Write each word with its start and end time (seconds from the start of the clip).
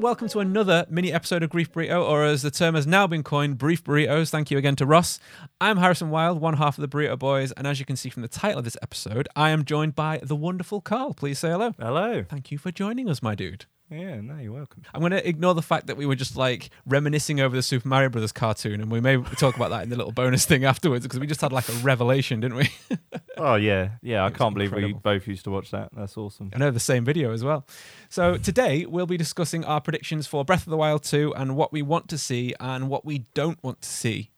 and 0.00 0.04
welcome 0.04 0.28
to 0.28 0.40
another 0.40 0.86
mini 0.88 1.12
episode 1.12 1.42
of 1.42 1.50
Grief 1.50 1.70
Burrito, 1.70 2.02
or 2.02 2.24
as 2.24 2.40
the 2.40 2.50
term 2.50 2.74
has 2.74 2.86
now 2.86 3.06
been 3.06 3.22
coined, 3.22 3.58
Brief 3.58 3.84
Burritos. 3.84 4.30
Thank 4.30 4.50
you 4.50 4.56
again 4.56 4.74
to 4.76 4.86
Ross. 4.86 5.20
I'm 5.60 5.76
Harrison 5.76 6.08
Wild, 6.08 6.40
one 6.40 6.56
half 6.56 6.78
of 6.78 6.80
the 6.80 6.88
Burrito 6.88 7.18
Boys, 7.18 7.52
and 7.52 7.66
as 7.66 7.80
you 7.80 7.84
can 7.84 7.96
see 7.96 8.08
from 8.08 8.22
the 8.22 8.28
title 8.28 8.60
of 8.60 8.64
this 8.64 8.78
episode, 8.80 9.28
I 9.36 9.50
am 9.50 9.62
joined 9.62 9.94
by 9.94 10.20
the 10.22 10.34
wonderful 10.34 10.80
Carl. 10.80 11.12
Please 11.12 11.38
say 11.38 11.50
hello. 11.50 11.74
Hello. 11.78 12.24
Thank 12.26 12.50
you 12.50 12.56
for 12.56 12.72
joining 12.72 13.10
us, 13.10 13.22
my 13.22 13.34
dude. 13.34 13.66
Yeah, 13.90 14.20
no, 14.20 14.36
you're 14.36 14.52
welcome. 14.52 14.82
I'm 14.94 15.00
going 15.00 15.12
to 15.12 15.28
ignore 15.28 15.54
the 15.54 15.62
fact 15.62 15.88
that 15.88 15.96
we 15.96 16.06
were 16.06 16.14
just 16.14 16.36
like 16.36 16.70
reminiscing 16.86 17.40
over 17.40 17.56
the 17.56 17.62
Super 17.62 17.88
Mario 17.88 18.08
Brothers 18.08 18.30
cartoon, 18.30 18.80
and 18.80 18.90
we 18.90 19.00
may 19.00 19.16
talk 19.36 19.56
about 19.56 19.70
that 19.70 19.82
in 19.82 19.88
the 19.90 19.96
little 19.96 20.12
bonus 20.12 20.46
thing 20.46 20.64
afterwards 20.64 21.04
because 21.04 21.18
we 21.18 21.26
just 21.26 21.40
had 21.40 21.52
like 21.52 21.68
a 21.68 21.72
revelation, 21.82 22.40
didn't 22.40 22.56
we? 22.56 22.70
Oh 23.36 23.54
yeah, 23.54 23.92
yeah. 24.02 24.22
I 24.22 24.26
It 24.26 24.32
was 24.32 24.38
can't 24.38 24.54
believe 24.54 24.72
we 24.72 24.92
both 24.92 25.26
used 25.26 25.44
to 25.44 25.50
watch 25.50 25.70
that. 25.70 25.88
That's 25.96 26.14
awesome. 26.18 26.50
I 26.54 26.58
know 26.58 26.70
the 26.70 26.78
same 26.78 27.06
video 27.06 27.32
as 27.32 27.42
well. 27.42 27.66
So 28.10 28.36
today 28.36 28.84
we'll 28.84 29.06
be 29.06 29.16
discussing 29.16 29.64
our 29.64 29.80
predictions 29.80 30.26
for 30.26 30.44
Breath 30.44 30.66
of 30.66 30.70
the 30.70 30.76
Wild 30.76 31.04
2 31.04 31.32
and 31.34 31.56
what 31.56 31.72
we 31.72 31.80
want 31.80 32.08
to 32.08 32.18
see 32.18 32.54
and 32.60 32.90
what 32.90 33.06
we 33.06 33.24
don't 33.32 33.62
want 33.64 33.80
to 33.80 33.88
see 33.88 34.30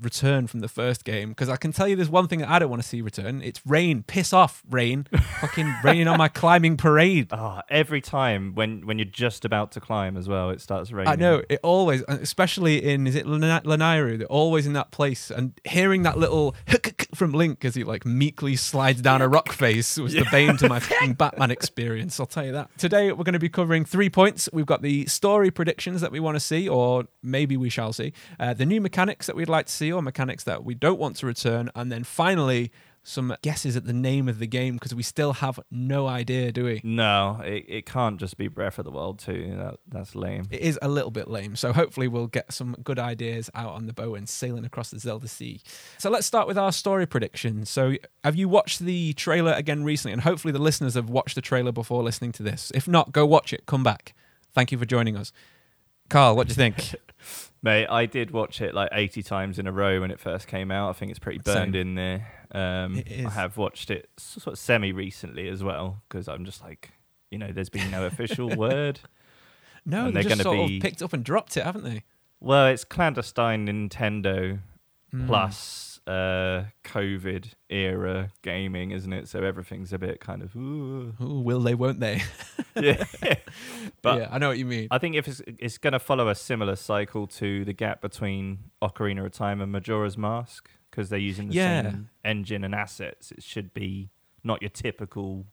return 0.00 0.46
from 0.46 0.60
the 0.60 0.68
first 0.68 1.04
game. 1.04 1.30
Because 1.30 1.48
I 1.48 1.56
can 1.56 1.72
tell 1.72 1.88
you 1.88 1.96
there's 1.96 2.08
one 2.10 2.28
thing 2.28 2.40
that 2.40 2.48
I 2.48 2.58
don't 2.58 2.70
want 2.70 2.82
to 2.82 2.88
see 2.88 3.00
return. 3.02 3.42
It's 3.42 3.60
rain. 3.66 4.02
Piss 4.06 4.32
off, 4.32 4.62
rain. 4.68 5.06
Fucking 5.40 5.72
raining 5.82 6.08
on 6.08 6.18
my 6.18 6.28
climbing 6.28 6.76
parade. 6.76 7.28
Ah, 7.30 7.62
every 7.68 8.00
time 8.00 8.54
when 8.54 8.86
when 8.86 8.98
you're 8.98 9.04
just 9.04 9.44
about 9.44 9.72
to 9.72 9.80
climb 9.80 10.16
as 10.16 10.28
well, 10.28 10.50
it 10.50 10.60
starts 10.60 10.92
raining. 10.92 11.12
I 11.12 11.16
know 11.16 11.42
it 11.48 11.60
always, 11.62 12.02
especially 12.08 12.84
in 12.84 13.06
is 13.06 13.14
it 13.14 13.26
Lana- 13.26 13.62
Lanayru? 13.64 14.18
They're 14.18 14.26
always 14.28 14.66
in 14.66 14.72
that 14.74 14.90
place, 14.90 15.30
and 15.30 15.52
hearing 15.64 16.02
that 16.02 16.18
little 16.18 16.54
from 17.18 17.32
Link 17.32 17.64
as 17.64 17.74
he 17.74 17.84
like 17.84 18.06
meekly 18.06 18.56
slides 18.56 19.02
down 19.02 19.20
a 19.20 19.28
rock 19.28 19.52
face 19.52 19.98
was 19.98 20.14
the 20.14 20.24
bane 20.30 20.56
to 20.56 20.68
my 20.68 20.78
fucking 20.78 21.14
Batman 21.18 21.50
experience. 21.50 22.18
I'll 22.18 22.26
tell 22.26 22.46
you 22.46 22.52
that. 22.52 22.70
Today 22.78 23.12
we're 23.12 23.24
going 23.24 23.34
to 23.34 23.38
be 23.38 23.48
covering 23.48 23.84
three 23.84 24.08
points. 24.08 24.48
We've 24.52 24.64
got 24.64 24.82
the 24.82 25.04
story 25.06 25.50
predictions 25.50 26.00
that 26.00 26.12
we 26.12 26.20
want 26.20 26.36
to 26.36 26.40
see, 26.40 26.68
or 26.68 27.04
maybe 27.22 27.56
we 27.56 27.68
shall 27.68 27.92
see, 27.92 28.12
uh, 28.38 28.54
the 28.54 28.64
new 28.64 28.80
mechanics 28.80 29.26
that 29.26 29.36
we'd 29.36 29.48
like 29.48 29.66
to 29.66 29.72
see, 29.72 29.92
or 29.92 30.00
mechanics 30.00 30.44
that 30.44 30.64
we 30.64 30.74
don't 30.74 30.98
want 30.98 31.16
to 31.16 31.26
return, 31.26 31.70
and 31.74 31.90
then 31.92 32.04
finally 32.04 32.70
some 33.02 33.34
guesses 33.42 33.76
at 33.76 33.84
the 33.84 33.92
name 33.92 34.28
of 34.28 34.38
the 34.38 34.46
game 34.46 34.74
because 34.74 34.94
we 34.94 35.02
still 35.02 35.34
have 35.34 35.58
no 35.70 36.06
idea, 36.06 36.52
do 36.52 36.64
we? 36.64 36.80
No, 36.84 37.40
it, 37.44 37.64
it 37.68 37.86
can't 37.86 38.18
just 38.18 38.36
be 38.36 38.48
Breath 38.48 38.78
of 38.78 38.84
the 38.84 38.90
Wild 38.90 39.18
too. 39.18 39.54
That 39.56 39.76
that's 39.88 40.14
lame. 40.14 40.46
It 40.50 40.60
is 40.60 40.78
a 40.82 40.88
little 40.88 41.10
bit 41.10 41.28
lame. 41.28 41.56
So 41.56 41.72
hopefully 41.72 42.08
we'll 42.08 42.26
get 42.26 42.52
some 42.52 42.76
good 42.84 42.98
ideas 42.98 43.50
out 43.54 43.72
on 43.72 43.86
the 43.86 43.92
boat 43.92 44.18
and 44.18 44.28
sailing 44.28 44.64
across 44.64 44.90
the 44.90 44.98
Zelda 44.98 45.28
Sea. 45.28 45.60
So 45.98 46.10
let's 46.10 46.26
start 46.26 46.46
with 46.46 46.58
our 46.58 46.72
story 46.72 47.06
predictions. 47.06 47.70
So 47.70 47.94
have 48.24 48.36
you 48.36 48.48
watched 48.48 48.80
the 48.80 49.12
trailer 49.14 49.52
again 49.52 49.84
recently? 49.84 50.12
And 50.12 50.22
hopefully 50.22 50.52
the 50.52 50.58
listeners 50.58 50.94
have 50.94 51.08
watched 51.08 51.34
the 51.34 51.40
trailer 51.40 51.72
before 51.72 52.02
listening 52.02 52.32
to 52.32 52.42
this. 52.42 52.70
If 52.74 52.86
not, 52.86 53.12
go 53.12 53.24
watch 53.24 53.52
it. 53.52 53.66
Come 53.66 53.82
back. 53.82 54.14
Thank 54.54 54.72
you 54.72 54.78
for 54.78 54.86
joining 54.86 55.16
us. 55.16 55.32
Carl, 56.08 56.36
what 56.36 56.46
do 56.46 56.52
you 56.52 56.54
think? 56.54 56.94
Mate, 57.62 57.86
I 57.86 58.06
did 58.06 58.30
watch 58.30 58.60
it 58.60 58.74
like 58.74 58.88
80 58.92 59.22
times 59.22 59.58
in 59.58 59.66
a 59.66 59.72
row 59.72 60.00
when 60.00 60.10
it 60.10 60.20
first 60.20 60.46
came 60.46 60.70
out. 60.70 60.90
I 60.90 60.92
think 60.92 61.10
it's 61.10 61.18
pretty 61.18 61.40
burned 61.40 61.74
Same. 61.74 61.88
in 61.88 61.94
there. 61.96 62.37
Um. 62.52 63.02
I 63.26 63.30
have 63.30 63.56
watched 63.56 63.90
it 63.90 64.08
sort 64.16 64.54
of 64.54 64.58
semi 64.58 64.92
recently 64.92 65.48
as 65.48 65.62
well 65.62 66.02
because 66.08 66.28
I'm 66.28 66.44
just 66.44 66.62
like, 66.62 66.92
you 67.30 67.38
know, 67.38 67.52
there's 67.52 67.68
been 67.70 67.90
no 67.90 68.06
official 68.06 68.48
word. 68.56 69.00
No, 69.84 70.06
And 70.06 70.16
they 70.16 70.22
they're 70.22 70.30
gonna 70.30 70.42
sort 70.42 70.68
be- 70.68 70.76
of 70.76 70.82
picked 70.82 71.02
up 71.02 71.12
and 71.12 71.24
dropped 71.24 71.56
it, 71.56 71.64
haven't 71.64 71.84
they? 71.84 72.04
Well, 72.40 72.66
it's 72.68 72.84
clandestine 72.84 73.66
Nintendo 73.66 74.60
Mm. 75.14 75.26
plus 75.26 76.00
uh, 76.06 76.64
COVID 76.84 77.52
era 77.70 78.30
gaming, 78.42 78.90
isn't 78.90 79.10
it? 79.10 79.26
So 79.26 79.42
everything's 79.42 79.90
a 79.94 79.98
bit 79.98 80.20
kind 80.20 80.42
of 80.42 80.54
ooh. 80.54 81.14
Ooh, 81.18 81.40
will 81.40 81.60
they, 81.60 81.74
won't 81.74 82.00
they? 82.00 82.20
yeah. 82.76 83.04
but 84.02 84.18
yeah, 84.20 84.28
I 84.30 84.36
know 84.36 84.48
what 84.48 84.58
you 84.58 84.66
mean. 84.66 84.88
I 84.90 84.98
think 84.98 85.16
if 85.16 85.26
it's, 85.26 85.40
it's 85.46 85.78
going 85.78 85.94
to 85.94 85.98
follow 85.98 86.28
a 86.28 86.34
similar 86.34 86.76
cycle 86.76 87.26
to 87.28 87.64
the 87.64 87.72
gap 87.72 88.02
between 88.02 88.58
Ocarina 88.82 89.24
of 89.24 89.32
Time 89.32 89.62
and 89.62 89.72
Majora's 89.72 90.18
Mask 90.18 90.68
because 90.98 91.10
they're 91.10 91.18
using 91.20 91.46
the 91.48 91.54
Yeah. 91.54 91.82
same 91.82 92.10
engine 92.24 92.64
and 92.64 92.74
assets, 92.74 93.30
it 93.30 93.40
should 93.44 93.72
be 93.72 94.10
not 94.42 94.60
your 94.60 94.68
typical 94.70 95.46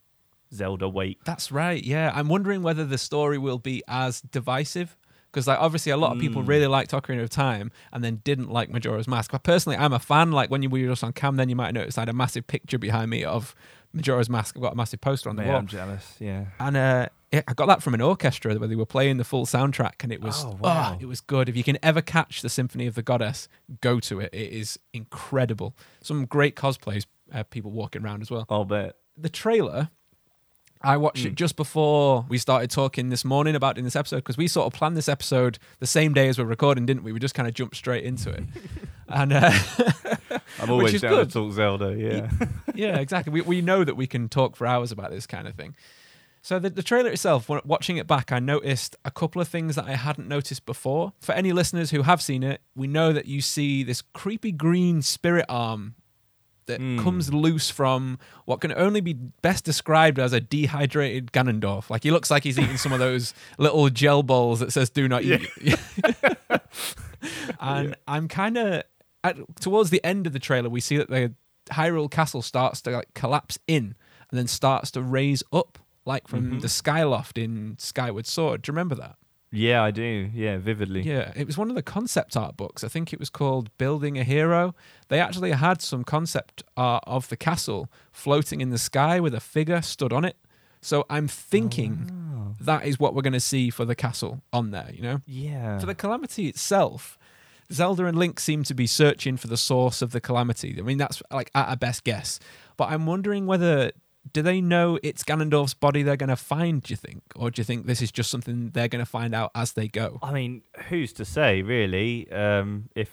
Zelda 0.51 0.89
wait. 0.89 1.19
That's 1.23 1.51
right. 1.51 1.83
Yeah, 1.83 2.11
I'm 2.15 2.29
wondering 2.29 2.63
whether 2.63 2.83
the 2.83 2.97
story 2.97 3.37
will 3.37 3.59
be 3.59 3.83
as 3.87 4.21
divisive 4.21 4.97
because, 5.31 5.45
like, 5.47 5.59
obviously, 5.59 5.91
a 5.91 5.97
lot 5.97 6.13
of 6.13 6.19
people 6.19 6.41
Mm. 6.41 6.47
really 6.47 6.65
liked 6.67 6.91
Ocarina 6.91 7.21
of 7.21 7.29
Time 7.29 7.71
and 7.93 8.03
then 8.03 8.21
didn't 8.23 8.49
like 8.49 8.71
Majora's 8.71 9.07
Mask. 9.07 9.31
But 9.31 9.43
personally, 9.43 9.77
I'm 9.77 9.93
a 9.93 9.99
fan. 9.99 10.31
Like 10.31 10.49
when 10.49 10.63
you 10.63 10.69
were 10.69 10.79
just 10.79 11.03
on 11.03 11.13
cam, 11.13 11.35
then 11.35 11.47
you 11.49 11.55
might 11.55 11.73
notice 11.75 11.97
I 11.97 12.01
had 12.01 12.09
a 12.09 12.13
massive 12.13 12.47
picture 12.47 12.79
behind 12.79 13.11
me 13.11 13.23
of 13.23 13.53
Majora's 13.93 14.29
Mask. 14.29 14.55
I've 14.57 14.63
got 14.63 14.73
a 14.73 14.75
massive 14.75 15.01
poster 15.01 15.29
on 15.29 15.35
the 15.35 15.43
wall, 15.43 15.57
I'm 15.57 15.67
jealous. 15.67 16.15
Yeah. 16.19 16.45
and 16.59 16.75
uh, 16.75 17.09
I 17.47 17.53
got 17.53 17.67
that 17.67 17.81
from 17.83 17.93
an 17.93 18.01
orchestra 18.01 18.55
where 18.55 18.67
they 18.67 18.75
were 18.75 18.85
playing 18.85 19.17
the 19.17 19.23
full 19.23 19.45
soundtrack, 19.45 20.03
and 20.03 20.11
it 20.11 20.21
was 20.21 20.43
Oh, 20.45 20.57
oh, 20.63 20.97
it 20.99 21.05
was 21.05 21.21
good. 21.21 21.49
If 21.49 21.55
you 21.57 21.63
can 21.63 21.77
ever 21.83 22.01
catch 22.01 22.41
the 22.41 22.49
Symphony 22.49 22.87
of 22.87 22.95
the 22.95 23.01
Goddess, 23.03 23.47
go 23.81 23.99
to 24.01 24.19
it. 24.19 24.29
It 24.33 24.51
is 24.51 24.79
incredible. 24.93 25.75
Some 26.01 26.25
great 26.25 26.55
cosplays, 26.55 27.05
uh, 27.33 27.43
people 27.43 27.71
walking 27.71 28.03
around 28.03 28.21
as 28.21 28.29
well 28.29 28.45
I'll 28.49 28.65
bet. 28.65 28.95
the 29.17 29.29
trailer 29.29 29.89
I 30.81 30.97
watched 30.97 31.25
it 31.25 31.31
Mm. 31.31 31.35
just 31.35 31.55
before 31.55 32.25
we 32.29 32.37
started 32.37 32.69
talking 32.69 33.09
this 33.09 33.25
morning 33.25 33.55
about 33.55 33.79
in 33.79 33.83
this 33.85 33.95
episode 33.95 34.17
because 34.17 34.37
we 34.37 34.47
sort 34.47 34.67
of 34.67 34.73
planned 34.77 34.95
this 34.95 35.09
episode 35.09 35.57
the 35.79 35.87
same 35.87 36.13
day 36.13 36.27
as 36.27 36.37
we're 36.37 36.45
recording, 36.45 36.85
didn't 36.85 37.01
we? 37.03 37.11
We 37.11 37.17
just 37.19 37.33
kind 37.33 37.47
of 37.47 37.55
jumped 37.55 37.75
straight 37.75 38.03
into 38.03 38.29
it, 38.29 38.43
and 39.09 39.33
uh, 39.33 39.51
I'm 40.61 40.69
always 40.69 41.01
down 41.01 41.11
to 41.11 41.17
good. 41.17 41.31
talk 41.31 41.53
Zelda. 41.53 41.95
Yeah. 41.97 42.29
yeah, 42.75 42.97
exactly. 42.97 43.33
We 43.33 43.41
we 43.41 43.61
know 43.61 43.83
that 43.83 43.95
we 43.95 44.05
can 44.05 44.29
talk 44.29 44.55
for 44.55 44.67
hours 44.67 44.91
about 44.91 45.09
this 45.09 45.25
kind 45.25 45.47
of 45.47 45.55
thing. 45.55 45.75
So 46.45 46.59
the, 46.59 46.69
the 46.69 46.83
trailer 46.83 47.09
itself, 47.09 47.49
when 47.49 47.59
watching 47.65 47.97
it 47.97 48.05
back, 48.05 48.31
I 48.31 48.37
noticed 48.37 48.95
a 49.03 49.09
couple 49.09 49.41
of 49.41 49.47
things 49.47 49.75
that 49.77 49.85
I 49.85 49.95
hadn't 49.95 50.27
noticed 50.27 50.63
before. 50.67 51.13
For 51.19 51.31
any 51.31 51.51
listeners 51.51 51.89
who 51.89 52.03
have 52.03 52.21
seen 52.21 52.43
it, 52.43 52.61
we 52.75 52.85
know 52.85 53.11
that 53.13 53.25
you 53.25 53.41
see 53.41 53.81
this 53.81 54.03
creepy 54.13 54.51
green 54.51 55.01
spirit 55.01 55.47
arm 55.49 55.95
that 56.67 56.79
Mm. 56.79 57.01
comes 57.01 57.33
loose 57.33 57.71
from 57.71 58.19
what 58.45 58.61
can 58.61 58.71
only 58.73 59.01
be 59.01 59.13
best 59.13 59.65
described 59.65 60.19
as 60.19 60.33
a 60.33 60.39
dehydrated 60.39 61.31
Ganondorf. 61.31 61.89
Like 61.89 62.03
he 62.03 62.11
looks 62.11 62.29
like 62.29 62.43
he's 62.43 62.59
eating 62.59 62.77
some 62.77 62.91
of 62.93 62.99
those 62.99 63.33
little 63.57 63.89
gel 63.89 64.21
balls 64.21 64.59
that 64.59 64.71
says 64.71 64.91
"Do 64.91 65.07
not 65.07 65.23
eat." 65.23 65.49
and 67.59 67.95
I'm 68.07 68.27
kind 68.27 68.57
of 68.59 68.83
towards 69.59 69.89
the 69.89 70.03
end 70.03 70.27
of 70.27 70.33
the 70.33 70.39
trailer, 70.39 70.69
we 70.69 70.79
see 70.79 70.97
that 70.97 71.09
the 71.09 71.33
Hyrule 71.71 72.09
Castle 72.11 72.43
starts 72.43 72.81
to 72.83 72.91
like 72.91 73.13
collapse 73.15 73.57
in 73.67 73.95
and 74.29 74.37
then 74.39 74.45
starts 74.47 74.91
to 74.91 75.01
raise 75.01 75.41
up, 75.51 75.79
like 76.05 76.27
from 76.27 76.51
Mhm. 76.53 76.61
the 76.61 76.67
Skyloft 76.67 77.41
in 77.43 77.75
Skyward 77.79 78.25
Sword. 78.27 78.61
Do 78.61 78.69
you 78.69 78.73
remember 78.73 78.95
that? 78.95 79.15
yeah, 79.51 79.81
I 79.81 79.91
do. 79.91 80.29
Yeah, 80.33 80.57
vividly. 80.57 81.01
Yeah, 81.03 81.31
it 81.35 81.47
was 81.47 81.57
one 81.57 81.69
of 81.69 81.75
the 81.75 81.81
concept 81.83 82.35
art 82.35 82.57
books. 82.57 82.83
I 82.83 82.89
think 82.89 83.13
it 83.13 83.19
was 83.19 83.29
called 83.29 83.69
Building 83.77 84.17
a 84.17 84.23
Hero. 84.25 84.75
They 85.07 85.19
actually 85.19 85.51
had 85.53 85.81
some 85.81 86.03
concept 86.03 86.63
art 86.75 87.03
of 87.07 87.29
the 87.29 87.37
castle 87.37 87.89
floating 88.11 88.59
in 88.59 88.69
the 88.69 88.77
sky 88.77 89.19
with 89.21 89.33
a 89.33 89.39
figure 89.39 89.81
stood 89.81 90.11
on 90.11 90.25
it. 90.25 90.35
So 90.81 91.05
I'm 91.09 91.27
thinking 91.29 92.11
Oh. 92.35 92.55
that 92.59 92.85
is 92.85 92.99
what 92.99 93.15
we're 93.15 93.21
going 93.21 93.33
to 93.33 93.39
see 93.39 93.69
for 93.69 93.85
the 93.85 93.95
castle 93.95 94.41
on 94.51 94.71
there, 94.71 94.91
you 94.93 95.01
know? 95.01 95.21
Yeah. 95.25 95.79
For 95.79 95.85
the 95.85 95.95
calamity 95.95 96.47
itself, 96.47 97.17
Zelda 97.71 98.05
and 98.05 98.17
Link 98.19 98.39
seem 98.39 98.63
to 98.65 98.73
be 98.75 98.85
searching 98.87 99.37
for 99.37 99.47
the 99.47 99.57
source 99.57 100.01
of 100.01 100.11
the 100.11 100.19
calamity. 100.21 100.75
I 100.77 100.81
mean, 100.81 100.97
that's 100.97 101.23
like 101.31 101.49
at 101.55 101.71
a 101.71 101.77
best 101.77 102.03
guess. 102.03 102.39
But 102.77 102.89
I'm 102.91 103.05
wondering 103.05 103.47
whether 103.47 103.93
do 104.33 104.41
they 104.41 104.61
know 104.61 104.99
it's 105.03 105.23
Ganondorf's 105.23 105.73
body 105.73 106.03
they're 106.03 106.17
going 106.17 106.29
to 106.29 106.35
find, 106.35 106.81
do 106.81 106.91
you 106.91 106.97
think? 106.97 107.21
Or 107.35 107.51
do 107.51 107.59
you 107.59 107.63
think 107.63 107.85
this 107.85 108.01
is 108.01 108.11
just 108.11 108.29
something 108.29 108.71
they're 108.71 108.87
going 108.87 109.03
to 109.03 109.09
find 109.09 109.33
out 109.35 109.51
as 109.55 109.73
they 109.73 109.87
go? 109.87 110.19
I 110.21 110.31
mean, 110.31 110.63
who's 110.89 111.13
to 111.13 111.25
say, 111.25 111.61
really, 111.61 112.31
um, 112.31 112.89
if 112.95 113.11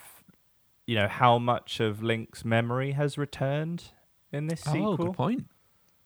you 0.87 0.97
know 0.97 1.09
how 1.09 1.39
much 1.39 1.81
of 1.81 2.03
Link's 2.03 2.45
memory 2.45 2.93
has 2.93 3.17
returned 3.19 3.85
in 4.33 4.47
this 4.49 4.61
sequel? 4.63 4.95
Oh, 4.95 4.97
good 4.97 5.13
point. 5.15 5.47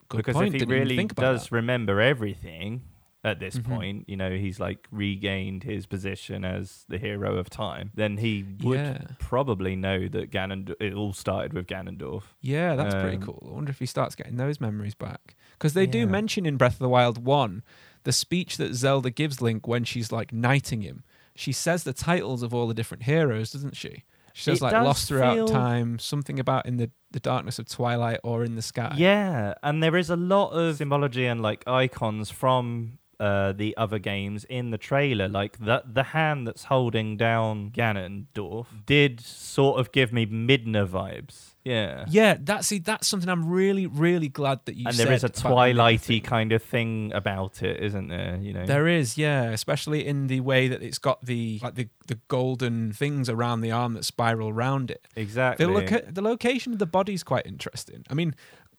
Good 0.09 0.19
because 0.19 0.35
point. 0.35 0.49
if 0.49 0.53
he 0.55 0.59
Didn't 0.61 0.75
really 0.75 1.05
does 1.07 1.45
that. 1.45 1.53
remember 1.53 2.01
everything 2.01 2.83
at 3.27 3.41
this 3.41 3.59
Mhm. 3.59 3.65
point, 3.65 4.09
you 4.09 4.17
know, 4.17 4.31
he's 4.37 4.61
like 4.61 4.87
regained 4.93 5.65
his 5.65 5.85
position 5.85 6.45
as 6.45 6.85
the 6.89 6.97
hero 6.97 7.37
of 7.37 7.51
time, 7.51 7.91
then 7.95 8.19
he 8.19 8.45
would 8.63 8.79
Yeah. 8.79 8.99
probably 9.19 9.75
know 9.77 10.07
that 10.09 10.31
Ganondorf. 10.31 10.77
It 10.81 10.95
all 10.95 11.13
started 11.13 11.53
with 11.53 11.67
Ganondorf. 11.67 12.23
Yeah, 12.41 12.77
that's 12.77 12.95
pretty 12.95 13.17
Um, 13.17 13.23
cool. 13.23 13.47
I 13.51 13.53
wonder 13.53 13.71
if 13.71 13.79
he 13.81 13.87
starts 13.87 14.15
getting 14.15 14.37
those 14.37 14.61
memories 14.61 14.95
back. 14.95 15.35
Because 15.55 15.75
they 15.75 15.87
do 15.87 16.07
mention 16.07 16.47
in 16.47 16.57
Breath 16.57 16.75
of 16.75 16.79
the 16.79 16.89
Wild 16.89 17.19
1 17.25 17.63
the 18.05 18.13
speech 18.13 18.57
that 18.59 18.75
Zelda 18.75 19.11
gives 19.11 19.43
Link 19.43 19.67
when 19.67 19.83
she's 19.83 20.13
like 20.13 20.33
knighting 20.33 20.83
him. 20.83 21.03
She 21.35 21.51
says 21.53 21.83
the 21.83 21.93
titles 21.93 22.43
of 22.45 22.55
all 22.55 22.69
the 22.69 22.75
different 22.75 23.03
heroes, 23.03 23.51
doesn't 23.51 23.75
she? 23.77 24.05
She 24.33 24.43
says 24.45 24.61
It 24.61 24.65
like 24.65 24.73
Lost 24.75 25.09
Throughout 25.09 25.35
feel- 25.35 25.49
Time, 25.49 25.99
something 25.99 26.39
about 26.39 26.67
in 26.67 26.77
the, 26.77 26.91
the 27.11 27.21
darkness 27.21 27.59
of 27.59 27.67
twilight 27.69 28.21
or 28.23 28.45
in 28.45 28.55
the 28.55 28.63
sky. 28.63 28.95
Yeah, 28.97 29.55
and 29.63 29.83
there 29.83 29.97
is 29.97 30.11
a 30.11 30.17
lot 30.17 30.51
of 30.51 30.77
symbology 30.77 31.25
and 31.27 31.41
like 31.41 31.67
icons 31.67 32.31
from 32.31 32.99
uh, 33.19 33.53
the 33.53 33.77
other 33.77 33.99
games 33.99 34.45
in 34.45 34.71
the 34.71 34.79
trailer. 34.79 35.29
Like 35.29 35.59
the 35.59 35.83
the 35.87 36.03
hand 36.03 36.47
that's 36.47 36.65
holding 36.65 37.17
down 37.17 37.71
Ganondorf 37.71 38.67
did 38.85 39.21
sort 39.21 39.81
of 39.81 39.93
give 39.93 40.13
me 40.13 40.27
Midna 40.27 40.87
vibes. 40.87 41.55
Yeah. 41.67 42.05
Yeah, 42.09 42.37
that's 42.39 42.69
see, 42.69 42.79
that's 42.79 43.09
something 43.09 43.29
I'm 43.29 43.49
really, 43.49 43.89
really 43.89 44.29
glad 44.29 44.61
that 44.67 44.77
you 44.77 44.87
and 44.87 44.95
said. 44.95 45.09
there 45.09 45.15
is 45.15 45.25
a 45.25 45.29
twilighty 45.29 46.23
kind 46.23 46.53
of 46.53 46.63
thing 46.63 47.11
about 47.13 47.61
it, 47.61 47.83
isn't 47.83 48.07
there? 48.07 48.39
You 48.41 48.53
know. 48.53 48.67
There 48.67 48.87
is, 48.87 49.19
yeah, 49.19 49.51
especially 49.51 50.07
in 50.07 50.29
the 50.29 50.39
way 50.41 50.69
that 50.69 50.81
it's 50.81 50.99
got 50.99 51.25
the 51.25 51.59
like 51.65 51.75
the, 51.75 51.89
the 52.07 52.21
golden 52.29 52.93
things 52.93 53.29
around 53.29 53.63
the 53.63 53.73
arm 53.73 53.95
that 53.95 54.05
spiral 54.05 54.49
around 54.49 54.93
it. 54.93 55.09
exactly. 55.17 55.67
The 55.67 55.73
loca- 55.73 56.05
the 56.09 56.23
location 56.23 56.73
of 56.73 56.79
the 56.79 56.87
body 56.87 57.15
is 57.15 57.25
quite 57.25 57.47
interesting. 57.47 58.05
I 58.09 58.15
mean, 58.15 58.37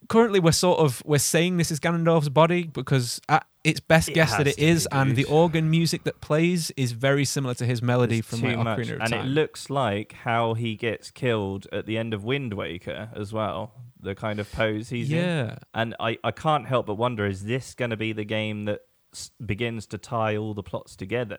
currently 0.08 0.40
we're 0.40 0.52
sort 0.52 0.80
of 0.80 1.02
we're 1.06 1.18
saying 1.20 1.58
this 1.58 1.72
is 1.72 1.80
Ganondorf's 1.80 2.30
body 2.30 2.64
because 2.64 3.20
at 3.30 3.46
its 3.64 3.80
best 3.80 4.10
It 4.10 4.14
guess 4.14 4.38
that 4.38 4.48
it 4.48 4.58
is, 4.60 4.88
be, 4.90 4.98
and 4.98 5.16
the 5.16 5.26
organ 5.26 5.70
music 5.70 6.04
that 6.06 6.22
plays 6.22 6.72
is 6.78 6.94
very 6.94 7.26
similar 7.26 7.54
to 7.56 7.66
his 7.66 7.82
melody 7.82 8.22
There's 8.22 8.40
from 8.40 8.42
like 8.50 8.58
much, 8.60 8.80
Ocarina 8.80 8.94
of 8.96 9.02
and 9.02 9.10
Time. 9.12 9.26
it 9.26 9.30
looks 9.30 9.70
like 9.70 10.14
how 10.14 10.54
he 10.54 10.76
gets 10.76 11.12
killed 11.12 11.68
at 11.74 11.86
the 11.86 11.98
end 11.98 12.14
of 12.14 12.24
Wind 12.24 12.54
Waker 12.54 13.10
as 13.16 13.34
well. 13.34 13.74
The 14.00 14.16
kind 14.16 14.40
of 14.40 14.50
pose 14.52 14.90
he's 14.90 15.12
in, 15.12 15.18
yeah, 15.18 15.58
and 15.74 15.96
I, 16.00 16.18
I 16.24 16.32
can't 16.32 16.68
help 16.68 16.86
but 16.86 16.96
wonder: 16.96 17.26
is 17.26 17.44
this 17.46 17.74
going 17.74 17.90
to 17.92 17.98
be 17.98 18.14
the 18.14 18.24
game 18.24 18.66
that 18.66 18.82
s- 19.14 19.32
begins 19.44 19.86
to 19.88 19.98
tie 19.98 20.38
all 20.38 20.54
the 20.54 20.64
plots 20.64 20.96
together? 20.96 21.38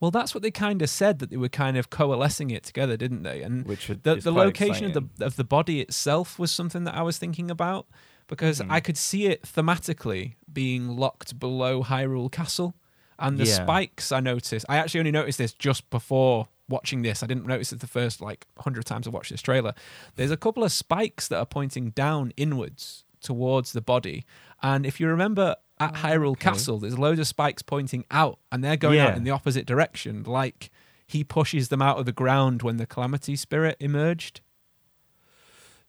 Well, 0.00 0.10
that's 0.10 0.34
what 0.34 0.42
they 0.42 0.50
kind 0.50 0.82
of 0.82 0.90
said 0.90 1.18
that 1.20 1.30
they 1.30 1.36
were 1.36 1.48
kind 1.48 1.76
of 1.76 1.88
coalescing 1.90 2.50
it 2.50 2.62
together, 2.64 2.96
didn't 2.96 3.22
they? 3.22 3.42
And 3.42 3.66
Which 3.66 3.88
would, 3.88 4.02
the 4.02 4.16
the 4.16 4.32
location 4.32 4.84
of 4.86 4.92
the 5.16 5.24
of 5.24 5.36
the 5.36 5.44
body 5.44 5.80
itself 5.80 6.38
was 6.38 6.50
something 6.50 6.84
that 6.84 6.94
I 6.94 7.02
was 7.02 7.16
thinking 7.18 7.50
about 7.50 7.86
because 8.28 8.58
Hmm. 8.60 8.70
I 8.70 8.80
could 8.80 8.96
see 8.96 9.26
it 9.26 9.42
thematically 9.42 10.34
being 10.52 10.88
locked 10.96 11.38
below 11.38 11.82
Hyrule 11.82 12.30
Castle, 12.30 12.74
and 13.18 13.38
the 13.38 13.44
Yeah. 13.46 13.64
spikes 13.64 14.12
I 14.12 14.20
noticed. 14.20 14.66
I 14.68 14.76
actually 14.78 15.00
only 15.00 15.12
noticed 15.12 15.38
this 15.38 15.52
just 15.54 15.88
before 15.90 16.48
watching 16.68 17.02
this. 17.02 17.22
I 17.22 17.26
didn't 17.26 17.46
notice 17.46 17.72
it 17.72 17.80
the 17.80 17.86
first 17.86 18.20
like 18.20 18.46
hundred 18.58 18.84
times 18.84 19.06
I 19.06 19.10
watched 19.10 19.30
this 19.30 19.40
trailer. 19.42 19.72
There's 20.16 20.32
a 20.32 20.36
couple 20.36 20.64
of 20.64 20.72
spikes 20.72 21.28
that 21.28 21.38
are 21.38 21.46
pointing 21.46 21.90
down 21.90 22.32
inwards 22.36 23.04
towards 23.20 23.72
the 23.72 23.80
body, 23.80 24.24
and 24.62 24.84
if 24.84 25.00
you 25.00 25.08
remember. 25.08 25.56
At 25.78 25.94
Hyrule 25.96 26.28
Oh, 26.28 26.30
okay. 26.32 26.40
Castle, 26.50 26.78
there's 26.78 26.98
loads 26.98 27.20
of 27.20 27.26
spikes 27.26 27.60
pointing 27.62 28.04
out, 28.10 28.38
and 28.50 28.64
they're 28.64 28.76
going 28.78 28.98
out 28.98 29.16
in 29.16 29.24
the 29.24 29.30
opposite 29.30 29.66
direction, 29.66 30.22
like 30.24 30.70
he 31.06 31.22
pushes 31.22 31.68
them 31.68 31.82
out 31.82 31.98
of 31.98 32.06
the 32.06 32.12
ground 32.12 32.62
when 32.62 32.78
the 32.78 32.86
Calamity 32.86 33.36
Spirit 33.36 33.76
emerged. 33.78 34.40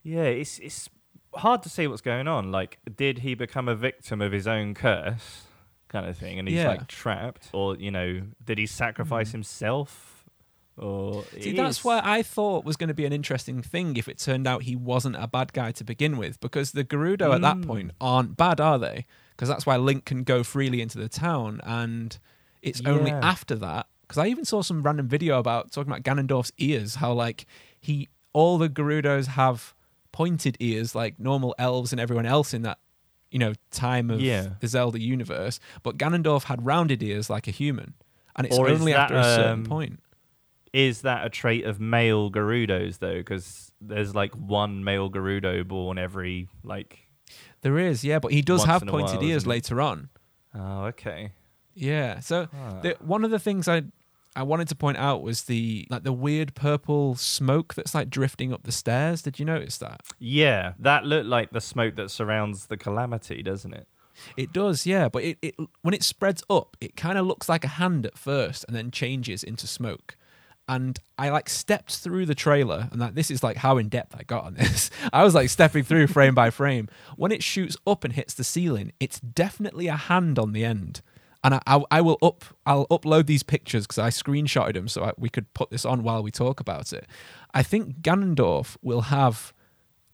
Yeah, 0.03 0.23
it's 0.23 0.59
it's 0.59 0.89
hard 1.35 1.63
to 1.63 1.69
see 1.69 1.87
what's 1.87 2.01
going 2.01 2.27
on. 2.27 2.51
Like, 2.51 2.79
did 2.95 3.19
he 3.19 3.33
become 3.35 3.67
a 3.67 3.75
victim 3.75 4.21
of 4.21 4.31
his 4.31 4.47
own 4.47 4.73
curse, 4.73 5.43
kind 5.89 6.05
of 6.05 6.17
thing, 6.17 6.39
and 6.39 6.47
he's 6.47 6.57
Yeah. 6.59 6.69
like 6.69 6.87
trapped, 6.87 7.49
or 7.53 7.75
you 7.75 7.91
know, 7.91 8.21
did 8.43 8.57
he 8.57 8.65
sacrifice 8.65 9.31
himself, 9.31 10.23
or 10.77 11.23
See, 11.39 11.53
that's 11.53 11.79
is- 11.79 11.83
what 11.85 12.03
I 12.05 12.23
thought 12.23 12.63
was 12.65 12.77
going 12.77 12.87
to 12.89 12.93
be 12.93 13.05
an 13.05 13.13
interesting 13.13 13.61
thing 13.61 13.97
if 13.97 14.07
it 14.07 14.17
turned 14.17 14.47
out 14.47 14.63
he 14.63 14.75
wasn't 14.75 15.15
a 15.17 15.27
bad 15.27 15.53
guy 15.53 15.71
to 15.73 15.83
begin 15.83 16.17
with, 16.17 16.39
because 16.39 16.71
the 16.71 16.83
Gerudo 16.83 17.33
at 17.33 17.41
that 17.41 17.57
Mm. 17.57 17.65
point 17.67 17.91
aren't 17.99 18.37
bad, 18.37 18.61
are 18.61 18.79
they? 18.79 19.05
Because 19.37 19.47
that's 19.49 19.65
why 19.67 19.77
Link 19.77 20.03
can 20.05 20.23
go 20.23 20.43
freely 20.43 20.81
into 20.81 20.97
the 20.97 21.07
town, 21.07 21.61
and 21.63 22.17
it's 22.63 22.81
only 22.85 23.11
after 23.11 23.55
that. 23.55 23.85
Because 24.01 24.17
I 24.17 24.27
even 24.27 24.45
saw 24.45 24.63
some 24.63 24.81
random 24.81 25.07
video 25.07 25.37
about 25.37 25.71
talking 25.71 25.91
about 25.91 26.03
Ganondorf's 26.03 26.51
ears, 26.57 26.95
how 26.95 27.13
like 27.13 27.45
he, 27.79 28.09
all 28.33 28.57
the 28.57 28.67
Gerudos 28.67 29.27
have 29.27 29.75
pointed 30.11 30.57
ears 30.59 30.95
like 30.95 31.19
normal 31.19 31.53
elves 31.59 31.91
and 31.91 32.01
everyone 32.01 32.25
else 32.25 32.51
in 32.53 32.63
that, 32.63 32.79
you 33.29 33.37
know, 33.37 33.53
time 33.69 34.09
of 34.09 34.19
Yeah. 34.21 34.53
the 34.59 34.67
Zelda 34.67 34.99
universe, 34.99 35.59
but 35.83 35.97
Ganondorf 35.97 36.45
had 36.45 36.65
rounded 36.65 37.03
ears 37.03 37.29
like 37.29 37.47
a 37.47 37.51
human, 37.51 37.93
and 38.35 38.47
it's 38.47 38.57
Or 38.57 38.69
only 38.69 38.93
that, 38.93 39.11
after 39.11 39.17
a 39.17 39.23
certain 39.23 39.51
um, 39.51 39.65
point. 39.65 39.99
Is 40.73 41.01
that 41.01 41.25
a 41.25 41.29
trait 41.29 41.65
of 41.65 41.79
male 41.79 42.31
Gerudos 42.31 42.97
though? 42.99 43.17
Because 43.17 43.71
there's 43.79 44.15
like 44.15 44.33
one 44.33 44.83
male 44.83 45.11
Gerudo 45.11 45.67
born 45.67 45.97
every 45.99 46.47
like. 46.63 47.06
There 47.67 47.77
is, 47.79 48.01
yeah, 48.05 48.19
but 48.19 48.31
he 48.31 48.41
does 48.41 48.59
Once 48.59 48.69
have 48.71 48.85
pointed 48.85 49.17
while, 49.17 49.25
ears 49.25 49.45
later 49.45 49.81
on. 49.81 50.07
Oh, 50.55 50.85
okay. 50.85 51.33
Yeah. 51.75 52.21
So 52.21 52.47
Ah. 52.55 52.79
the, 52.81 52.95
one 53.01 53.25
of 53.25 53.29
the 53.31 53.39
things 53.39 53.67
I 53.67 53.83
I 54.37 54.43
wanted 54.43 54.69
to 54.69 54.75
point 54.75 54.95
out 54.97 55.21
was 55.21 55.43
the 55.43 55.85
like 55.89 56.03
the 56.03 56.13
weird 56.13 56.55
purple 56.55 57.15
smoke 57.15 57.73
that's 57.73 57.93
like 57.93 58.09
drifting 58.09 58.53
up 58.53 58.63
the 58.63 58.71
stairs. 58.71 59.21
Did 59.21 59.37
you 59.37 59.43
notice 59.43 59.77
that? 59.79 59.99
Yeah, 60.17 60.75
that 60.79 61.03
looked 61.03 61.25
like 61.27 61.49
the 61.51 61.59
smoke 61.59 61.97
that 61.97 62.09
surrounds 62.09 62.67
the 62.67 62.77
calamity, 62.77 63.43
doesn't 63.43 63.73
it? 63.73 63.85
It 64.37 64.53
does, 64.53 64.85
yeah. 64.87 65.09
But 65.09 65.23
it, 65.25 65.37
it 65.41 65.55
when 65.81 65.93
it 65.93 66.03
spreads 66.03 66.41
up, 66.49 66.77
it 66.79 66.95
kind 66.95 67.17
of 67.17 67.25
looks 67.25 67.49
like 67.49 67.65
a 67.65 67.73
hand 67.81 68.05
at 68.05 68.17
first, 68.17 68.63
and 68.65 68.77
then 68.77 68.91
changes 68.91 69.43
into 69.43 69.67
smoke. 69.67 70.15
And 70.69 70.99
I 71.17 71.29
like 71.29 71.49
stepped 71.49 71.95
through 71.95 72.25
the 72.25 72.35
trailer, 72.35 72.89
and 72.91 73.01
that 73.01 73.15
this 73.15 73.31
is 73.31 73.41
like 73.41 73.57
how 73.57 73.77
in 73.77 73.87
depth 73.87 74.15
I 74.17 74.23
got 74.23 74.43
on 74.43 74.55
this. 74.55 74.89
I 75.13 75.23
was 75.23 75.33
like 75.33 75.49
stepping 75.49 75.83
through 75.83 76.07
frame 76.17 76.35
by 76.35 76.49
frame. 76.49 76.89
When 77.15 77.31
it 77.31 77.41
shoots 77.43 77.77
up 77.87 78.03
and 78.03 78.13
hits 78.13 78.33
the 78.33 78.43
ceiling, 78.43 78.91
it's 78.99 79.19
definitely 79.19 79.87
a 79.87 79.95
hand 79.95 80.37
on 80.37 80.51
the 80.51 80.65
end. 80.65 81.01
And 81.43 81.53
I, 81.55 81.61
I, 81.65 81.83
I 81.91 82.01
will 82.01 82.17
up, 82.21 82.43
I'll 82.65 82.87
upload 82.87 83.27
these 83.27 83.43
pictures 83.43 83.85
because 83.85 83.99
I 83.99 84.09
screenshotted 84.09 84.73
them 84.73 84.87
so 84.87 85.05
I, 85.05 85.13
we 85.17 85.29
could 85.29 85.53
put 85.53 85.69
this 85.69 85.85
on 85.85 86.03
while 86.03 86.21
we 86.21 86.31
talk 86.31 86.59
about 86.59 86.91
it. 86.91 87.07
I 87.53 87.63
think 87.63 88.01
Ganondorf 88.01 88.75
will 88.81 89.01
have 89.01 89.53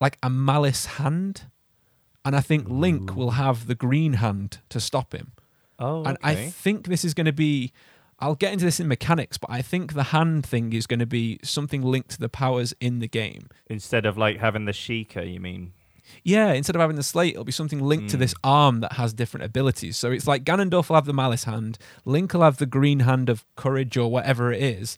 like 0.00 0.18
a 0.22 0.30
malice 0.30 0.86
hand, 0.86 1.44
and 2.24 2.36
I 2.36 2.40
think 2.40 2.68
Link 2.68 3.16
will 3.16 3.32
have 3.32 3.66
the 3.66 3.74
green 3.74 4.14
hand 4.14 4.58
to 4.68 4.78
stop 4.78 5.12
him. 5.12 5.32
Oh, 5.78 6.04
And 6.04 6.16
I 6.22 6.34
think 6.34 6.86
this 6.86 7.04
is 7.04 7.14
going 7.14 7.26
to 7.26 7.32
be. 7.32 7.72
I'll 8.20 8.34
get 8.36 8.52
into 8.52 8.64
this 8.64 8.80
in 8.80 8.88
mechanics, 8.88 9.38
but 9.38 9.50
I 9.50 9.60
think 9.62 9.92
the 9.94 10.04
hand 10.04 10.46
thing 10.46 10.72
is 10.72 10.86
going 10.86 11.00
to 11.00 11.06
be 11.06 11.38
something 11.42 11.82
linked 11.82 12.10
to 12.10 12.18
the 12.20 12.28
powers 12.28 12.72
in 12.80 13.00
the 13.00 13.08
game. 13.08 13.48
Instead 13.66 14.06
of 14.06 14.16
like 14.16 14.38
having 14.38 14.64
the 14.64 14.72
Sheikah, 14.72 15.30
you 15.32 15.40
mean? 15.40 15.72
Yeah, 16.22 16.52
instead 16.52 16.76
of 16.76 16.80
having 16.80 16.96
the 16.96 17.02
slate, 17.02 17.32
it'll 17.32 17.44
be 17.44 17.52
something 17.52 17.80
linked 17.80 18.10
to 18.10 18.16
Mm. 18.16 18.20
this 18.20 18.34
arm 18.44 18.80
that 18.80 18.92
has 18.94 19.12
different 19.12 19.44
abilities. 19.44 19.96
So 19.96 20.10
it's 20.12 20.26
like 20.26 20.44
Ganondorf 20.44 20.88
will 20.88 20.96
have 20.96 21.06
the 21.06 21.12
malice 21.12 21.44
hand, 21.44 21.78
Link 22.04 22.32
will 22.34 22.42
have 22.42 22.58
the 22.58 22.66
green 22.66 23.00
hand 23.00 23.28
of 23.28 23.44
courage 23.56 23.96
or 23.96 24.10
whatever 24.10 24.52
it 24.52 24.62
is. 24.62 24.96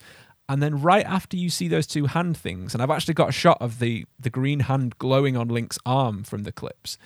And 0.48 0.62
then 0.62 0.80
right 0.80 1.04
after 1.06 1.36
you 1.36 1.48
see 1.50 1.66
those 1.68 1.86
two 1.86 2.06
hand 2.06 2.36
things, 2.36 2.74
and 2.74 2.82
I've 2.82 2.90
actually 2.90 3.14
got 3.14 3.30
a 3.30 3.32
shot 3.32 3.58
of 3.60 3.78
the, 3.78 4.04
the 4.20 4.30
green 4.30 4.60
hand 4.60 4.98
glowing 4.98 5.36
on 5.36 5.48
Link's 5.48 5.78
arm 5.86 6.22
from 6.22 6.42
the 6.44 6.52
clips. 6.52 6.98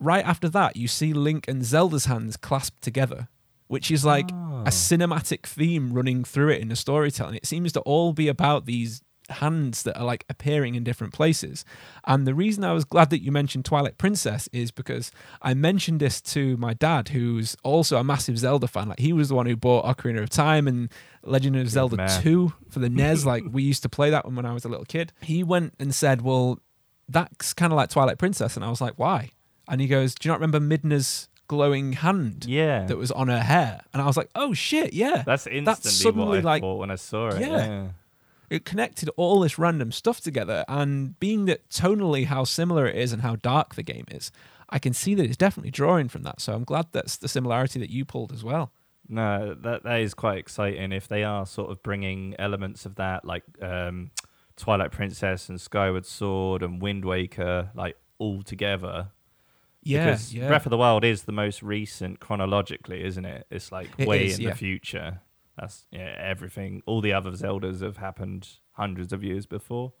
Right 0.00 0.24
after 0.24 0.48
that, 0.50 0.76
you 0.76 0.86
see 0.88 1.12
Link 1.12 1.46
and 1.48 1.64
Zelda's 1.64 2.04
hands 2.06 2.36
clasped 2.36 2.82
together, 2.82 3.28
which 3.68 3.90
is 3.90 4.04
like 4.04 4.30
Oh. 4.32 4.58
a 4.58 4.62
ah. 4.66 4.70
cinematic 4.70 5.46
theme 5.46 5.92
running 5.92 6.24
through 6.24 6.50
it 6.50 6.60
in 6.60 6.68
the 6.68 6.76
storytelling. 6.76 7.36
It 7.36 7.46
seems 7.46 7.72
to 7.72 7.80
all 7.80 8.12
be 8.12 8.28
about 8.28 8.66
these 8.66 9.02
hands 9.30 9.82
that 9.82 9.98
are 9.98 10.04
like 10.04 10.24
appearing 10.28 10.74
in 10.74 10.84
different 10.84 11.12
places. 11.12 11.64
And 12.06 12.26
the 12.26 12.34
reason 12.34 12.64
I 12.64 12.72
was 12.72 12.84
glad 12.84 13.10
that 13.10 13.22
you 13.22 13.30
mentioned 13.30 13.64
Twilight 13.64 13.98
Princess 13.98 14.48
is 14.52 14.70
because 14.70 15.12
I 15.42 15.54
mentioned 15.54 16.00
this 16.00 16.20
to 16.22 16.56
my 16.56 16.74
dad, 16.74 17.08
who's 17.10 17.56
also 17.62 17.98
a 17.98 18.04
massive 18.04 18.38
Zelda 18.38 18.66
fan. 18.66 18.88
Like 18.88 19.00
he 19.00 19.12
was 19.12 19.28
the 19.28 19.34
one 19.34 19.46
who 19.46 19.56
bought 19.56 19.84
Ocarina 19.84 20.22
of 20.22 20.30
Time 20.30 20.66
and 20.66 20.90
Legend 21.22 21.56
of 21.56 21.68
Zelda 21.68 21.96
man. 21.96 22.22
2 22.22 22.52
for 22.70 22.78
the 22.78 22.88
NES. 22.88 23.24
like 23.24 23.44
we 23.50 23.62
used 23.62 23.82
to 23.82 23.88
play 23.88 24.10
that 24.10 24.24
one 24.24 24.36
when 24.36 24.46
I 24.46 24.54
was 24.54 24.64
a 24.64 24.68
little 24.68 24.86
kid. 24.86 25.12
He 25.20 25.42
went 25.42 25.74
and 25.78 25.94
said, 25.94 26.22
Well, 26.22 26.60
that's 27.08 27.52
kind 27.52 27.72
of 27.72 27.76
like 27.76 27.90
Twilight 27.90 28.18
Princess. 28.18 28.56
And 28.56 28.64
I 28.64 28.70
was 28.70 28.80
like, 28.80 28.94
Why? 28.96 29.30
And 29.68 29.80
he 29.80 29.86
goes, 29.86 30.14
Do 30.14 30.28
you 30.28 30.32
not 30.32 30.40
remember 30.40 30.60
Midna's 30.60 31.27
glowing 31.48 31.94
hand 31.94 32.44
Yeah, 32.46 32.84
that 32.86 32.96
was 32.96 33.10
on 33.10 33.28
her 33.28 33.40
hair? 33.40 33.80
And 33.92 34.00
I 34.00 34.06
was 34.06 34.16
like, 34.16 34.30
Oh 34.34 34.54
shit, 34.54 34.92
yeah. 34.92 35.22
that's 35.26 35.46
instantly 35.46 35.90
suddenly 35.90 36.26
what 36.28 36.38
I 36.38 36.40
like- 36.42 36.62
thought 36.62 36.78
when 36.78 36.90
I 36.90 36.96
saw 36.96 37.28
it. 37.28 37.40
Yeah. 37.40 37.48
Yeah. 37.66 37.88
it 38.50 38.64
connected 38.64 39.10
all 39.16 39.40
this 39.40 39.58
random 39.58 39.90
stuff 39.92 40.20
together 40.20 40.64
and 40.68 41.18
being 41.20 41.44
that 41.46 41.68
tonally 41.68 42.26
how 42.26 42.44
similar 42.44 42.86
it 42.86 42.94
is 42.96 43.12
and 43.12 43.22
how 43.22 43.36
dark 43.36 43.74
the 43.74 43.82
game 43.82 44.06
is 44.10 44.30
i 44.70 44.78
can 44.78 44.94
see 44.94 45.14
that 45.14 45.24
it's 45.26 45.36
definitely 45.36 45.70
drawing 45.70 46.08
from 46.08 46.22
that 46.22 46.40
so 46.40 46.54
i'm 46.54 46.64
glad 46.64 46.86
that's 46.92 47.16
the 47.18 47.28
similarity 47.28 47.78
that 47.78 47.90
you 47.90 48.04
pulled 48.06 48.32
as 48.32 48.42
well 48.42 48.70
No, 49.10 49.54
that 49.64 49.82
that 49.84 50.00
is 50.00 50.12
quite 50.14 50.38
exciting. 50.38 50.92
If 50.92 51.08
they 51.08 51.24
are 51.24 51.46
sort 51.46 51.70
of 51.70 51.82
bringing 51.82 52.34
elements 52.38 52.84
of 52.86 52.94
that, 52.96 53.24
like 53.24 53.42
um, 53.62 54.10
Twilight 54.56 54.92
Princess 54.92 55.48
and 55.48 55.58
Skyward 55.58 56.04
Sword 56.04 56.62
and 56.62 56.82
Wind 56.82 57.04
Waker, 57.06 57.70
like 57.74 57.96
all 58.18 58.42
together. 58.42 58.96
Yeah 59.88 60.04
because 60.06 60.34
yeah 60.34 60.48
Breath 60.48 60.66
of 60.66 60.70
the 60.70 60.76
Wild 60.78 61.04
is 61.04 61.22
the 61.24 61.32
most 61.32 61.62
recent 61.62 62.20
chronologically, 62.20 63.02
isn't 63.04 63.24
it? 63.24 63.46
It's 63.50 63.72
like 63.72 63.88
It 63.98 64.06
way 64.08 64.26
is, 64.26 64.38
in 64.38 64.44
yeah. 64.44 64.50
the 64.50 64.56
future. 64.56 65.20
That's 65.56 65.86
yeah, 65.90 66.14
everything. 66.18 66.82
All 66.86 67.00
the 67.00 67.12
other 67.12 67.32
Zeldas 67.32 67.80
have 67.82 67.96
happened 67.96 68.48
hundreds 68.72 69.12
of 69.12 69.24
years 69.24 69.44
before. 69.46 69.92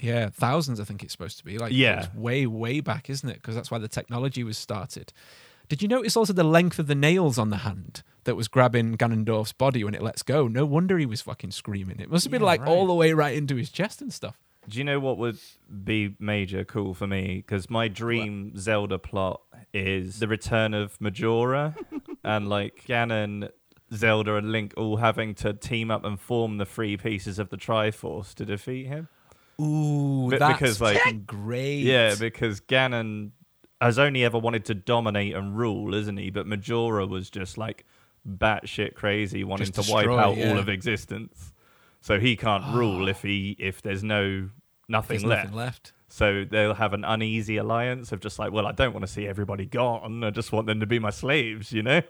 yeah 0.00 0.28
thousands 0.28 0.80
i 0.80 0.84
think 0.84 1.02
it's 1.02 1.12
supposed 1.12 1.38
to 1.38 1.44
be 1.44 1.58
like 1.58 1.72
Yeah. 1.72 2.00
it's 2.04 2.14
way 2.14 2.46
way 2.46 2.80
back 2.80 3.08
isn't 3.08 3.28
it 3.28 3.34
because 3.36 3.54
that's 3.54 3.70
why 3.70 3.78
the 3.78 3.88
technology 3.88 4.42
was 4.42 4.56
started 4.58 5.12
did 5.68 5.80
you 5.82 5.88
notice 5.88 6.16
also 6.16 6.32
the 6.32 6.44
length 6.44 6.78
of 6.78 6.86
the 6.88 6.94
nails 6.94 7.38
on 7.38 7.50
the 7.50 7.58
hand 7.58 8.02
that 8.24 8.34
was 8.34 8.48
grabbing 8.48 8.96
Ganondorf's 8.98 9.52
body 9.54 9.82
when 9.84 9.94
it 9.94 10.02
lets 10.02 10.22
go? 10.22 10.46
No 10.46 10.66
wonder 10.66 10.98
he 10.98 11.06
was 11.06 11.22
fucking 11.22 11.52
screaming. 11.52 11.98
It 11.98 12.10
must 12.10 12.24
have 12.24 12.30
been 12.30 12.42
Yeah, 12.42 12.46
like 12.52 12.60
right. 12.60 12.68
all 12.68 12.86
the 12.86 12.92
way 12.94 13.12
right 13.14 13.34
into 13.34 13.56
his 13.56 13.70
chest 13.70 14.02
and 14.02 14.12
stuff. 14.12 14.38
Do 14.68 14.78
you 14.78 14.84
know 14.84 15.00
what 15.00 15.18
would 15.18 15.38
be 15.84 16.14
major 16.20 16.64
cool 16.64 16.94
for 16.94 17.06
me? 17.06 17.36
Because 17.44 17.68
my 17.68 17.88
dream 17.88 18.56
Zelda 18.56 18.98
plot 18.98 19.40
is 19.74 20.18
the 20.20 20.28
return 20.28 20.72
of 20.74 21.00
Majora 21.00 21.74
and 22.24 22.48
like 22.48 22.84
Ganon, 22.86 23.50
Zelda, 23.92 24.36
and 24.36 24.52
Link 24.52 24.72
all 24.76 24.98
having 24.98 25.34
to 25.36 25.52
team 25.52 25.90
up 25.90 26.04
and 26.04 26.18
form 26.20 26.58
the 26.58 26.64
three 26.66 26.96
pieces 26.96 27.38
of 27.38 27.48
the 27.50 27.56
Triforce 27.56 28.34
to 28.34 28.44
defeat 28.44 28.86
him. 28.86 29.08
Ooh, 29.60 30.28
Be- 30.30 30.38
that's 30.38 30.58
because, 30.58 30.80
like- 30.80 30.98
fucking 30.98 31.24
great. 31.26 31.80
Yeah, 31.80 32.14
because 32.18 32.60
Ganon 32.60 33.30
has 33.80 33.98
only 33.98 34.24
ever 34.24 34.38
wanted 34.38 34.64
to 34.66 34.74
dominate 34.74 35.34
and 35.34 35.56
rule, 35.56 35.92
isn't 35.94 36.16
he? 36.16 36.30
But 36.30 36.46
Majora 36.46 37.04
was 37.04 37.30
just 37.30 37.58
like 37.58 37.84
batshit 38.28 38.94
crazy, 38.94 39.42
wanting 39.42 39.66
Just 39.72 39.86
to 39.88 39.92
wipe 39.92 40.04
destroy, 40.04 40.18
out 40.18 40.36
yeah. 40.36 40.50
all 40.52 40.58
of 40.58 40.68
existence. 40.68 41.51
So 42.02 42.20
he 42.20 42.36
can't 42.36 42.74
rule 42.74 43.08
if 43.08 43.22
he 43.22 43.56
if 43.58 43.80
there's 43.80 44.04
no 44.04 44.50
nothing 44.88 45.18
There's 45.20 45.24
left. 45.24 45.44
nothing 45.46 45.56
left. 45.56 45.92
So 46.08 46.44
they'll 46.44 46.74
have 46.74 46.92
an 46.92 47.04
uneasy 47.06 47.56
alliance 47.56 48.12
of 48.12 48.20
just 48.20 48.38
like, 48.38 48.52
well, 48.52 48.66
I 48.66 48.72
don't 48.72 48.92
want 48.92 49.06
to 49.06 49.10
see 49.10 49.26
everybody 49.26 49.64
gone. 49.64 50.22
I 50.22 50.28
just 50.28 50.52
want 50.52 50.66
them 50.66 50.80
to 50.80 50.86
be 50.86 50.98
my 50.98 51.08
slaves, 51.08 51.72
you 51.72 51.82
know? 51.82 52.02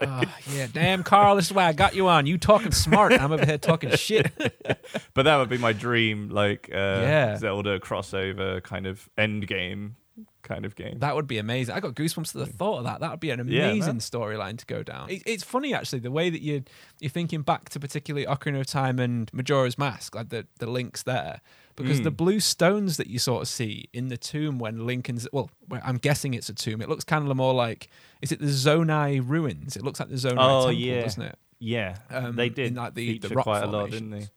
Oh, 0.00 0.22
yeah, 0.54 0.66
damn, 0.72 1.02
Carl, 1.02 1.36
this 1.36 1.46
is 1.48 1.52
why 1.52 1.66
I 1.66 1.74
got 1.74 1.94
you 1.94 2.08
on. 2.08 2.24
You 2.24 2.38
talking 2.38 2.72
smart. 2.72 3.12
I'm 3.12 3.32
over 3.32 3.44
here 3.44 3.58
talking 3.58 3.90
shit. 3.96 4.32
but 5.12 5.24
that 5.24 5.36
would 5.36 5.50
be 5.50 5.58
my 5.58 5.74
dream, 5.74 6.30
like 6.30 6.70
uh, 6.72 6.76
Yeah. 7.02 7.36
Zelda 7.36 7.78
crossover 7.80 8.62
kind 8.62 8.86
of 8.86 9.10
end 9.18 9.46
game 9.46 9.96
kind 10.42 10.64
of 10.64 10.74
game. 10.76 10.98
That 11.00 11.14
would 11.16 11.26
be 11.26 11.38
amazing. 11.38 11.74
I 11.74 11.80
got 11.80 11.94
goosebumps 11.94 12.34
at 12.34 12.46
the 12.46 12.46
thought 12.46 12.78
of 12.78 12.84
that. 12.84 13.00
That 13.00 13.10
would 13.10 13.20
be 13.20 13.30
an 13.30 13.40
amazing 13.40 13.80
man. 13.80 13.98
storyline 13.98 14.58
to 14.58 14.66
go 14.66 14.82
down. 14.82 15.10
It, 15.10 15.22
it's 15.26 15.44
funny 15.44 15.74
actually 15.74 16.00
the 16.00 16.10
way 16.10 16.30
that 16.30 16.42
you 16.42 16.62
you're 17.00 17.10
thinking 17.10 17.42
back 17.42 17.68
to 17.70 17.80
particularly 17.80 18.26
Ocarina 18.26 18.60
of 18.60 18.66
Time 18.66 18.98
and 18.98 19.30
Majora's 19.32 19.78
Mask, 19.78 20.14
like 20.14 20.28
the 20.30 20.46
the 20.58 20.66
links 20.66 21.02
there, 21.02 21.40
because 21.76 22.00
Mm. 22.00 22.04
the 22.04 22.10
blue 22.10 22.40
stones 22.40 22.96
that 22.96 23.06
you 23.08 23.18
sort 23.18 23.42
of 23.42 23.48
see 23.48 23.88
in 23.92 24.08
the 24.08 24.16
tomb 24.16 24.58
when 24.58 24.86
Lincoln's 24.86 25.28
well, 25.32 25.50
I'm 25.70 25.98
guessing 25.98 26.34
it's 26.34 26.48
a 26.48 26.54
tomb. 26.54 26.80
It 26.82 26.88
looks 26.88 27.04
kind 27.04 27.28
of 27.28 27.36
more 27.36 27.54
like 27.54 27.88
is 28.22 28.32
it 28.32 28.40
the 28.40 28.46
Zonai 28.46 29.22
ruins? 29.26 29.76
It 29.76 29.82
looks 29.84 30.00
like 30.00 30.08
the 30.08 30.16
Zonai 30.16 30.36
Oh, 30.38 30.60
temple, 30.66 30.72
yeah. 30.72 31.02
doesn't 31.02 31.22
it? 31.22 31.38
yeah, 31.58 31.96
Um, 32.10 32.36
they 32.36 32.46
in, 32.46 32.52
did 32.54 32.74
like, 32.76 32.94
the- 32.94 33.18
the 33.18 33.28
rock 33.30 33.44
quite 33.44 33.62
a 33.62 33.66
lot, 33.66 33.90
didn't 33.90 34.10
they? 34.10 34.16
formations. 34.16 34.30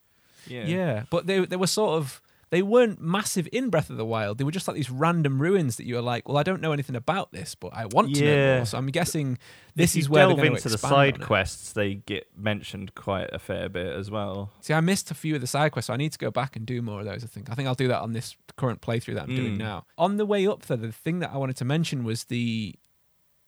Yeah. 0.46 0.66
Yeah, 0.66 1.04
but 1.08 1.26
they 1.26 1.44
they 1.46 1.56
were 1.56 1.66
sort 1.66 1.96
of 1.96 2.20
they 2.50 2.62
weren't 2.62 3.00
massive 3.00 3.48
in 3.52 3.70
Breath 3.70 3.90
of 3.90 3.96
the 3.96 4.04
Wild. 4.04 4.38
They 4.38 4.44
were 4.44 4.50
just 4.50 4.66
like 4.68 4.76
these 4.76 4.90
random 4.90 5.40
ruins 5.40 5.76
that 5.76 5.86
you 5.86 5.94
were 5.96 6.02
like, 6.02 6.28
well, 6.28 6.38
I 6.38 6.42
don't 6.42 6.60
know 6.60 6.72
anything 6.72 6.96
about 6.96 7.32
this, 7.32 7.54
but 7.54 7.72
I 7.74 7.86
want 7.86 8.14
to 8.16 8.24
know 8.24 8.56
more. 8.58 8.66
So 8.66 8.78
I'm 8.78 8.86
guessing 8.88 9.38
this 9.74 9.96
is 9.96 10.08
where 10.08 10.20
they're 10.26 10.28
delve 10.28 10.38
going 10.38 10.50
into 10.52 10.62
to 10.62 10.68
the 10.68 10.78
side 10.78 11.20
quests, 11.20 11.72
they 11.72 11.94
get 11.94 12.28
mentioned 12.36 12.94
quite 12.94 13.30
a 13.32 13.38
fair 13.38 13.68
bit 13.68 13.86
as 13.94 14.10
well. 14.10 14.50
See, 14.60 14.72
I 14.74 14.80
missed 14.80 15.10
a 15.10 15.14
few 15.14 15.34
of 15.34 15.40
the 15.40 15.46
side 15.46 15.72
quests, 15.72 15.88
so 15.88 15.94
I 15.94 15.96
need 15.96 16.12
to 16.12 16.18
go 16.18 16.30
back 16.30 16.56
and 16.56 16.64
do 16.64 16.80
more 16.82 17.00
of 17.00 17.06
those. 17.06 17.24
I 17.24 17.26
think. 17.26 17.50
I 17.50 17.54
think 17.54 17.66
I'll 17.68 17.74
do 17.74 17.88
that 17.88 18.00
on 18.02 18.12
this 18.12 18.36
current 18.56 18.80
playthrough 18.80 19.14
that 19.14 19.24
I'm 19.24 19.34
doing 19.34 19.54
Mm. 19.54 19.58
now. 19.58 19.84
On 19.98 20.16
the 20.16 20.26
way 20.26 20.46
up 20.46 20.62
though, 20.66 20.76
the 20.76 20.92
thing 20.92 21.18
that 21.20 21.30
I 21.32 21.36
wanted 21.38 21.56
to 21.56 21.64
mention 21.64 22.04
was 22.04 22.24
the 22.24 22.74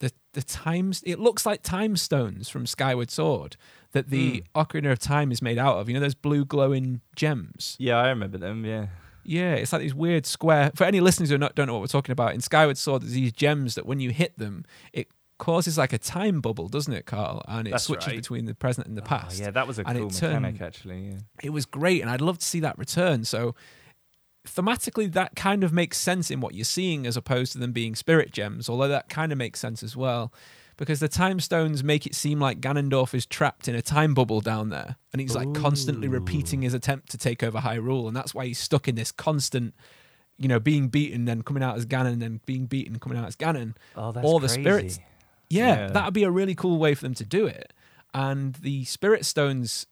the 0.00 0.12
the 0.33 0.43
times. 0.43 1.03
It 1.07 1.19
looks 1.19 1.47
like 1.47 1.62
time 1.62 1.97
stones 1.97 2.49
from 2.49 2.67
Skyward 2.67 3.11
Sword 3.11 3.57
that 3.93 4.11
the 4.11 4.45
hmm. 4.55 4.61
Ocarina 4.61 4.93
of 4.93 4.99
Time 4.99 5.33
is 5.33 5.41
made 5.41 5.59
out 5.59 5.79
of. 5.79 5.88
You 5.88 5.95
know 5.95 6.00
those 6.00 6.15
blue 6.15 6.45
glowing 6.45 7.00
gems. 7.15 7.76
Yeah, 7.79 7.97
I 7.97 8.09
remember 8.09 8.38
them. 8.38 8.65
Yeah, 8.65 8.87
Yeah, 9.25 9.55
it's 9.55 9.73
like 9.73 9.83
these 9.83 9.95
weird 9.95 10.26
square. 10.26 10.71
For 10.75 10.85
any 10.85 11.00
listeners 11.00 11.31
who 11.31 11.38
not, 11.38 11.55
don't 11.55 11.67
know 11.67 11.73
what 11.73 11.81
we're 11.81 11.87
talking 11.87 12.12
about, 12.12 12.35
in 12.35 12.41
Skyward 12.41 12.79
Sword, 12.79 13.03
there's 13.03 13.12
these 13.12 13.33
gems 13.33 13.75
that 13.75 13.87
when 13.87 14.00
you 14.00 14.11
hit 14.11 14.38
them, 14.38 14.65
it 14.93 15.09
causes 15.38 15.76
like 15.76 15.93
a 15.93 15.99
time 15.99 16.41
bubble, 16.41 16.69
doesn't 16.69 16.93
it, 16.93 17.07
Carl? 17.07 17.43
And 17.49 17.69
it 17.69 17.73
That's 17.73 17.85
switches 17.85 18.09
right. 18.09 18.17
between 18.17 18.47
the 18.47 18.55
present 18.55 18.87
and 18.87 18.97
the 18.97 19.03
ah, 19.03 19.07
past. 19.07 19.41
Oh, 19.41 19.45
yeah, 19.45 19.50
that 19.50 19.67
was 19.67 19.79
a 19.79 19.87
And 19.87 19.99
cool 19.99 20.11
turned- 20.11 20.43
mechanic 20.43 20.62
actually. 20.62 21.09
Yeah. 21.09 21.19
It 21.43 21.50
was 21.50 21.67
great, 21.67 22.00
and 22.03 22.11
I'd 22.11 22.21
love 22.21 22.38
to 22.38 22.45
see 22.45 22.61
that 22.61 22.79
return. 22.79 23.25
So 23.25 23.55
thematically, 24.47 25.12
that 25.12 25.37
kind 25.37 25.62
of 25.65 25.73
makes 25.73 25.99
sense 25.99 26.31
in 26.31 26.41
what 26.41 26.55
you're 26.55 26.65
seeing 26.65 27.07
as 27.07 27.17
opposed 27.17 27.53
to 27.53 27.59
them 27.59 27.73
being 27.73 27.95
spirit 27.95 28.33
gems, 28.33 28.69
although 28.69 28.88
that 28.88 29.09
kind 29.09 29.33
of 29.33 29.38
makes 29.38 29.61
sense 29.61 29.83
as 29.83 29.97
well. 29.97 30.33
Because 30.79 31.00
the 31.00 31.09
time 31.09 31.41
stones 31.41 31.83
make 31.83 32.07
it 32.07 32.15
seem 32.15 32.38
like 32.38 32.61
Ganondorf 32.61 33.15
is 33.15 33.25
trapped 33.25 33.67
in 33.67 33.75
a 33.75 33.81
time 33.81 34.12
bubble 34.12 34.43
down 34.43 34.69
there, 34.69 34.97
and 35.12 35.21
he's 35.23 35.35
like 35.35 35.53
constantly 35.55 36.07
repeating 36.07 36.61
his 36.62 36.75
attempt 36.75 37.11
to 37.12 37.19
take 37.19 37.43
over 37.43 37.59
Hyrule, 37.61 38.07
and 38.09 38.15
that's 38.17 38.35
why 38.35 38.45
he's 38.47 38.59
stuck 38.59 38.87
in 38.87 38.95
this 38.95 39.11
constant, 39.11 39.73
you 40.37 40.49
know, 40.49 40.61
being 40.61 40.88
beaten, 40.88 41.25
then 41.25 41.41
coming 41.43 41.62
out 41.62 41.76
as 41.76 41.87
Ganon, 41.87 42.21
then 42.21 42.41
being 42.45 42.67
beaten, 42.67 42.99
coming 42.99 43.17
out 43.17 43.26
as 43.26 43.37
Ganon. 43.37 43.75
Oh, 43.97 44.12
that's 44.12 44.26
All 44.26 44.38
the 44.38 44.49
crazy. 44.49 44.61
spirits 44.62 45.00
Yeah, 45.49 45.76
Yeah. 45.76 45.87
that'd 45.88 46.12
be 46.12 46.25
a 46.25 46.31
really 46.31 46.55
cool 46.55 46.79
way 46.79 46.95
for 46.95 47.03
them 47.03 47.15
to 47.15 47.25
do 47.25 47.47
it. 47.47 47.73
And 48.12 48.55
the 48.57 48.85
spirit 48.85 49.25
stones 49.25 49.87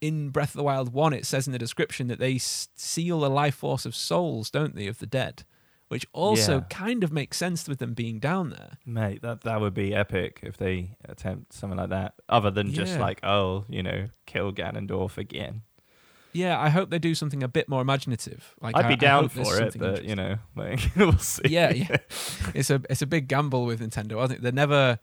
in 0.00 0.30
Breath 0.30 0.50
of 0.50 0.58
the 0.58 0.62
Wild 0.64 0.92
1, 0.92 1.12
it 1.12 1.26
says 1.26 1.46
in 1.46 1.52
the 1.52 1.58
description 1.58 2.06
that 2.08 2.18
they 2.18 2.38
seal 2.38 3.20
the 3.20 3.30
life 3.30 3.56
force 3.56 3.84
of 3.86 3.94
souls, 3.96 4.50
don't 4.50 4.74
they, 4.74 4.86
of 4.86 4.98
the 4.98 5.06
dead? 5.06 5.44
Which 5.88 6.06
also 6.12 6.56
Yeah. 6.58 6.64
kind 6.68 7.02
of 7.02 7.10
makes 7.12 7.38
sense 7.38 7.66
with 7.66 7.78
them 7.78 7.94
being 7.94 8.18
down 8.18 8.50
there. 8.50 8.72
Mate, 8.84 9.22
that 9.22 9.40
that 9.42 9.60
would 9.60 9.72
be 9.74 9.94
epic 9.94 10.40
if 10.42 10.56
they 10.58 10.96
attempt 11.08 11.54
something 11.54 11.78
like 11.78 11.88
that. 11.88 12.14
Other 12.28 12.50
than 12.50 12.72
just 12.74 12.98
like, 12.98 13.20
oh, 13.24 13.64
you 13.70 13.82
know, 13.82 14.08
kill 14.26 14.52
Ganondorf 14.52 15.16
again. 15.16 15.62
Yeah, 16.34 16.60
I 16.60 16.68
hope 16.68 16.90
they 16.90 16.98
do 16.98 17.14
something 17.14 17.42
a 17.42 17.48
bit 17.48 17.70
more 17.70 17.80
imaginative. 17.80 18.54
Like 18.60 18.76
I'd 18.76 18.84
I- 18.84 18.88
be 18.88 18.96
down 18.96 19.30
for 19.30 19.60
it, 19.62 19.76
but 19.78 20.04
you 20.04 20.14
know, 20.14 20.36
like 20.56 20.78
we'll 20.94 21.16
see. 21.18 21.48
yeah, 21.48 21.72
yeah. 21.72 21.96
It's 22.54 22.68
a 22.68 22.82
it's 22.90 23.00
a 23.00 23.06
big 23.06 23.26
gamble 23.26 23.64
with 23.64 23.80
Nintendo. 23.80 24.22
I 24.22 24.26
think 24.26 24.42
they're 24.42 24.52
never 24.52 24.98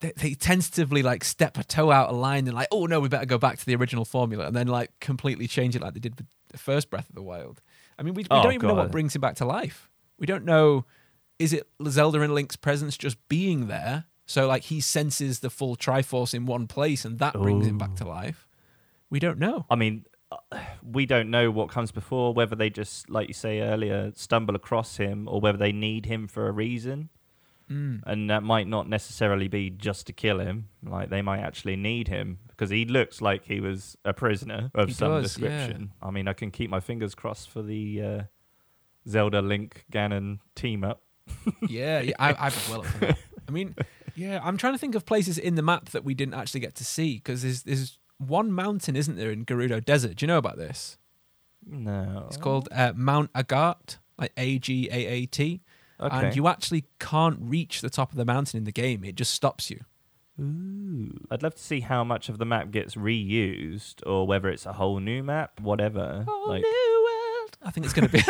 they, 0.00 0.12
they 0.16 0.34
tentatively 0.34 1.02
like 1.02 1.24
step 1.24 1.56
a 1.58 1.64
toe 1.64 1.90
out 1.90 2.08
of 2.10 2.16
line 2.16 2.46
and 2.46 2.56
like, 2.56 2.68
oh 2.72 2.86
no, 2.86 3.00
we 3.00 3.08
better 3.08 3.26
go 3.26 3.38
back 3.38 3.58
to 3.58 3.66
the 3.66 3.74
original 3.76 4.04
formula, 4.04 4.46
and 4.46 4.56
then 4.56 4.66
like 4.66 4.90
completely 5.00 5.46
change 5.46 5.76
it 5.76 5.82
like 5.82 5.94
they 5.94 6.00
did 6.00 6.16
with 6.16 6.26
the 6.48 6.58
first 6.58 6.90
Breath 6.90 7.08
of 7.08 7.14
the 7.14 7.22
Wild. 7.22 7.60
I 7.98 8.02
mean, 8.02 8.14
we, 8.14 8.22
we 8.22 8.26
Oh, 8.30 8.42
don't 8.42 8.54
even 8.54 8.68
know 8.68 8.74
what 8.74 8.90
brings 8.90 9.14
him 9.14 9.20
back 9.20 9.36
to 9.36 9.44
life. 9.44 9.90
We 10.18 10.26
don't 10.26 10.44
know. 10.44 10.84
Is 11.38 11.52
it 11.52 11.68
Zelda 11.88 12.20
and 12.20 12.34
Link's 12.34 12.56
presence 12.56 12.96
just 12.98 13.16
being 13.28 13.68
there? 13.68 14.04
So 14.26 14.46
like 14.46 14.64
he 14.64 14.80
senses 14.80 15.40
the 15.40 15.50
full 15.50 15.76
Triforce 15.76 16.34
in 16.34 16.46
one 16.46 16.66
place, 16.66 17.04
and 17.04 17.18
that 17.18 17.34
brings 17.34 17.66
him 17.66 17.78
back 17.78 17.94
to 17.96 18.06
life. 18.06 18.46
We 19.10 19.18
don't 19.18 19.38
know. 19.38 19.66
I 19.68 19.74
mean, 19.74 20.04
uh, 20.30 20.36
we 20.82 21.04
don't 21.04 21.30
know 21.30 21.50
what 21.50 21.68
comes 21.68 21.90
before, 21.90 22.32
whether 22.32 22.54
they 22.54 22.70
just, 22.70 23.10
like 23.10 23.26
you 23.28 23.34
say 23.34 23.60
earlier, 23.60 24.12
stumble 24.14 24.54
across 24.54 24.98
him 24.98 25.26
or 25.28 25.40
whether 25.40 25.58
they 25.58 25.72
need 25.72 26.06
him 26.06 26.28
for 26.28 26.46
a 26.46 26.52
reason. 26.52 27.08
Mm. 27.70 28.00
And 28.04 28.30
that 28.30 28.42
might 28.42 28.66
not 28.66 28.88
necessarily 28.88 29.48
be 29.48 29.70
just 29.70 30.06
to 30.08 30.12
kill 30.12 30.40
him. 30.40 30.68
Like, 30.82 31.08
they 31.10 31.22
might 31.22 31.40
actually 31.40 31.76
need 31.76 32.08
him 32.08 32.38
because 32.48 32.70
he 32.70 32.84
looks 32.84 33.20
like 33.20 33.44
he 33.44 33.60
was 33.60 33.96
a 34.04 34.12
prisoner 34.12 34.70
of 34.74 34.88
He 34.88 34.94
some 34.94 35.12
does, 35.12 35.38
yeah. 35.38 35.48
description. 35.48 35.92
I 36.02 36.10
mean, 36.10 36.26
I 36.26 36.32
can 36.32 36.50
keep 36.50 36.68
my 36.68 36.80
fingers 36.80 37.14
crossed 37.14 37.48
for 37.48 37.62
the 37.62 38.02
uh, 38.02 38.22
Zelda 39.08 39.40
Link 39.40 39.84
Ganon 39.92 40.40
team 40.54 40.84
up. 40.84 41.02
Yeah, 41.68 42.00
yeah 42.00 42.14
I, 42.18 42.30
I'd 42.30 42.54
well 42.68 42.80
up 42.80 42.86
for 42.86 42.98
that. 43.06 43.18
I 43.48 43.52
mean, 43.52 43.76
yeah, 44.16 44.40
I'm 44.42 44.56
trying 44.56 44.74
to 44.74 44.78
think 44.78 44.94
of 44.96 45.06
places 45.06 45.38
in 45.38 45.54
the 45.54 45.62
map 45.62 45.90
that 45.90 46.04
we 46.04 46.14
didn't 46.14 46.34
actually 46.34 46.60
get 46.60 46.74
to 46.76 46.84
see 46.84 47.16
because 47.16 47.42
there's 47.42 47.62
there's 47.62 47.98
one 48.18 48.50
mountain, 48.50 48.96
isn't 48.96 49.16
there, 49.16 49.30
in 49.30 49.44
Gerudo 49.44 49.84
Desert? 49.84 50.16
Do 50.16 50.24
you 50.24 50.26
know 50.26 50.38
about 50.38 50.56
this? 50.56 50.98
No. 51.64 52.24
It's 52.26 52.36
called 52.36 52.68
uh, 52.72 52.92
Mount 52.96 53.32
Agaat, 53.32 53.98
like 54.18 54.32
A 54.36 54.58
G 54.58 54.88
A 54.90 55.06
A 55.06 55.26
T, 55.26 55.62
Okay. 56.00 56.26
and 56.26 56.36
you 56.36 56.48
actually 56.48 56.84
can't 56.98 57.38
reach 57.40 57.80
the 57.80 57.90
top 57.90 58.10
of 58.10 58.16
the 58.16 58.24
mountain 58.24 58.58
in 58.58 58.64
the 58.64 58.72
game. 58.72 59.04
It 59.04 59.16
just 59.16 59.34
stops 59.34 59.70
you. 59.70 59.80
Ooh. 60.40 61.12
I'd 61.30 61.42
love 61.42 61.54
to 61.54 61.62
see 61.62 61.80
how 61.80 62.02
much 62.04 62.28
of 62.28 62.38
the 62.38 62.46
map 62.46 62.70
gets 62.70 62.94
reused 62.94 64.06
or 64.06 64.26
whether 64.26 64.48
it's 64.48 64.64
a 64.64 64.72
whole 64.72 64.98
new 64.98 65.22
map, 65.22 65.60
whatever. 65.60 66.24
like, 66.46 66.62
new 66.62 67.04
world. 67.04 67.58
I 67.62 67.70
think 67.70 67.84
it's 67.84 67.94
going 67.94 68.08
to 68.08 68.12
be. 68.12 68.22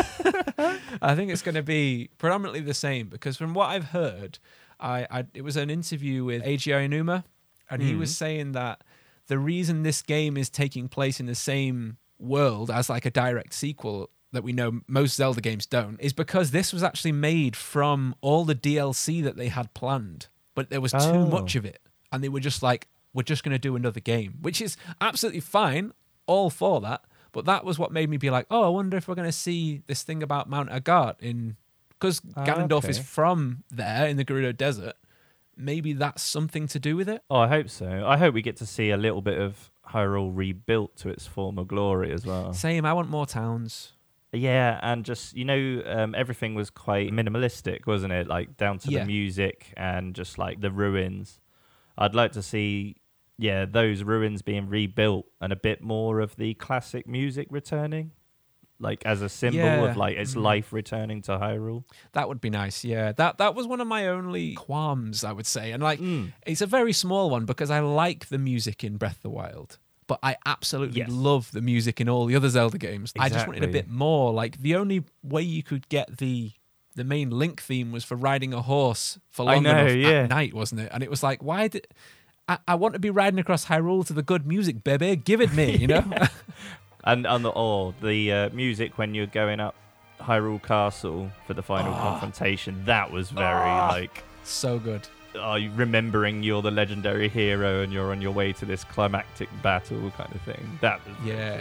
I 1.03 1.15
think 1.15 1.31
it's 1.31 1.43
going 1.43 1.55
to 1.55 1.63
be 1.63 2.11
predominantly 2.19 2.61
the 2.61 2.75
same 2.75 3.09
because 3.09 3.37
from 3.37 3.55
what 3.55 3.71
I've 3.71 3.87
heard, 3.87 4.39
I, 4.81 5.07
I 5.11 5.25
it 5.35 5.43
was 5.43 5.57
an 5.57 5.71
interview 5.71 6.25
with 6.25 6.43
Eiji 6.43 6.73
Aonuma, 6.73 7.25
and 7.71 7.81
he 7.81 7.95
was 7.95 8.11
mm. 8.11 8.17
saying 8.17 8.53
that 8.53 8.83
the 9.29 9.39
reason 9.39 9.85
this 9.85 10.03
game 10.03 10.37
is 10.37 10.51
taking 10.51 10.89
place 10.89 11.21
in 11.21 11.27
the 11.27 11.37
same 11.37 11.99
world 12.19 12.71
as 12.71 12.91
like 12.91 13.07
a 13.07 13.11
direct 13.11 13.55
sequel 13.55 14.11
that 14.33 14.43
we 14.45 14.53
know 14.53 14.81
most 14.87 15.17
Zelda 15.17 15.41
games 15.41 15.67
don't 15.67 15.99
is 16.01 16.13
because 16.13 16.51
this 16.51 16.73
was 16.73 16.83
actually 16.83 17.13
made 17.13 17.57
from 17.57 18.15
all 18.21 18.45
the 18.45 18.55
DLC 18.55 19.23
that 19.25 19.37
they 19.37 19.49
had 19.49 19.73
planned, 19.75 20.29
but 20.55 20.71
there 20.71 20.81
was 20.81 20.93
too 20.93 20.99
Oh. 20.99 21.27
much 21.27 21.57
of 21.57 21.65
it, 21.65 21.81
and 22.13 22.23
they 22.23 22.29
were 22.29 22.41
just 22.41 22.63
like, 22.63 22.87
"We're 23.13 23.23
just 23.25 23.43
going 23.43 23.53
to 23.53 23.59
do 23.59 23.75
another 23.77 24.01
game," 24.01 24.39
which 24.41 24.61
is 24.61 24.77
absolutely 25.01 25.41
fine, 25.41 25.93
all 26.27 26.49
for 26.51 26.81
that. 26.83 27.03
But 27.33 27.45
that 27.45 27.65
was 27.65 27.79
what 27.79 27.93
made 27.93 28.09
me 28.11 28.17
be 28.17 28.31
like, 28.31 28.47
"Oh, 28.51 28.65
I 28.65 28.69
wonder 28.69 28.97
if 28.97 29.07
we're 29.09 29.15
going 29.17 29.29
to 29.29 29.33
see 29.33 29.83
this 29.87 30.03
thing 30.03 30.23
about 30.23 30.49
Mount 30.49 30.71
Agaat 30.71 31.17
in 31.21 31.57
because 31.91 32.21
Ah, 32.37 32.45
Ganondorf 32.45 32.89
is 32.89 32.99
from 32.99 33.65
there 33.71 34.07
in 34.07 34.17
the 34.17 34.25
Gerudo 34.25 34.57
Desert. 34.57 34.95
Maybe 35.57 35.93
that's 35.93 36.23
something 36.23 36.67
to 36.69 36.79
do 36.79 36.97
with 36.97 37.09
it." 37.09 37.23
oh, 37.31 37.37
I 37.37 37.49
hope 37.49 37.69
so. 37.69 38.05
I 38.07 38.17
hope 38.17 38.33
we 38.35 38.43
get 38.43 38.57
to 38.59 38.67
see 38.67 38.91
a 38.91 38.97
little 38.97 39.23
bit 39.23 39.39
of 39.39 39.71
Hyrule 39.91 40.31
rebuilt 40.35 40.97
to 40.99 41.09
its 41.09 41.27
former 41.27 41.65
glory 41.65 42.13
as 42.13 42.25
well. 42.25 42.53
Same. 42.55 42.85
I 42.87 42.93
want 42.93 43.11
more 43.11 43.27
towns. 43.27 43.93
Yeah, 44.33 44.79
and 44.83 45.05
just 45.05 45.37
you 45.37 45.45
know, 45.45 45.83
um, 45.87 46.15
everything 46.15 46.55
was 46.55 46.71
quite 46.71 47.11
minimalistic, 47.13 47.87
wasn't 47.87 48.13
it? 48.13 48.27
Like 48.29 48.57
down 48.57 48.79
to 48.81 48.91
Yeah. 48.91 49.01
the 49.01 49.07
music 49.07 49.73
and 49.77 50.15
just 50.15 50.39
like 50.39 50.61
the 50.61 50.71
ruins. 50.71 51.41
I'd 51.99 52.15
like 52.15 52.33
to 52.33 52.43
see, 52.43 52.97
yeah, 53.39 53.65
those 53.67 54.03
ruins 54.05 54.43
being 54.43 54.69
rebuilt 54.69 55.27
and 55.41 55.53
a 55.53 55.57
bit 55.57 55.83
more 55.83 56.21
of 56.21 56.37
the 56.37 56.55
classic 56.55 57.07
music 57.09 57.49
returning, 57.51 58.13
like 58.79 59.05
as 59.05 59.21
a 59.21 59.29
symbol 59.29 59.59
Yeah. 59.59 59.91
of 59.91 59.97
like 59.97 60.17
its 60.17 60.35
Mm. 60.35 60.43
life 60.43 60.73
returning 60.73 61.23
to 61.23 61.33
Hyrule. 61.33 61.83
That 62.13 62.29
would 62.29 62.41
be 62.41 62.51
nice. 62.51 62.85
Yeah, 62.85 63.11
that 63.13 63.39
that 63.39 63.57
was 63.57 63.67
one 63.67 63.81
of 63.81 63.89
my 63.89 64.07
only 64.07 64.55
qualms, 64.55 65.25
I 65.25 65.33
would 65.33 65.47
say, 65.47 65.73
and 65.73 65.83
like 65.83 65.99
Mm. 65.99 66.33
it's 66.47 66.61
a 66.61 66.67
very 66.67 66.93
small 66.93 67.31
one 67.31 67.47
because 67.47 67.71
I 67.71 67.81
like 67.81 68.29
the 68.29 68.39
music 68.39 68.85
in 68.85 68.97
Breath 68.97 69.17
of 69.17 69.23
the 69.23 69.31
Wild, 69.31 69.79
but 70.11 70.19
I 70.25 70.35
absolutely 70.45 70.99
Yes. 70.99 71.09
love 71.13 71.53
the 71.53 71.61
music 71.61 72.01
in 72.01 72.09
all 72.09 72.27
the 72.27 72.35
other 72.35 72.49
Zelda 72.49 72.79
games. 72.79 73.13
I 73.17 73.29
just 73.29 73.47
wanted 73.47 73.63
a 73.63 73.69
bit 73.69 73.89
more. 73.89 74.33
Like 74.33 74.61
the 74.61 74.75
only 74.75 75.05
way 75.23 75.43
you 75.43 75.63
could 75.63 75.89
get 75.89 76.19
the 76.19 76.51
the 76.97 77.05
main 77.05 77.31
Link 77.31 77.63
theme 77.63 77.93
was 77.93 78.03
for 78.03 78.17
riding 78.17 78.53
a 78.53 78.61
horse 78.61 79.21
for 79.29 79.45
long 79.45 79.63
know, 79.63 79.71
enough 79.87 79.95
yeah. 79.97 80.23
at 80.25 80.31
night, 80.31 80.53
wasn't 80.53 80.81
it? 80.81 80.91
And 80.93 81.05
it 81.05 81.11
was 81.11 81.23
like, 81.23 81.45
why 81.45 81.69
did 81.69 81.87
I, 82.49 82.59
I 82.67 82.75
want 82.75 82.95
to 82.95 82.99
be 82.99 83.11
riding 83.11 83.39
across 83.39 83.67
Hyrule 83.67 84.05
to 84.09 84.13
the 84.13 84.25
good 84.25 84.45
music, 84.45 84.83
baby? 84.83 85.15
Give 85.15 85.41
it 85.41 85.53
me, 85.53 85.77
you 85.77 85.87
know? 85.87 86.03
And 87.05 87.25
on 87.27 87.43
the 87.43 87.53
oh, 87.55 87.95
the 88.03 88.33
uh, 88.33 88.51
music 88.51 88.99
when 88.99 89.15
you're 89.15 89.27
going 89.43 89.61
up 89.61 89.75
Hyrule 90.21 90.61
Castle 90.61 91.31
for 91.47 91.55
the 91.55 91.63
final 91.63 91.95
Ah. 91.95 92.03
confrontation, 92.11 92.85
that 92.87 93.13
was 93.13 93.31
very 93.31 93.47
Ah. 93.71 93.89
like 93.93 94.25
so 94.43 94.79
good. 94.81 95.07
Are 95.39 95.59
you 95.59 95.71
remembering 95.75 96.43
you're 96.43 96.63
the 96.63 96.71
legendary 96.71 97.29
hero 97.29 97.83
and 97.83 97.93
you're 97.93 98.11
on 98.11 98.21
your 98.21 98.33
way 98.33 98.53
to 98.55 98.65
this 98.65 98.85
climactic 98.85 99.49
battle 99.63 100.11
kind 100.17 100.35
of 100.35 100.41
thing. 100.43 100.79
That 100.81 101.01
was 101.07 101.17
Yeah. 101.25 101.61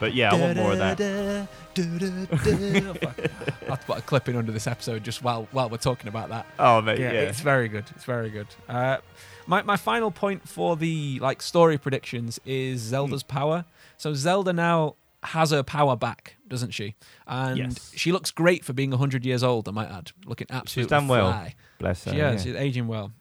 But 0.00 0.14
yeah, 0.14 0.32
I 0.34 0.40
want 0.40 0.56
more 0.56 0.72
of 0.72 0.78
that. 0.78 0.98
that. 0.98 1.48
I'll 3.70 3.76
put 3.76 3.98
a 3.98 4.02
clip 4.02 4.28
in 4.28 4.36
under 4.36 4.52
this 4.52 4.66
episode 4.66 5.04
just 5.04 5.22
while 5.22 5.46
while 5.52 5.68
we're 5.70 5.76
talking 5.78 6.08
about 6.08 6.28
that. 6.30 6.46
Oh 6.58 6.80
mate, 6.80 6.98
yeah, 6.98 7.12
yeah. 7.12 7.20
it's 7.20 7.40
very 7.40 7.68
good. 7.68 7.84
It's 7.94 8.04
very 8.04 8.30
good. 8.30 8.46
Uh, 8.68 8.98
my 9.46 9.62
my 9.62 9.76
final 9.76 10.10
point 10.10 10.48
for 10.48 10.76
the 10.76 11.18
like 11.20 11.42
story 11.42 11.78
predictions 11.78 12.40
is 12.44 12.80
Zelda's 12.80 13.22
Hmm. 13.22 13.28
power. 13.28 13.64
So 13.96 14.14
Zelda 14.14 14.52
now 14.52 14.96
has 15.24 15.50
her 15.50 15.62
power 15.62 15.96
back, 15.96 16.36
doesn't 16.48 16.70
she? 16.72 16.94
And 17.26 17.58
Yes. 17.58 17.92
she 17.96 18.12
looks 18.12 18.30
great 18.30 18.64
for 18.64 18.72
being 18.72 18.92
hundred 18.92 19.24
years 19.24 19.42
old. 19.42 19.68
I 19.68 19.72
might 19.72 19.90
add, 19.90 20.12
looking 20.26 20.46
absolutely 20.50 20.84
She's 20.84 20.90
done 20.90 21.08
well. 21.08 21.48
Bless 21.78 22.04
her. 22.04 22.12
She 22.12 22.16
yeah. 22.18 22.36
She's 22.36 22.54
aging 22.54 22.86
well. 22.86 23.12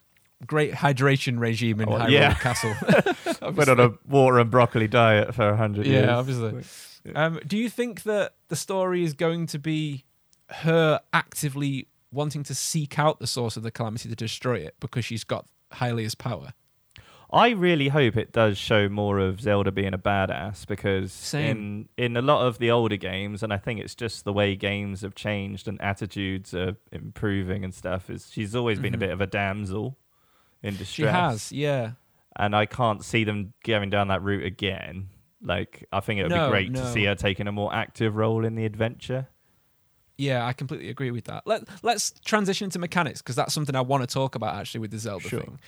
Great 0.45 0.73
hydration 0.73 1.39
regime 1.39 1.79
in 1.79 1.87
Oh, 1.89 1.93
Hyrule 1.93 2.11
yeah. 2.11 2.33
Castle. 2.33 2.73
Went 3.53 3.69
on 3.69 3.79
a 3.79 3.91
water 4.07 4.39
and 4.39 4.51
broccoli 4.51 4.87
diet 4.87 5.33
for 5.33 5.47
a 5.49 5.55
hundred 5.57 5.85
years. 5.87 6.05
Yeah, 6.05 6.17
obviously. 6.17 6.63
Um, 7.15 7.39
do 7.47 7.57
you 7.57 7.69
think 7.69 8.03
that 8.03 8.33
the 8.49 8.55
story 8.55 9.03
is 9.03 9.13
going 9.13 9.47
to 9.47 9.59
be 9.59 10.03
her 10.49 10.99
actively 11.13 11.87
wanting 12.11 12.43
to 12.43 12.53
seek 12.55 12.99
out 12.99 13.19
the 13.19 13.27
source 13.27 13.57
of 13.57 13.63
the 13.63 13.71
calamity 13.71 14.07
to 14.09 14.15
destroy 14.15 14.55
it 14.57 14.75
because 14.79 15.03
she's 15.05 15.23
got 15.23 15.45
Hylia's 15.73 16.15
power? 16.15 16.53
I 17.33 17.49
really 17.49 17.87
hope 17.87 18.15
it 18.15 18.31
does 18.31 18.57
show 18.59 18.87
more 18.89 19.17
of 19.17 19.41
Zelda 19.41 19.71
being 19.71 19.93
a 19.93 19.97
badass 19.97 20.67
because 20.67 21.11
Same. 21.11 21.87
in 21.97 22.05
in 22.05 22.17
a 22.17 22.21
lot 22.21 22.45
of 22.45 22.59
the 22.59 22.69
older 22.69 22.95
games, 22.95 23.41
and 23.41 23.51
I 23.51 23.57
think 23.57 23.79
it's 23.79 23.95
just 23.95 24.23
the 24.23 24.31
way 24.31 24.55
games 24.55 25.01
have 25.01 25.15
changed 25.15 25.67
and 25.67 25.81
attitudes 25.81 26.53
are 26.53 26.77
improving 26.91 27.63
and 27.63 27.73
stuff. 27.73 28.09
Is 28.09 28.29
she's 28.31 28.55
always 28.55 28.79
been 28.79 28.93
a 28.93 28.97
Mhm. 28.97 28.99
bit 29.01 29.09
of 29.11 29.19
a 29.21 29.25
damsel 29.27 29.97
in 30.61 30.77
distress. 30.77 30.87
She 30.95 31.03
has, 31.05 31.51
yeah. 31.51 31.91
and 32.35 32.55
I 32.55 32.65
can't 32.67 33.03
see 33.03 33.23
them 33.23 33.53
going 33.63 33.89
down 33.89 34.09
that 34.09 34.21
route 34.21 34.45
again. 34.45 35.09
Like 35.41 35.85
I 35.91 36.01
think 36.01 36.19
it 36.19 36.23
would 36.23 36.31
No, 36.31 36.45
be 36.47 36.51
great 36.51 36.71
no. 36.71 36.81
to 36.81 36.91
see 36.91 37.05
her 37.05 37.15
taking 37.15 37.47
a 37.47 37.51
more 37.51 37.73
active 37.73 38.15
role 38.15 38.45
in 38.45 38.53
the 38.55 38.65
adventure. 38.65 39.27
Yeah, 40.17 40.45
I 40.45 40.53
completely 40.53 40.89
agree 40.89 41.09
with 41.09 41.25
that. 41.25 41.47
Let 41.47 41.63
Let's 41.83 42.11
transition 42.23 42.69
to 42.69 42.79
mechanics 42.79 43.21
because 43.23 43.35
that's 43.35 43.53
something 43.53 43.75
I 43.75 43.81
want 43.81 44.07
to 44.07 44.13
talk 44.13 44.35
about 44.35 44.55
actually 44.55 44.81
with 44.81 44.91
the 44.91 44.99
Zelda 44.99 45.27
Sure. 45.27 45.41
thing. 45.41 45.59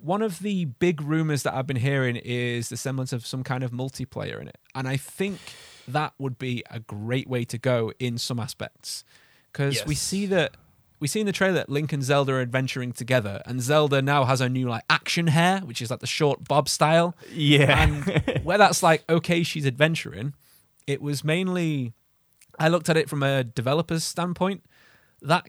One 0.00 0.22
of 0.22 0.40
the 0.40 0.66
big 0.66 1.00
rumors 1.00 1.42
that 1.42 1.54
I've 1.54 1.66
been 1.66 1.76
hearing 1.76 2.16
is 2.16 2.68
the 2.68 2.76
semblance 2.76 3.12
of 3.12 3.26
some 3.26 3.42
kind 3.42 3.62
of 3.62 3.70
multiplayer 3.70 4.40
in 4.40 4.48
it, 4.48 4.58
and 4.74 4.88
I 4.88 4.96
think 4.96 5.38
that 5.86 6.12
would 6.18 6.38
be 6.38 6.62
a 6.70 6.80
great 6.80 7.28
way 7.28 7.44
to 7.44 7.58
go 7.58 7.92
in 7.98 8.18
some 8.18 8.38
aspects. 8.38 9.04
Because 9.52 9.84
we 9.86 9.94
see 9.94 10.26
that 10.26 10.56
we 11.00 11.08
see 11.08 11.20
in 11.20 11.26
the 11.26 11.32
trailer 11.32 11.54
that 11.54 11.68
Link 11.68 11.92
and 11.92 12.02
Zelda 12.02 12.34
are 12.34 12.40
adventuring 12.40 12.92
together, 12.92 13.42
and 13.46 13.60
Zelda 13.60 14.02
now 14.02 14.24
has 14.24 14.40
her 14.40 14.48
new 14.48 14.68
like 14.68 14.84
action 14.90 15.28
hair, 15.28 15.60
which 15.60 15.80
is 15.80 15.90
like 15.90 16.00
the 16.00 16.06
short 16.06 16.44
bob 16.44 16.68
style, 16.68 17.16
Yeah, 17.32 17.82
and 17.82 18.40
where 18.44 18.58
that's 18.58 18.82
like 18.82 19.04
okay 19.08 19.42
she's 19.42 19.66
adventuring 19.66 20.34
it 20.86 21.02
was 21.02 21.22
mainly 21.22 21.92
i 22.58 22.66
looked 22.66 22.88
at 22.88 22.96
it 22.96 23.08
from 23.10 23.22
a 23.22 23.44
developer's 23.44 24.02
standpoint 24.02 24.64
that 25.20 25.46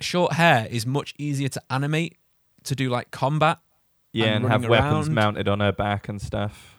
short 0.00 0.34
hair 0.34 0.68
is 0.70 0.86
much 0.86 1.14
easier 1.18 1.48
to 1.48 1.62
animate 1.70 2.18
to 2.62 2.74
do 2.76 2.90
like 2.90 3.10
combat 3.10 3.58
yeah, 4.12 4.26
and 4.26 4.44
and 4.44 4.52
have 4.52 4.68
weapons 4.68 5.06
around. 5.08 5.14
mounted 5.14 5.48
on 5.48 5.60
her 5.60 5.72
back 5.72 6.08
and 6.08 6.20
stuff. 6.20 6.76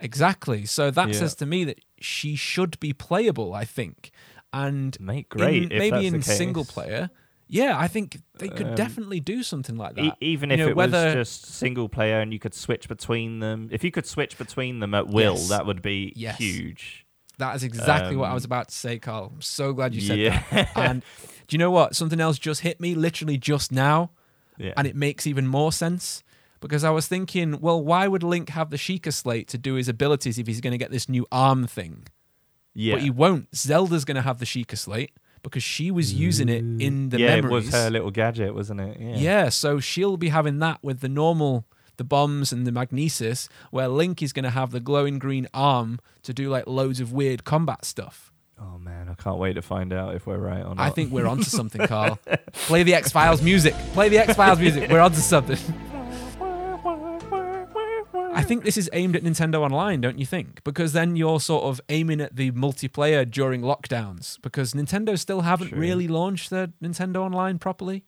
exactly 0.00 0.64
so 0.64 0.90
that 0.90 1.08
Yeah. 1.08 1.14
says 1.18 1.34
to 1.36 1.46
me 1.46 1.64
that 1.64 1.80
she 2.00 2.36
should 2.36 2.78
be 2.78 2.92
playable 2.92 3.52
i 3.52 3.64
think 3.64 4.10
and 4.52 4.98
Mate, 5.00 5.28
great. 5.28 5.72
in- 5.72 5.78
maybe 5.78 6.06
in 6.06 6.22
single 6.22 6.64
player 6.64 7.10
yeah 7.48 7.76
i 7.76 7.88
think 7.88 8.20
they 8.38 8.48
could 8.48 8.68
Um, 8.68 8.74
definitely 8.76 9.18
do 9.20 9.42
something 9.42 9.76
like 9.76 9.96
that 9.96 10.04
E- 10.04 10.12
even 10.20 10.50
You 10.50 10.54
if 10.54 10.60
know, 10.60 10.68
it 10.68 10.76
whether- 10.76 11.04
was 11.06 11.14
just 11.14 11.46
single 11.46 11.88
player 11.88 12.20
and 12.20 12.32
you 12.32 12.38
could 12.38 12.54
switch 12.54 12.88
between 12.88 13.40
them, 13.40 13.68
if 13.72 13.82
you 13.82 13.90
could 13.90 14.06
switch 14.06 14.38
between 14.38 14.78
them 14.80 14.94
at 14.94 15.08
will, 15.08 15.34
Yes. 15.34 15.48
that 15.48 15.66
would 15.66 15.82
be 15.82 16.12
Yes. 16.14 16.38
huge. 16.38 17.04
that 17.38 17.54
is 17.56 17.62
exactly 17.62 18.16
what 18.16 18.26
i 18.26 18.30
um, 18.30 18.34
was 18.34 18.44
about 18.44 18.66
to 18.68 18.74
say 18.74 18.98
carl 18.98 19.30
i'm 19.34 19.40
so 19.40 19.72
glad 19.72 19.94
you 19.94 20.00
said 20.00 20.18
yeah. 20.18 20.42
that 20.50 20.76
and 20.76 21.02
do 21.46 21.54
you 21.54 21.58
know 21.58 21.70
what 21.70 21.94
something 21.96 22.20
else 22.20 22.36
just 22.38 22.60
hit 22.62 22.80
me 22.80 22.94
literally 22.96 23.36
just 23.38 23.70
now 23.70 24.10
yeah. 24.58 24.72
and 24.76 24.86
it 24.88 24.96
makes 24.96 25.24
even 25.26 25.46
more 25.46 25.70
sense 25.72 26.24
because 26.60 26.84
I 26.84 26.90
was 26.90 27.06
thinking, 27.06 27.60
well, 27.60 27.82
why 27.82 28.08
would 28.08 28.22
Link 28.22 28.50
have 28.50 28.70
the 28.70 28.76
Sheikah 28.76 29.12
slate 29.12 29.48
to 29.48 29.58
do 29.58 29.74
his 29.74 29.88
abilities 29.88 30.38
if 30.38 30.46
he's 30.46 30.60
going 30.60 30.72
to 30.72 30.78
get 30.78 30.90
this 30.90 31.08
new 31.08 31.26
arm 31.30 31.66
thing? 31.66 32.06
yeah. 32.74 32.94
But 32.94 33.02
he 33.02 33.10
won't. 33.10 33.54
Zelda's 33.54 34.04
going 34.04 34.16
to 34.16 34.22
have 34.22 34.38
the 34.38 34.44
Sheikah 34.44 34.78
slate 34.78 35.12
because 35.42 35.62
she 35.62 35.90
was 35.90 36.14
using 36.14 36.48
it 36.48 36.60
in 36.60 37.08
the 37.10 37.18
yeah, 37.18 37.36
memories. 37.36 37.64
it 37.64 37.72
was 37.72 37.74
her 37.74 37.90
little 37.90 38.10
gadget, 38.10 38.54
wasn't 38.54 38.80
it? 38.80 38.96
Yeah. 39.00 39.16
yeah, 39.16 39.48
so 39.48 39.80
she'll 39.80 40.16
be 40.16 40.28
having 40.28 40.58
that 40.60 40.78
with 40.82 41.00
the 41.00 41.08
normal, 41.08 41.64
the 41.96 42.04
bombs 42.04 42.52
and 42.52 42.66
the 42.66 42.72
magnesis, 42.72 43.48
where 43.70 43.88
Link 43.88 44.22
is 44.22 44.32
going 44.32 44.44
to 44.44 44.50
have 44.50 44.70
the 44.70 44.80
glowing 44.80 45.18
green 45.18 45.48
arm 45.52 45.98
to 46.22 46.32
do 46.32 46.48
like 46.48 46.66
loads 46.66 47.00
of 47.00 47.12
weird 47.12 47.44
combat 47.44 47.84
stuff. 47.84 48.32
Oh 48.60 48.78
man, 48.78 49.08
I 49.08 49.14
can't 49.14 49.38
wait 49.38 49.54
to 49.54 49.62
find 49.62 49.92
out 49.92 50.14
if 50.16 50.26
we're 50.26 50.38
right 50.38 50.64
or 50.64 50.74
not. 50.74 50.80
I 50.80 50.90
think 50.90 51.12
we're 51.12 51.28
onto 51.28 51.44
something, 51.44 51.86
Carl. 51.86 52.18
Play 52.52 52.82
the 52.82 52.94
X 52.94 53.12
Files 53.12 53.40
music. 53.40 53.74
Play 53.92 54.08
the 54.08 54.18
X 54.18 54.34
Files 54.34 54.58
music. 54.58 54.90
We're 54.90 55.00
onto 55.00 55.18
something. 55.18 55.58
I 58.38 58.42
think 58.42 58.64
this 58.64 58.76
is 58.76 58.88
aimed 58.92 59.16
at 59.16 59.22
Nintendo 59.24 59.56
Online, 59.60 60.00
don't 60.00 60.18
you 60.18 60.24
think? 60.26 60.62
Because 60.64 60.92
then 60.92 61.16
you're 61.16 61.40
sort 61.40 61.64
of 61.64 61.80
aiming 61.88 62.20
at 62.20 62.36
the 62.36 62.50
multiplayer 62.52 63.28
during 63.28 63.62
lockdowns. 63.62 64.40
Because 64.42 64.72
Nintendo 64.74 65.18
still 65.18 65.40
haven't 65.42 65.68
True. 65.70 65.78
really 65.78 66.06
launched 66.08 66.50
their 66.50 66.68
Nintendo 66.82 67.16
Online 67.16 67.58
properly. 67.58 68.04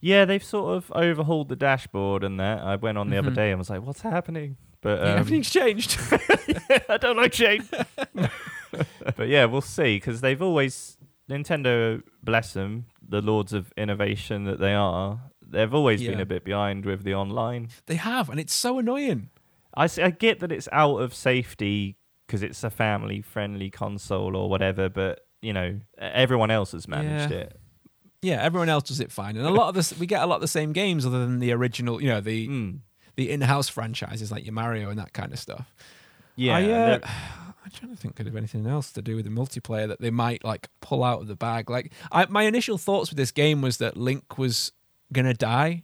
Yeah, 0.00 0.24
they've 0.24 0.42
sort 0.44 0.76
of 0.76 0.90
overhauled 0.92 1.48
the 1.48 1.56
dashboard 1.56 2.22
and 2.24 2.38
that. 2.40 2.60
I 2.62 2.76
went 2.76 2.98
on 2.98 3.10
the 3.10 3.16
other 3.18 3.30
Mhm. 3.30 3.34
day 3.36 3.50
and 3.50 3.58
was 3.58 3.70
like, 3.70 3.82
"What's 3.82 4.02
happening?" 4.02 4.56
But 4.80 5.00
Yeah, 5.00 5.12
um, 5.14 5.18
everything's 5.20 5.50
changed. 5.50 5.98
I 6.88 6.96
don't 6.98 7.16
like 7.16 7.32
change. 7.32 7.64
but 9.16 9.28
yeah, 9.28 9.44
we'll 9.46 9.60
see 9.60 9.96
because 9.96 10.20
they've 10.20 10.40
always 10.42 10.98
Nintendo, 11.30 12.02
bless 12.22 12.52
them, 12.52 12.86
the 13.06 13.22
lords 13.22 13.52
of 13.52 13.72
innovation 13.76 14.44
that 14.44 14.58
they 14.60 14.74
are. 14.74 15.20
They've 15.46 15.72
always 15.72 16.02
been 16.02 16.20
a 16.20 16.26
bit 16.26 16.44
behind 16.44 16.84
with 16.84 17.02
the 17.04 17.14
online. 17.14 17.68
they 17.86 17.94
have, 17.96 18.28
and 18.28 18.38
it's 18.40 18.52
so 18.52 18.78
annoying. 18.78 19.30
I, 19.76 19.84
I 20.02 20.10
get 20.10 20.40
that 20.40 20.52
it's 20.52 20.68
out 20.72 20.96
of 20.98 21.14
safety 21.14 21.96
because 22.26 22.42
it's 22.42 22.62
a 22.64 22.70
family-friendly 22.70 23.70
console 23.70 24.36
or 24.36 24.48
whatever, 24.48 24.88
but 24.88 25.20
you 25.42 25.52
know 25.52 25.78
everyone 25.98 26.50
else 26.50 26.72
has 26.72 26.88
managed 26.88 27.32
Yeah. 27.32 27.38
it. 27.38 27.60
Yeah, 28.22 28.42
everyone 28.42 28.70
else 28.70 28.84
does 28.84 29.00
it 29.00 29.12
fine, 29.12 29.36
and 29.36 29.46
a 29.46 29.50
lot 29.50 29.68
of 29.68 29.74
this 29.74 29.98
we 29.98 30.06
get 30.06 30.22
a 30.22 30.26
lot 30.26 30.36
of 30.36 30.40
the 30.40 30.48
same 30.48 30.72
games 30.72 31.04
other 31.04 31.18
than 31.26 31.40
the 31.40 31.52
original, 31.52 32.00
you 32.00 32.08
know, 32.08 32.20
the 32.22 32.48
Mm. 32.48 32.78
the 33.16 33.30
in-house 33.30 33.68
franchises 33.68 34.30
like 34.32 34.44
your 34.46 34.54
Mario 34.54 34.88
and 34.90 34.98
that 34.98 35.12
kind 35.12 35.32
of 35.32 35.38
stuff. 35.38 35.74
Yeah, 36.36 36.56
I, 36.56 36.62
uh, 36.70 36.98
I'm 37.64 37.70
trying 37.70 37.94
to 37.94 37.96
think 38.00 38.18
of 38.20 38.34
anything 38.36 38.66
else 38.66 38.90
to 38.92 39.02
do 39.02 39.16
with 39.16 39.24
the 39.24 39.30
multiplayer 39.30 39.86
that 39.88 40.00
they 40.00 40.10
might 40.10 40.42
like 40.44 40.68
pull 40.80 41.04
out 41.04 41.20
of 41.20 41.28
the 41.28 41.36
bag. 41.36 41.68
Like, 41.70 41.92
I, 42.10 42.26
my 42.26 42.42
initial 42.44 42.76
thoughts 42.78 43.10
with 43.10 43.16
this 43.18 43.30
game 43.30 43.60
was 43.62 43.76
that 43.78 43.96
Link 43.96 44.36
was 44.38 44.72
gonna 45.12 45.34
die 45.34 45.82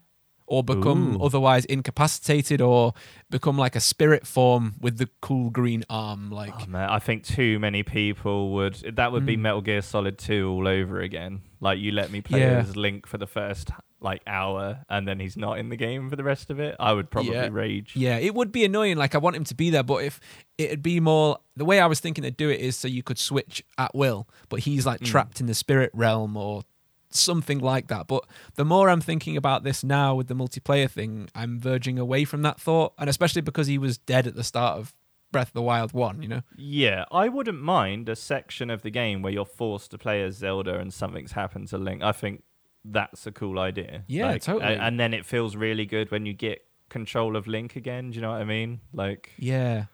or 0.50 0.64
become 0.64 1.14
Ooh. 1.16 1.24
otherwise 1.24 1.64
incapacitated 1.66 2.60
or 2.60 2.92
become 3.30 3.56
like 3.56 3.76
a 3.76 3.80
spirit 3.80 4.26
form 4.26 4.74
with 4.80 4.98
the 4.98 5.08
cool 5.22 5.48
green 5.50 5.84
arm. 5.88 6.30
Like, 6.30 6.52
Oh, 6.62 6.66
man, 6.66 6.90
I 6.90 6.98
think 6.98 7.22
too 7.24 7.58
many 7.60 7.82
people 7.84 8.50
would. 8.54 8.74
That 8.96 9.12
would 9.12 9.24
be 9.24 9.36
Mm. 9.36 9.40
Metal 9.40 9.60
Gear 9.62 9.80
Solid 9.80 10.18
2 10.18 10.50
all 10.50 10.66
over 10.66 11.00
again. 11.00 11.42
Like 11.60 11.78
you 11.78 11.92
let 11.92 12.10
me 12.10 12.20
play 12.20 12.40
Yeah. 12.40 12.58
as 12.58 12.76
Link 12.76 13.06
for 13.06 13.16
the 13.18 13.26
first 13.28 13.70
like 14.02 14.22
hour, 14.26 14.78
and 14.88 15.06
then 15.06 15.20
he's 15.20 15.36
not 15.36 15.58
in 15.58 15.68
the 15.68 15.76
game 15.76 16.08
for 16.08 16.16
the 16.16 16.24
rest 16.24 16.48
of 16.48 16.58
it. 16.58 16.74
I 16.80 16.94
would 16.94 17.10
probably 17.10 17.32
Yeah. 17.34 17.48
rage. 17.52 17.92
Yeah, 17.94 18.16
it 18.16 18.34
would 18.34 18.50
be 18.50 18.64
annoying. 18.64 18.96
Like 18.96 19.14
I 19.14 19.18
want 19.18 19.36
him 19.36 19.44
to 19.44 19.54
be 19.54 19.68
there, 19.68 19.82
but 19.82 20.02
if 20.04 20.18
it'd 20.56 20.82
be 20.82 21.00
more 21.00 21.38
the 21.54 21.66
way 21.66 21.78
I 21.80 21.86
was 21.86 22.00
thinking 22.00 22.24
to 22.24 22.30
do 22.30 22.48
it 22.48 22.60
is 22.60 22.76
so 22.76 22.88
you 22.88 23.02
could 23.02 23.18
switch 23.18 23.62
at 23.76 23.94
will, 23.94 24.26
but 24.48 24.60
he's 24.60 24.86
like 24.86 25.00
Mm. 25.00 25.06
trapped 25.06 25.40
in 25.40 25.46
the 25.46 25.54
spirit 25.54 25.90
realm 25.92 26.34
or 26.36 26.62
something 27.10 27.58
like 27.58 27.88
that. 27.88 28.06
But 28.06 28.24
the 28.54 28.64
more 28.64 28.88
I'm 28.88 29.00
thinking 29.00 29.36
about 29.36 29.64
this 29.64 29.82
now 29.84 30.14
with 30.14 30.28
the 30.28 30.34
multiplayer 30.34 30.90
thing, 30.90 31.28
I'm 31.34 31.58
verging 31.58 31.98
away 31.98 32.24
from 32.24 32.42
that 32.42 32.60
thought, 32.60 32.92
and 32.98 33.10
especially 33.10 33.42
because 33.42 33.66
he 33.66 33.78
was 33.78 33.98
dead 33.98 34.26
at 34.26 34.34
the 34.34 34.44
start 34.44 34.78
of 34.78 34.94
Breath 35.32 35.48
of 35.48 35.54
the 35.54 35.62
Wild 35.62 35.92
one. 35.92 36.22
You 36.22 36.28
know? 36.28 36.42
Yeah, 36.56 37.04
I 37.10 37.28
wouldn't 37.28 37.60
mind 37.60 38.08
a 38.08 38.16
section 38.16 38.70
of 38.70 38.82
the 38.82 38.90
game 38.90 39.22
where 39.22 39.32
you're 39.32 39.44
forced 39.44 39.90
to 39.92 39.98
play 39.98 40.22
as 40.22 40.36
Zelda 40.36 40.78
and 40.78 40.92
something's 40.92 41.32
happened 41.32 41.68
to 41.68 41.78
Link. 41.78 42.02
I 42.02 42.12
think 42.12 42.42
that's 42.84 43.26
a 43.26 43.32
cool 43.32 43.58
idea. 43.58 44.04
Yeah, 44.06 44.26
Like, 44.32 44.42
totally. 44.42 44.74
And 44.74 44.98
then 44.98 45.14
it 45.14 45.26
feels 45.26 45.56
really 45.56 45.86
good 45.86 46.10
when 46.10 46.26
you 46.26 46.32
get 46.32 46.64
control 46.88 47.36
of 47.36 47.46
Link 47.46 47.76
again. 47.76 48.10
Do 48.10 48.16
you 48.16 48.22
know 48.22 48.30
what 48.30 48.40
I 48.40 48.44
mean? 48.44 48.80
Like, 48.92 49.30
Yeah. 49.38 49.86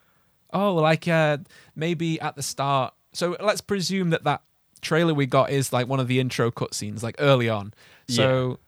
Oh, 0.53 0.75
like 0.75 1.09
uh, 1.09 1.39
maybe 1.75 2.21
at 2.21 2.37
the 2.37 2.43
start. 2.43 2.95
So 3.13 3.37
let's 3.41 3.61
presume 3.61 4.11
that 4.11 4.25
that 4.25 4.43
trailer 4.81 5.15
we 5.15 5.27
got 5.27 5.51
is 5.51 5.73
like 5.73 5.87
one 5.89 6.01
of 6.01 6.09
the 6.09 6.21
intro 6.21 6.51
cutscenes, 6.51 7.03
like 7.03 7.17
early 7.19 7.49
on. 7.49 7.75
So 8.09 8.59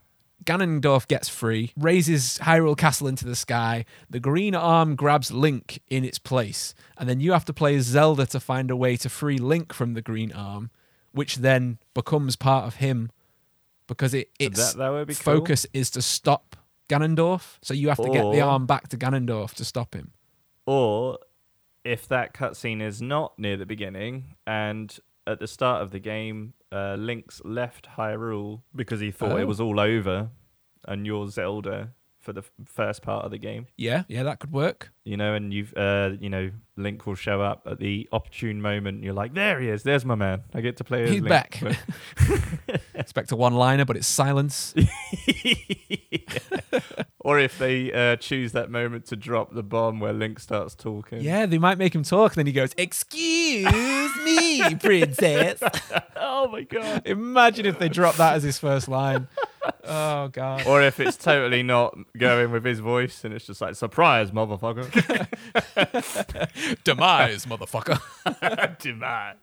Ganondorf 0.45 1.07
gets 1.07 1.29
free, 1.29 1.71
raises 1.77 2.39
Hyrule 2.39 2.77
Castle 2.77 3.07
into 3.07 3.25
the 3.25 3.35
sky. 3.35 3.85
The 4.09 4.19
green 4.19 4.55
arm 4.55 4.95
grabs 4.95 5.31
Link 5.31 5.81
in 5.89 6.03
its 6.03 6.19
place, 6.19 6.73
and 6.97 7.07
then 7.07 7.19
you 7.19 7.31
have 7.33 7.45
to 7.45 7.53
play 7.53 7.75
as 7.75 7.85
Zelda 7.85 8.25
to 8.27 8.39
find 8.39 8.71
a 8.71 8.75
way 8.75 8.97
to 8.97 9.09
free 9.09 9.37
Link 9.37 9.73
from 9.73 9.93
the 9.93 10.01
green 10.01 10.31
arm, 10.31 10.71
which 11.11 11.37
then 11.37 11.79
becomes 11.93 12.35
part 12.35 12.65
of 12.65 12.75
him 12.75 13.11
because 13.87 14.13
it 14.13 14.29
its 14.39 14.73
that, 14.73 14.77
that 14.77 15.07
be 15.07 15.15
cool. 15.15 15.35
focus 15.35 15.65
is 15.73 15.89
to 15.91 16.01
stop 16.01 16.55
Ganondorf. 16.87 17.57
So 17.61 17.73
you 17.73 17.89
have 17.89 17.97
to 17.97 18.09
get 18.09 18.31
the 18.31 18.41
arm 18.41 18.65
back 18.65 18.87
to 18.89 18.97
Ganondorf 18.97 19.53
to 19.55 19.65
stop 19.65 19.93
him. 19.93 20.11
Or 20.65 21.19
if 21.83 22.07
that 22.07 22.33
cutscene 22.33 22.81
is 22.81 23.01
not 23.01 23.37
near 23.39 23.57
the 23.57 23.65
beginning 23.65 24.35
and 24.45 24.97
at 25.31 25.39
the 25.39 25.47
start 25.47 25.81
of 25.81 25.91
the 25.91 25.99
game, 25.99 26.53
uh, 26.71 26.95
Link's 26.95 27.41
left 27.45 27.87
Hyrule 27.97 28.61
because 28.75 28.99
he 28.99 29.11
thought 29.11 29.33
Oh. 29.33 29.37
it 29.37 29.47
was 29.47 29.59
all 29.61 29.79
over, 29.79 30.29
and 30.87 31.05
you're 31.05 31.27
Zelda 31.27 31.93
for 32.19 32.33
the 32.33 32.43
first 32.65 33.01
part 33.01 33.25
of 33.25 33.31
the 33.31 33.37
game. 33.37 33.67
Yeah, 33.77 34.03
yeah, 34.07 34.23
that 34.23 34.39
could 34.39 34.51
work. 34.51 34.91
You 35.03 35.17
know, 35.17 35.33
and 35.33 35.53
you've, 35.53 35.73
uh, 35.75 36.11
you 36.19 36.29
know, 36.29 36.51
Link 36.77 37.05
will 37.07 37.15
show 37.15 37.41
up 37.41 37.63
at 37.65 37.79
the 37.79 38.07
opportune 38.11 38.61
moment. 38.61 39.03
You're 39.03 39.13
like, 39.13 39.33
there 39.33 39.59
he 39.59 39.69
is. 39.69 39.83
There's 39.83 40.05
my 40.05 40.15
man. 40.15 40.43
I 40.53 40.61
get 40.61 40.77
to 40.77 40.83
play 40.83 41.03
as 41.03 41.09
He's 41.09 41.21
Link. 41.21 41.29
back. 41.29 41.61
Expect 42.93 43.31
a 43.31 43.35
one-liner, 43.35 43.85
but 43.85 43.97
it's 43.97 44.07
silence. 44.07 44.75
or 47.21 47.39
if 47.39 47.57
they 47.57 47.91
uh, 47.91 48.15
choose 48.17 48.51
that 48.51 48.69
moment 48.69 49.05
to 49.07 49.15
drop 49.15 49.53
the 49.53 49.63
bomb 49.63 49.99
where 49.99 50.13
Link 50.13 50.39
starts 50.39 50.75
talking. 50.75 51.21
Yeah, 51.21 51.45
they 51.45 51.57
might 51.57 51.77
make 51.77 51.95
him 51.95 52.03
talk, 52.03 52.33
and 52.33 52.39
then 52.39 52.45
he 52.45 52.53
goes, 52.53 52.73
"Excuse 52.77 54.15
me, 54.23 54.75
princess." 54.79 55.61
Oh 56.15 56.47
my 56.49 56.63
god. 56.63 57.03
Imagine 57.05 57.65
if 57.65 57.79
they 57.79 57.89
dropped 57.89 58.17
that 58.17 58.35
as 58.35 58.43
his 58.43 58.59
first 58.59 58.87
line. 58.87 59.27
Oh 59.89 60.27
god. 60.29 60.65
or 60.67 60.81
if 60.81 60.99
it's 60.99 61.17
totally 61.17 61.63
not 61.63 61.97
going 62.17 62.51
with 62.51 62.63
his 62.63 62.79
voice 62.79 63.23
and 63.23 63.33
it's 63.33 63.45
just 63.45 63.59
like 63.61 63.75
surprise 63.75 64.31
motherfucker 64.31 64.85
Demise, 66.83 67.45
motherfucker. 67.45 68.77
demise 68.79 69.35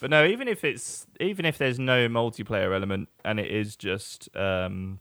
but 0.00 0.10
no 0.10 0.24
even 0.24 0.48
if 0.48 0.64
it's 0.64 1.06
even 1.18 1.44
if 1.44 1.58
there's 1.58 1.78
no 1.78 2.08
multiplayer 2.08 2.74
element 2.74 3.08
and 3.24 3.38
it 3.40 3.50
is 3.50 3.76
just 3.76 4.34
um 4.36 4.98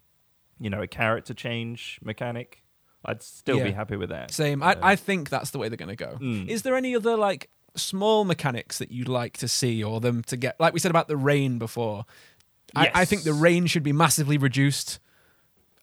you 0.59 0.69
know 0.69 0.81
a 0.81 0.87
character 0.87 1.33
change 1.33 1.99
mechanic 2.03 2.63
i'd 3.05 3.21
still 3.23 3.63
be 3.63 3.71
happy 3.71 3.95
with 3.95 4.09
that 4.09 4.31
Same. 4.31 4.61
I, 4.61 4.75
I 4.81 4.95
think 4.95 5.29
that's 5.29 5.51
the 5.51 5.57
way 5.57 5.69
they're 5.69 5.77
going 5.77 5.89
to 5.89 5.95
go. 5.95 6.17
Mm. 6.19 6.49
Is 6.49 6.63
there 6.63 6.75
any 6.75 6.95
other 6.95 7.15
like 7.15 7.49
small 7.75 8.25
mechanics 8.25 8.79
that 8.79 8.91
you'd 8.91 9.07
like 9.07 9.37
to 9.37 9.47
see, 9.47 9.81
or 9.81 10.01
them 10.01 10.21
to 10.23 10.35
get? 10.35 10.59
Like 10.59 10.73
we 10.73 10.79
said 10.81 10.91
about 10.91 11.07
the 11.07 11.15
rain 11.15 11.59
before. 11.59 12.05
I, 12.75 12.91
I 12.93 13.05
think 13.05 13.23
the 13.23 13.31
Yes. 13.31 13.39
rain 13.41 13.65
should 13.65 13.83
be 13.83 13.91
massively 13.93 14.37
reduced, 14.37 14.99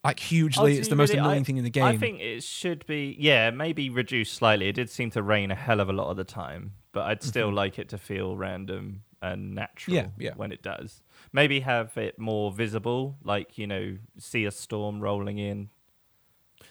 like 0.04 0.20
hugely. 0.20 0.78
It's 0.78 0.88
the 0.88 0.96
most 0.96 1.12
annoying 1.12 1.40
I- 1.40 1.44
thing 1.44 1.56
in 1.56 1.64
the 1.64 1.70
game. 1.70 1.84
I 1.84 1.96
think 1.96 2.20
it 2.20 2.42
should 2.42 2.86
be, 2.86 3.16
yeah, 3.18 3.50
maybe 3.50 3.90
reduced 3.90 4.34
slightly. 4.34 4.68
It 4.68 4.74
did 4.76 4.90
seem 4.90 5.10
to 5.12 5.22
rain 5.22 5.50
a 5.50 5.54
hell 5.54 5.80
of 5.80 5.88
a 5.88 5.92
lot 5.92 6.10
of 6.10 6.16
the 6.16 6.24
time, 6.24 6.72
but 6.92 7.06
I'd 7.06 7.22
still 7.22 7.52
like 7.52 7.78
it 7.78 7.88
to 7.90 7.98
feel 7.98 8.36
random 8.36 9.02
and 9.22 9.54
natural 9.54 9.96
Mm-hmm. 9.96 10.20
Yeah, 10.20 10.28
yeah. 10.30 10.34
when 10.36 10.52
it 10.52 10.62
does. 10.62 11.02
Maybe 11.32 11.60
have 11.60 11.96
it 11.96 12.18
more 12.18 12.52
visible, 12.52 13.16
like, 13.24 13.58
you 13.58 13.66
know, 13.66 13.96
see 14.18 14.44
a 14.44 14.50
storm 14.50 15.00
rolling 15.00 15.38
in. 15.38 15.70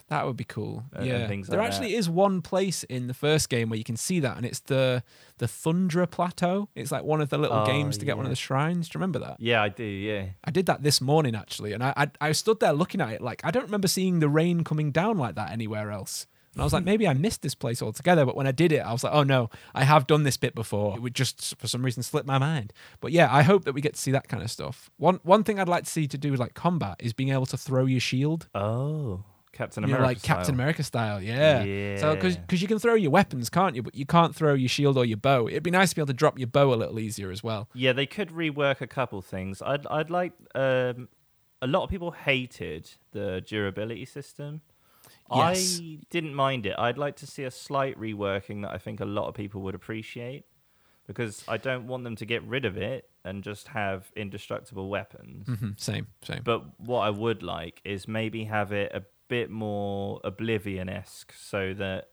That 0.07 0.27
would 0.27 0.37
be 0.37 0.43
cool. 0.43 0.83
And 0.93 1.07
yeah, 1.07 1.27
things 1.27 1.47
there 1.47 1.59
like 1.59 1.67
actually 1.67 1.91
that. 1.93 1.97
is 1.97 2.07
one 2.09 2.41
place 2.43 2.83
in 2.83 3.07
the 3.07 3.13
first 3.15 3.49
game 3.49 3.69
where 3.69 3.77
you 3.77 3.83
can 3.83 3.97
see 3.97 4.19
that, 4.19 4.37
and 4.37 4.45
it's 4.45 4.59
the 4.59 5.03
the 5.39 5.47
Thundra 5.47 6.09
Plateau. 6.09 6.69
It's 6.75 6.91
like 6.91 7.03
one 7.03 7.21
of 7.21 7.29
the 7.29 7.37
little 7.39 7.57
Oh, 7.57 7.65
games 7.65 7.97
to 7.97 8.05
get 8.05 8.15
one 8.15 8.25
of 8.25 8.29
the 8.29 8.35
shrines. 8.35 8.87
Do 8.87 8.97
you 8.97 8.99
remember 8.99 9.19
that? 9.19 9.37
Yeah, 9.39 9.63
I 9.63 9.69
do, 9.69 9.83
yeah. 9.83 10.25
I 10.43 10.51
did 10.51 10.67
that 10.67 10.83
this 10.83 11.01
morning 11.01 11.35
actually, 11.35 11.73
and 11.73 11.83
I, 11.83 11.93
I 11.97 12.11
I 12.21 12.31
stood 12.33 12.59
there 12.59 12.73
looking 12.73 13.01
at 13.01 13.09
it 13.13 13.21
like 13.21 13.41
I 13.43 13.49
don't 13.51 13.63
remember 13.65 13.87
seeing 13.87 14.19
the 14.19 14.29
rain 14.29 14.63
coming 14.63 14.91
down 14.91 15.17
like 15.17 15.33
that 15.35 15.51
anywhere 15.51 15.89
else. 15.91 16.27
And 16.53 16.61
I 16.61 16.63
was 16.65 16.71
like, 16.71 16.85
maybe 16.91 17.07
I 17.07 17.13
missed 17.15 17.41
this 17.41 17.55
place 17.55 17.81
altogether. 17.81 18.25
But 18.27 18.35
when 18.35 18.45
I 18.47 18.51
did 18.51 18.71
it, 18.71 18.79
I 18.79 18.91
was 18.93 19.03
like, 19.03 19.11
oh 19.13 19.23
no, 19.23 19.49
I 19.73 19.85
have 19.85 20.05
done 20.07 20.21
this 20.23 20.37
bit 20.37 20.53
before. 20.53 20.95
It 20.95 21.01
would 21.01 21.15
just 21.15 21.57
for 21.57 21.67
some 21.67 21.83
reason 21.83 22.03
slip 22.03 22.27
my 22.27 22.37
mind. 22.37 22.71
But 23.01 23.11
yeah, 23.11 23.27
I 23.33 23.41
hope 23.41 23.65
that 23.65 23.73
we 23.73 23.81
get 23.81 23.95
to 23.95 23.99
see 23.99 24.11
that 24.11 24.27
kind 24.29 24.43
of 24.43 24.51
stuff. 24.51 24.91
One 24.97 25.19
one 25.23 25.43
thing 25.43 25.59
I'd 25.59 25.67
like 25.67 25.85
to 25.85 25.89
see 25.89 26.07
to 26.07 26.17
do 26.17 26.29
with 26.29 26.39
like 26.39 26.53
combat 26.53 26.97
is 26.99 27.11
being 27.11 27.29
able 27.31 27.47
to 27.47 27.57
throw 27.57 27.85
your 27.87 27.99
shield. 27.99 28.47
Oh, 28.53 29.23
Captain 29.55 29.83
America. 29.83 30.03
like 30.05 30.21
Captain. 30.21 30.53
America 30.53 30.83
style, 30.83 31.21
yeah. 31.21 31.61
So 31.97 32.13
Yeah. 32.13 32.35
because 32.35 32.61
you 32.61 32.67
can 32.67 32.77
throw 32.77 32.93
your 32.93 33.09
weapons, 33.11 33.49
can't 33.49 33.75
you? 33.75 33.81
But 33.83 33.95
you 33.95 34.05
can't 34.05 34.35
throw 34.35 34.53
your 34.53 34.69
shield 34.69 34.97
or 34.97 35.05
your 35.05 35.17
bow. 35.17 35.47
It'd 35.47 35.63
be 35.63 35.71
nice 35.71 35.89
to 35.89 35.95
be 35.95 36.01
able 36.01 36.07
to 36.07 36.13
drop 36.13 36.37
your 36.37 36.47
bow 36.47 36.73
a 36.73 36.75
little 36.75 36.99
easier 36.99 37.31
as 37.31 37.43
well. 37.43 37.69
Yeah, 37.73 37.93
they 37.93 38.05
could 38.05 38.29
rework 38.29 38.81
a 38.81 38.87
couple 38.87 39.21
things. 39.21 39.61
I'd 39.61 39.87
I'd 39.87 40.09
like 40.09 40.33
um, 40.53 41.09
a 41.61 41.67
lot 41.67 41.83
of 41.83 41.89
people 41.89 42.11
hated 42.11 42.91
the 43.11 43.41
durability 43.45 44.05
system. 44.05 44.61
Yes. 45.33 45.79
I 45.81 45.97
didn't 46.11 46.35
mind 46.35 46.65
it. 46.67 46.75
I'd 46.77 46.97
like 46.99 47.15
to 47.17 47.25
see 47.27 47.43
a 47.45 47.51
slight 47.51 47.97
reworking 47.99 48.61
that 48.61 48.71
I 48.71 48.77
think 48.77 48.99
a 48.99 49.05
lot 49.05 49.27
of 49.27 49.33
people 49.33 49.61
would 49.61 49.73
appreciate 49.73 50.43
because 51.07 51.43
I 51.47 51.57
don't 51.57 51.87
want 51.87 52.03
them 52.03 52.15
to 52.17 52.25
get 52.25 52.43
rid 52.43 52.65
of 52.65 52.77
it 52.77 53.09
and 53.23 53.43
just 53.43 53.69
have 53.69 54.11
indestructible 54.15 54.87
weapons. 54.89 55.47
hmm 55.47 55.69
Same, 55.77 56.07
same. 56.23 56.41
But 56.43 56.79
what 56.79 56.99
I 57.01 57.09
would 57.09 57.41
like 57.41 57.81
is 57.83 58.07
maybe 58.07 58.43
have 58.45 58.71
it 58.71 58.91
a 58.93 59.03
bit 59.27 59.49
more 59.49 60.19
Oblivion 60.23 60.89
esque 60.89 61.33
so 61.38 61.73
that 61.73 62.09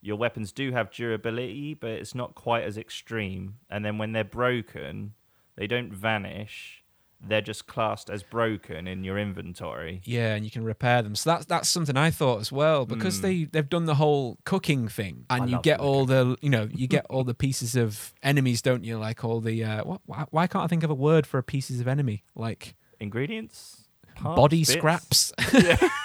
your 0.00 0.16
weapons 0.16 0.52
do 0.52 0.72
have 0.72 0.90
durability, 0.90 1.74
but 1.74 1.90
it's 1.90 2.14
not 2.14 2.34
quite 2.34 2.64
as 2.64 2.76
extreme. 2.76 3.54
And 3.70 3.84
then 3.84 3.98
when 3.98 4.12
they're 4.12 4.22
broken, 4.24 5.14
they 5.56 5.66
don't 5.66 5.92
vanish. 5.92 6.82
They're 7.26 7.40
just 7.40 7.66
classed 7.66 8.10
as 8.10 8.22
broken 8.22 8.86
in 8.86 9.02
your 9.02 9.18
inventory. 9.18 10.02
Yeah, 10.04 10.34
and 10.34 10.44
you 10.44 10.50
can 10.50 10.62
repair 10.62 11.00
them. 11.00 11.14
So 11.14 11.30
that's 11.30 11.46
that's 11.46 11.70
something 11.70 11.96
I 11.96 12.10
thought 12.10 12.40
as 12.42 12.52
well 12.52 12.84
because 12.84 13.18
Mm. 13.20 13.22
they 13.22 13.44
they've 13.44 13.68
done 13.68 13.86
the 13.86 13.94
whole 13.94 14.36
cooking 14.44 14.88
thing, 14.88 15.24
and 15.30 15.44
I 15.44 15.46
you 15.46 15.60
get 15.62 15.78
the 15.78 15.84
all 15.84 16.04
the 16.04 16.36
you 16.42 16.50
know 16.50 16.68
you 16.70 16.86
get 16.86 17.06
all 17.10 17.24
the 17.24 17.32
pieces 17.32 17.76
of 17.76 18.12
enemies, 18.22 18.60
don't 18.60 18.84
you? 18.84 18.98
Like 18.98 19.24
all 19.24 19.40
the 19.40 19.64
uh, 19.64 19.84
what, 19.84 20.02
why, 20.04 20.26
why 20.30 20.46
can't 20.46 20.64
I 20.64 20.66
think 20.66 20.82
of 20.82 20.90
a 20.90 20.94
word 20.94 21.26
for 21.26 21.38
a 21.38 21.42
pieces 21.42 21.80
of 21.80 21.88
enemy? 21.88 22.24
Like 22.34 22.74
Ingredients? 23.00 23.84
Parts, 24.16 24.36
body 24.36 24.58
bits? 24.60 24.72
scraps. 24.72 25.32
Yeah. 25.54 25.78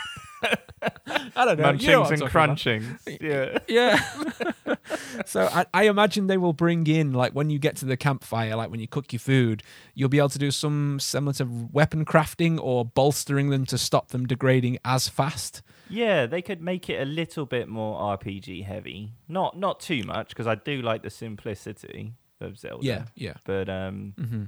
I 1.36 1.46
don't 1.46 1.58
know. 1.58 1.74
Munchings 1.74 1.82
you 1.82 1.92
know 1.92 2.04
and 2.06 2.18
talking 2.20 2.22
about. 2.22 2.58
crunchings. 2.58 3.20
Yeah. 3.22 3.60
Yeah. 3.68 4.76
so 5.26 5.48
I, 5.52 5.66
I 5.74 5.84
imagine 5.84 6.28
they 6.28 6.38
will 6.38 6.54
bring 6.54 6.88
in 6.88 7.14
like 7.14 7.34
when 7.34 7.50
you 7.50 7.60
get 7.60 7.76
to 7.78 7.86
the 7.86 7.98
campfire, 7.98 8.56
like 8.56 8.72
when 8.72 8.80
you 8.80 8.88
cook 8.88 9.12
your 9.14 9.20
food, 9.20 9.64
you'll 9.94 10.10
be 10.10 10.20
able 10.20 10.30
to 10.30 10.40
do 10.40 10.52
some 10.52 11.00
similar 11.00 11.34
to 11.34 11.46
weapon 11.72 12.06
crafting 12.06 12.60
or 12.62 12.86
bolstering 12.86 13.50
them 13.50 13.66
to 13.68 13.78
stop 13.78 14.10
them 14.10 14.26
degrading 14.26 14.78
as 14.86 15.08
fast. 15.08 15.62
Yeah, 15.90 16.26
they 16.26 16.42
could 16.42 16.62
make 16.62 16.90
it 16.90 17.02
a 17.02 17.06
little 17.06 17.46
bit 17.46 17.68
more 17.68 18.00
RPG 18.18 18.66
heavy. 18.66 19.14
Not 19.28 19.58
not 19.58 19.80
too 19.80 20.04
much 20.04 20.30
because 20.30 20.48
I 20.48 20.56
do 20.56 20.82
like 20.82 21.02
the 21.04 21.10
simplicity 21.10 22.14
of 22.40 22.58
Zelda. 22.58 22.86
Yeah, 22.86 23.04
yeah. 23.16 23.34
But 23.44 23.70
um 23.70 24.14
hmm 24.18 24.44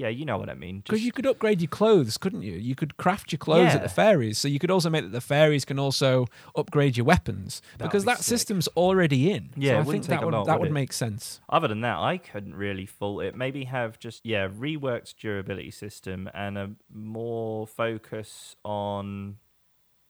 yeah, 0.00 0.08
you 0.08 0.24
know 0.24 0.38
what 0.38 0.48
I 0.48 0.54
mean. 0.54 0.80
Because 0.80 1.04
you 1.04 1.12
could 1.12 1.26
upgrade 1.26 1.60
your 1.60 1.68
clothes, 1.68 2.16
couldn't 2.16 2.40
you? 2.42 2.54
You 2.54 2.74
could 2.74 2.96
craft 2.96 3.32
your 3.32 3.38
clothes 3.38 3.74
at 3.74 3.82
the 3.82 3.88
fairies, 3.90 4.38
so 4.38 4.48
you 4.48 4.58
could 4.58 4.70
also 4.70 4.88
make 4.88 5.04
that 5.04 5.12
the 5.12 5.20
fairies 5.20 5.66
can 5.66 5.78
also 5.78 6.26
upgrade 6.56 6.96
your 6.96 7.04
weapons 7.04 7.60
That'd 7.76 7.90
because 7.90 8.04
be 8.04 8.12
that 8.12 8.18
sick. 8.18 8.24
system's 8.24 8.66
already 8.68 9.30
in. 9.30 9.50
Yeah, 9.56 9.82
so 9.82 9.88
I 9.88 9.92
think 9.92 10.06
that 10.06 10.24
would 10.24 10.32
lot, 10.32 10.46
that 10.46 10.58
would 10.58 10.70
would 10.70 10.74
make 10.74 10.94
sense. 10.94 11.40
Other 11.50 11.68
than 11.68 11.82
that, 11.82 11.98
I 11.98 12.16
couldn't 12.16 12.54
really 12.54 12.86
fault 12.86 13.22
it. 13.22 13.36
Maybe 13.36 13.64
have 13.64 13.98
just 13.98 14.24
yeah 14.24 14.48
reworked 14.48 15.16
durability 15.20 15.70
system 15.70 16.30
and 16.32 16.56
a 16.56 16.70
more 16.92 17.66
focus 17.66 18.56
on 18.64 19.36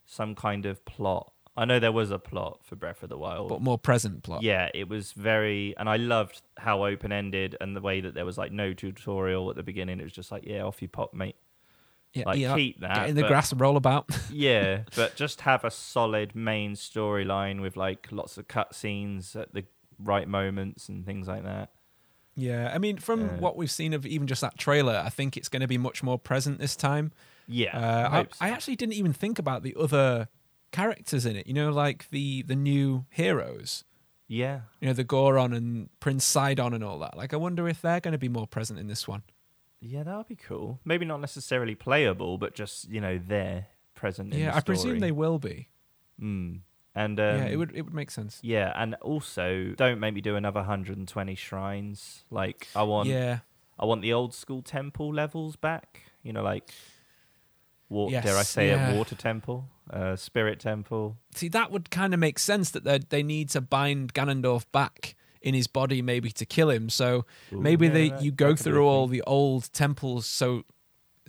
some 0.07 0.35
kind 0.35 0.67
of 0.67 0.85
plot. 0.85 1.33
I 1.61 1.65
know 1.67 1.79
there 1.79 1.93
was 1.93 2.11
a 2.11 2.19
plot 2.19 2.61
for 2.65 2.75
Breath 2.77 3.03
of 3.03 3.09
the 3.11 3.19
Wild. 3.19 3.49
But 3.51 3.61
more 3.61 3.79
present 3.79 4.23
plot. 4.23 4.43
Yeah, 4.43 4.69
it 4.75 4.89
was 4.89 5.13
very, 5.13 5.75
and 5.77 5.89
I 5.89 5.97
loved 5.97 6.41
how 6.57 6.85
open 6.85 7.13
ended 7.13 7.57
and 7.61 7.77
the 7.77 7.81
way 7.81 8.01
that 8.01 8.15
there 8.15 8.25
was 8.25 8.39
like 8.39 8.51
no 8.53 8.73
tutorial 8.73 9.51
at 9.51 9.57
the 9.57 9.63
beginning. 9.63 10.01
It 10.01 10.05
was 10.05 10.13
just 10.13 10.33
like, 10.33 10.45
yeah, 10.47 10.63
off 10.63 10.81
you 10.81 10.89
pop, 10.89 11.13
mate. 11.15 11.37
yeah, 12.15 12.25
Like 12.27 12.39
yeah. 12.39 12.55
keep 12.57 12.81
that. 12.81 12.95
Get 12.95 13.09
in 13.11 13.15
the 13.17 13.23
but- 13.23 13.29
grass 13.29 13.53
and 13.53 13.61
roll 13.61 13.77
about. 13.77 14.11
Yeah, 14.33 14.85
but 14.97 15.17
just 15.17 15.43
have 15.43 15.65
a 15.65 15.71
solid 15.71 16.35
main 16.35 16.73
storyline 16.75 17.61
with 17.61 17.77
like 17.77 18.09
lots 18.11 18.39
of 18.39 18.49
cutscenes 18.49 19.37
at 19.37 19.53
the 19.53 19.65
right 20.03 20.27
moments 20.29 20.89
and 20.89 21.05
things 21.05 21.29
like 21.29 21.45
that. 21.45 21.71
yeah, 22.37 22.71
I 22.75 22.79
mean, 22.79 22.97
from 22.97 23.23
Uh, 23.25 23.33
what 23.39 23.57
we've 23.57 23.71
seen 23.71 23.93
of 23.93 24.07
even 24.07 24.27
just 24.27 24.41
that 24.41 24.57
trailer, 24.57 25.03
I 25.05 25.11
think 25.11 25.37
it's 25.37 25.49
going 25.51 25.61
to 25.61 25.69
be 25.69 25.77
much 25.79 26.03
more 26.03 26.19
present 26.19 26.59
this 26.59 26.75
time. 26.75 27.13
Yeah, 27.47 27.77
Uh, 27.77 28.09
I, 28.09 28.17
hope 28.17 28.35
so. 28.35 28.45
I 28.45 28.49
actually 28.51 28.77
didn't 28.77 28.95
even 28.95 29.13
think 29.13 29.39
about 29.39 29.63
the 29.63 29.75
other 29.79 30.29
characters 30.73 31.27
in 31.27 31.37
it. 31.37 31.47
You 31.47 31.55
know, 31.55 31.71
like 31.71 32.09
the 32.11 32.43
the 32.43 32.57
new 32.57 33.05
heroes. 33.11 33.85
yeah. 34.29 34.61
You 34.81 34.89
know, 34.89 34.95
the 34.95 35.05
Goron 35.05 35.53
and 35.53 35.89
Prince 36.01 36.25
Sidon 36.25 36.73
and 36.75 36.85
all 36.85 36.99
that. 37.01 37.17
Like, 37.17 37.35
I 37.35 37.37
wonder 37.37 37.69
if 37.69 37.81
they're 37.83 38.01
going 38.01 38.13
to 38.13 38.19
be 38.19 38.29
more 38.29 38.47
present 38.47 38.79
in 38.79 38.87
this 38.87 39.07
one. 39.09 39.23
Yeah, 39.81 40.03
that 40.05 40.17
would 40.17 40.29
be 40.29 40.37
cool. 40.37 40.79
Maybe 40.85 41.05
not 41.07 41.21
necessarily 41.21 41.75
playable, 41.75 42.39
but 42.39 42.55
just 42.55 42.89
you 42.91 43.01
know 43.01 43.19
there, 43.19 43.67
present. 43.95 44.33
in 44.35 44.41
yeah, 44.41 44.55
I 44.57 44.61
presume 44.61 44.99
they 45.01 45.13
will 45.13 45.39
be. 45.39 45.69
Mm. 46.21 46.61
And 46.95 47.19
um, 47.21 47.37
yeah, 47.39 47.47
it 47.47 47.57
would 47.57 47.73
it 47.75 47.83
would 47.83 47.95
make 47.95 48.11
sense. 48.11 48.41
Yeah, 48.43 48.73
and 48.77 48.95
also 48.97 49.73
don't 49.77 50.01
make 50.01 50.13
me 50.13 50.21
do 50.21 50.37
another 50.37 50.61
120 50.61 51.35
shrines. 51.35 52.25
Like 52.31 52.67
I 52.77 52.83
want, 52.83 53.09
Yeah, 53.09 53.39
I 53.79 53.85
want 53.87 54.03
the 54.03 54.13
old 54.13 54.35
school 54.35 54.61
temple 54.61 55.15
levels 55.15 55.57
back. 55.57 56.03
You 56.23 56.33
know, 56.35 56.43
like, 56.43 56.71
wa- 57.89 58.11
dare 58.11 58.37
I 58.37 58.43
say 58.43 58.69
yeah. 58.69 58.91
it, 58.91 58.97
water 58.97 59.15
temple, 59.15 59.69
uh, 59.93 60.17
spirit 60.17 60.61
temple. 60.61 61.17
see 61.35 61.49
that 61.49 61.71
would 61.71 61.91
kind 61.91 62.15
of 62.15 62.21
make 62.21 62.39
sense 62.39 62.71
that 62.71 62.85
they 62.85 62.99
they 62.99 63.23
need 63.23 63.49
to 63.51 63.61
bind 63.61 64.15
Ganondorf 64.15 64.65
back 64.73 65.15
in 65.43 65.55
his 65.55 65.67
body 65.67 66.03
maybe 66.03 66.31
to 66.31 66.45
kill 66.45 66.69
him. 66.71 66.91
So 66.91 67.25
maybe 67.51 67.87
yeah, 67.87 67.93
they 67.93 68.09
that- 68.11 68.23
you 68.23 68.31
go 68.31 68.49
could 68.55 68.57
be 68.65 68.71
a 68.71 68.73
through 68.75 68.87
all 68.87 69.07
the 69.07 69.23
old 69.23 69.73
temples 69.73 70.27
so 70.27 70.65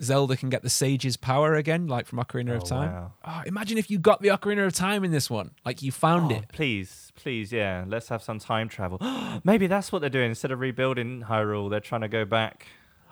Zelda 0.02 0.36
can 0.36 0.50
get 0.50 0.64
the 0.64 0.70
sage's 0.70 1.16
power 1.16 1.54
again, 1.54 1.86
like 1.88 2.08
from 2.08 2.18
Ocarina 2.20 2.56
of 2.56 2.64
Oh, 2.64 2.66
Time. 2.66 2.92
wow. 2.92 3.14
Oh, 3.24 3.42
imagine 3.46 3.78
if 3.78 3.92
you 3.92 4.00
got 4.00 4.22
the 4.22 4.30
Ocarina 4.30 4.66
of 4.66 4.74
Time 4.74 5.04
in 5.04 5.12
this 5.12 5.30
one, 5.30 5.52
like 5.64 5.82
you 5.84 5.92
found 5.92 6.32
Oh, 6.32 6.36
it. 6.38 6.46
Please, 6.50 7.12
please, 7.16 7.52
yeah. 7.52 7.86
Let's 7.88 8.08
have 8.10 8.24
some 8.24 8.40
time 8.40 8.68
travel. 8.68 8.98
Maybe 9.44 9.68
that's 9.68 9.92
what 9.92 10.00
they're 10.00 10.10
doing. 10.10 10.30
Instead 10.30 10.52
of 10.52 10.60
rebuilding 10.60 11.24
Hyrule, 11.30 11.70
they're 11.70 11.80
trying 11.80 12.02
to 12.02 12.08
go 12.08 12.26
back. 12.26 12.66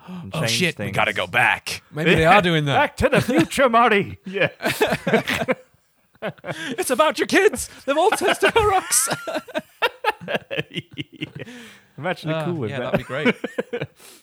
And 0.06 0.30
Oh 0.34 0.40
change 0.40 0.50
shit, 0.50 0.78
we 0.78 0.90
gotta 0.90 1.12
go 1.12 1.26
back. 1.26 1.82
Maybe 1.92 2.14
they 2.14 2.24
are 2.24 2.42
doing 2.42 2.64
that. 2.66 2.74
Back 2.76 2.96
to 2.98 3.08
the 3.08 3.20
future, 3.20 3.68
Marty. 3.68 4.18
Yeah. 4.26 4.48
It's 6.22 6.90
about 6.90 7.18
your 7.18 7.26
kids. 7.26 7.70
They've 7.86 7.96
all 7.96 8.10
testicle 8.10 8.62
rocks. 8.66 9.08
Imagine 11.96 12.30
a 12.30 12.34
Ah, 12.34 12.44
cool 12.44 12.54
with 12.54 12.70
yeah, 12.70 12.78
that. 12.80 12.84
that'd 12.92 12.98
be 12.98 13.04
great. 13.04 13.34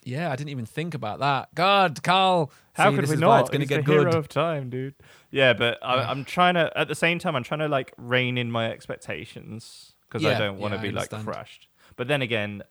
yeah, 0.04 0.32
I 0.32 0.36
didn't 0.36 0.50
even 0.50 0.66
think 0.66 0.94
about 0.94 1.20
that. 1.20 1.54
God, 1.54 2.02
Carl. 2.04 2.52
How 2.74 2.90
See, 2.92 2.96
could 2.98 3.08
we 3.08 3.14
is 3.16 3.22
why 3.22 3.28
not? 3.28 3.42
It's 3.42 3.50
gonna 3.50 3.64
He's 3.64 3.70
get 3.70 3.78
the 3.78 3.82
good. 3.84 4.08
hero 4.08 4.18
of 4.18 4.28
time, 4.28 4.70
dude. 4.70 4.96
Yeah, 5.32 5.54
but 5.54 5.78
I, 5.84 6.04
I'm 6.04 6.24
trying 6.26 6.54
to. 6.56 6.72
At 6.76 6.88
the 6.88 6.96
same 6.96 7.20
time, 7.20 7.36
I'm 7.36 7.44
trying 7.44 7.60
to 7.60 7.68
like 7.68 7.94
rein 7.98 8.38
in 8.38 8.52
my 8.52 8.72
expectations 8.72 9.94
because 10.08 10.26
I 10.26 10.38
don't 10.38 10.58
want 10.60 10.74
to 10.74 10.78
yeah, 10.78 10.82
be 10.84 10.92
like 10.92 11.10
crushed. 11.10 11.68
But 11.96 12.08
then 12.08 12.22
again, 12.22 12.64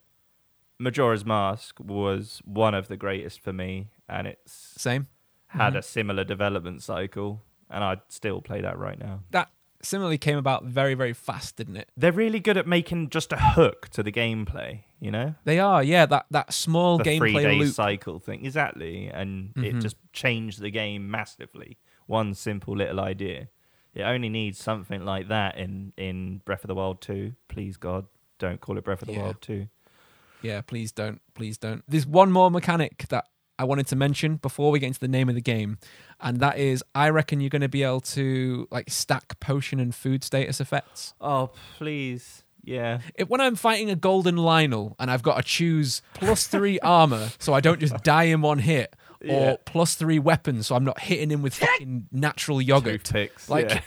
Majora's 0.79 1.25
Mask 1.25 1.79
was 1.81 2.41
one 2.45 2.75
of 2.75 2.89
the 2.89 2.97
greatest 2.97 3.41
for 3.41 3.53
me, 3.53 3.89
and 4.09 4.27
it's 4.27 4.53
Same. 4.77 5.07
had 5.49 5.71
Mm-hmm. 5.71 5.77
a 5.79 5.83
similar 5.83 6.25
development 6.25 6.83
cycle, 6.83 7.43
and 7.71 7.83
I'd 7.83 8.01
still 8.09 8.41
play 8.43 8.61
that 8.61 8.79
right 8.79 8.99
now. 8.99 9.21
That 9.31 9.51
similarly 9.83 10.19
came 10.19 10.37
about 10.39 10.65
very, 10.65 10.95
very 10.95 11.13
fast, 11.13 11.57
didn't 11.57 11.77
it? 11.77 11.89
They're 11.97 12.13
really 12.13 12.41
good 12.41 12.57
at 12.57 12.67
making 12.67 13.11
just 13.11 13.33
a 13.33 13.37
hook 13.39 13.89
to 13.91 14.03
the 14.03 14.13
gameplay, 14.13 14.81
you 15.01 15.11
know? 15.11 15.35
They 15.45 15.59
are, 15.59 15.83
yeah. 15.83 16.07
That 16.07 16.27
that 16.31 16.53
small 16.53 16.99
the 16.99 17.05
three 17.19 17.33
gameplay 17.33 17.43
day 17.43 17.59
loop. 17.59 17.75
cycle 17.75 18.19
thing. 18.19 18.45
Exactly. 18.45 19.07
And 19.09 19.53
it 19.57 19.77
Mhm. 19.77 19.83
just 19.83 19.97
changed 20.13 20.61
the 20.61 20.71
game 20.71 21.11
massively. 21.11 21.79
One 22.07 22.35
simple 22.35 22.77
little 22.77 23.01
idea. 23.01 23.49
It 23.95 24.03
only 24.03 24.29
needs 24.29 24.59
something 24.59 25.05
like 25.05 25.29
that 25.29 25.57
in, 25.57 25.93
in 25.97 26.39
Breath 26.45 26.65
of 26.65 26.69
the 26.69 26.75
Wild 26.75 27.01
2. 27.01 27.35
Please, 27.49 27.77
God, 27.79 28.07
don't 28.39 28.61
call 28.61 28.77
it 28.77 28.85
Breath 28.85 29.01
of 29.03 29.09
the 29.09 29.15
Yeah. 29.15 29.23
Wild 29.23 29.41
2. 29.41 29.69
Yeah, 30.43 30.61
please 30.61 30.93
don't, 30.93 31.21
please 31.35 31.59
don't. 31.59 31.83
There's 31.89 32.07
one 32.07 32.31
more 32.33 32.51
mechanic 32.51 33.07
that 33.09 33.27
I 33.59 33.65
wanted 33.65 33.87
to 33.89 33.97
mention 33.97 34.37
before 34.37 34.71
we 34.71 34.79
get 34.79 34.89
into 34.89 35.01
the 35.01 35.09
name 35.09 35.29
of 35.29 35.35
the 35.35 35.41
game, 35.41 35.79
and 36.21 36.41
that 36.41 36.59
is 36.59 36.85
I 36.95 37.09
reckon 37.09 37.41
you're 37.41 37.51
going 37.51 37.63
to 37.63 37.69
be 37.69 37.83
able 37.83 38.01
to 38.03 38.69
like 38.71 38.91
stack 38.91 39.41
potion 39.41 39.81
and 39.81 39.95
food 39.95 40.23
status 40.23 40.61
effects. 40.61 41.15
Oh, 41.21 41.51
please. 41.79 42.43
Yeah. 42.63 42.99
If, 43.15 43.29
when 43.29 43.41
I'm 43.41 43.55
fighting 43.55 43.91
a 43.91 43.97
golden 43.97 44.35
Lynel 44.37 44.95
and 44.99 45.09
I've 45.11 45.23
got 45.23 45.37
to 45.37 45.43
choose 45.43 46.03
plus 46.15 46.49
three 46.49 46.79
armor 46.83 47.31
so 47.39 47.55
I 47.55 47.61
don't 47.61 47.79
just 47.81 48.03
die 48.03 48.25
in 48.25 48.43
one 48.43 48.59
hit, 48.59 48.95
or 49.23 49.27
Yeah. 49.27 49.57
plus 49.65 49.95
three 49.95 50.19
weapons 50.19 50.67
so 50.67 50.75
I'm 50.75 50.85
not 50.85 51.01
hitting 51.01 51.31
him 51.31 51.43
with 51.43 51.55
fucking 51.55 52.09
natural 52.13 52.61
yogurt. 52.61 53.05
Toothpicks. 53.05 53.49
Like, 53.49 53.71
yeah. 53.71 53.81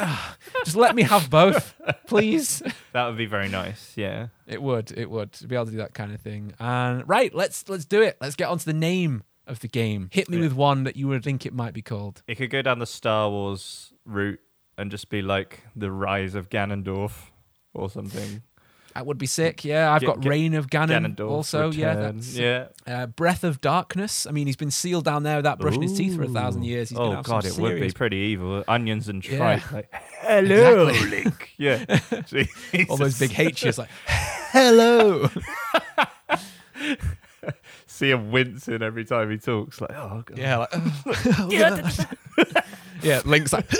Just 0.64 0.76
let 0.76 0.94
me 0.94 1.02
have 1.02 1.30
both, 1.30 1.74
please. 2.06 2.62
That 2.92 3.08
would 3.08 3.18
be 3.18 3.26
very 3.26 3.48
nice. 3.50 3.92
Yeah. 3.94 4.28
It 4.46 4.62
would, 4.62 4.90
it 4.96 5.10
would 5.10 5.32
to 5.32 5.46
be 5.46 5.54
able 5.54 5.66
to 5.66 5.70
do 5.72 5.76
that 5.78 5.92
kind 5.92 6.14
of 6.14 6.20
thing. 6.22 6.54
And 6.58 7.06
right, 7.06 7.34
let's 7.34 7.68
let's 7.68 7.84
do 7.84 8.00
it. 8.00 8.16
Let's 8.22 8.36
get 8.36 8.48
on 8.48 8.56
to 8.56 8.64
the 8.64 8.72
name 8.72 9.22
of 9.46 9.60
the 9.60 9.68
game. 9.68 10.08
Hit 10.12 10.30
me 10.30 10.38
Yeah. 10.38 10.44
with 10.44 10.54
one 10.54 10.84
that 10.84 10.96
you 10.96 11.06
would 11.08 11.22
think 11.22 11.44
it 11.44 11.52
might 11.52 11.74
be 11.74 11.82
called. 11.82 12.22
It 12.26 12.36
could 12.36 12.48
go 12.50 12.62
down 12.62 12.78
the 12.78 12.86
Star 12.86 13.28
Wars 13.28 13.92
route 14.06 14.40
and 14.78 14.90
just 14.90 15.10
be 15.10 15.20
like 15.20 15.62
the 15.76 15.90
rise 15.92 16.34
of 16.34 16.48
Ganondorf 16.48 17.12
or 17.74 17.90
something. 17.90 18.42
That 18.96 19.04
would 19.04 19.18
be 19.18 19.26
sick. 19.26 19.62
Yeah, 19.62 19.92
I've 19.92 20.00
Get- 20.00 20.06
got 20.06 20.20
get 20.22 20.28
Reign 20.30 20.54
of 20.54 20.70
Ganon. 20.70 21.14
Ganondorf 21.16 21.30
also, 21.30 21.70
yeah, 21.70 21.94
that's 21.96 22.34
yeah. 22.34 22.68
uh, 22.86 23.04
Breath 23.04 23.44
of 23.44 23.60
Darkness. 23.60 24.26
I 24.26 24.30
mean, 24.30 24.46
he's 24.46 24.56
been 24.56 24.70
sealed 24.70 25.04
down 25.04 25.22
there 25.22 25.36
without 25.36 25.58
brushing 25.58 25.82
his 25.82 25.92
teeth 25.98 26.16
for 26.16 26.22
a 26.22 26.28
thousand 26.28 26.62
years. 26.62 26.88
He's 26.88 26.96
oh 26.98 27.10
have 27.12 27.24
god, 27.26 27.44
some 27.44 27.52
it 27.52 27.72
would 27.74 27.78
be 27.78 27.90
pretty 27.92 28.16
evil. 28.16 28.64
Onions 28.66 29.10
and 29.10 29.22
Yeah. 29.22 29.36
tripe. 29.36 29.70
Like, 29.70 29.88
Hello, 30.20 30.88
Exactly. 30.88 31.10
Link. 31.10 31.50
Yeah. 31.58 31.84
all 32.88 32.96
those 32.96 33.18
big 33.18 33.38
H's 33.38 33.76
like, 33.76 33.90
hello. 34.06 35.28
See 37.86 38.10
him 38.10 38.30
wincing 38.30 38.80
every 38.82 39.04
time 39.04 39.30
he 39.30 39.36
talks. 39.36 39.78
Like, 39.78 39.92
oh 39.94 40.22
god. 40.24 40.38
yeah, 40.38 40.56
like, 40.56 40.72
yeah. 43.02 43.20
Link's 43.26 43.52
like, 43.52 43.70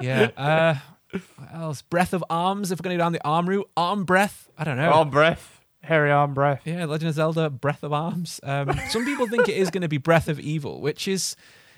yeah. 0.00 0.30
Uh, 0.36 0.74
what 1.50 1.60
else? 1.60 1.82
Breath 1.82 2.12
of 2.12 2.24
Arms. 2.30 2.70
If 2.70 2.78
we're 2.78 2.84
going 2.84 2.94
to 2.94 2.98
go 2.98 3.04
down 3.04 3.12
the 3.12 3.24
arm 3.24 3.48
route, 3.48 3.68
arm 3.76 4.04
breath. 4.04 4.48
I 4.56 4.64
don't 4.64 4.76
know. 4.76 4.90
Arm 4.90 5.10
breath. 5.10 5.60
Harry 5.82 6.10
arm 6.10 6.34
breath. 6.34 6.62
Yeah, 6.64 6.84
Legend 6.84 7.08
of 7.08 7.14
Zelda 7.14 7.48
Breath 7.48 7.82
of 7.82 7.92
Arms. 7.92 8.38
Um, 8.42 8.78
some 8.90 9.04
people 9.04 9.26
think 9.26 9.48
it 9.48 9.56
is 9.56 9.70
going 9.70 9.82
to 9.82 9.88
be 9.88 9.96
Breath 9.96 10.28
of 10.28 10.38
Evil, 10.38 10.80
which 10.80 11.08
is 11.08 11.36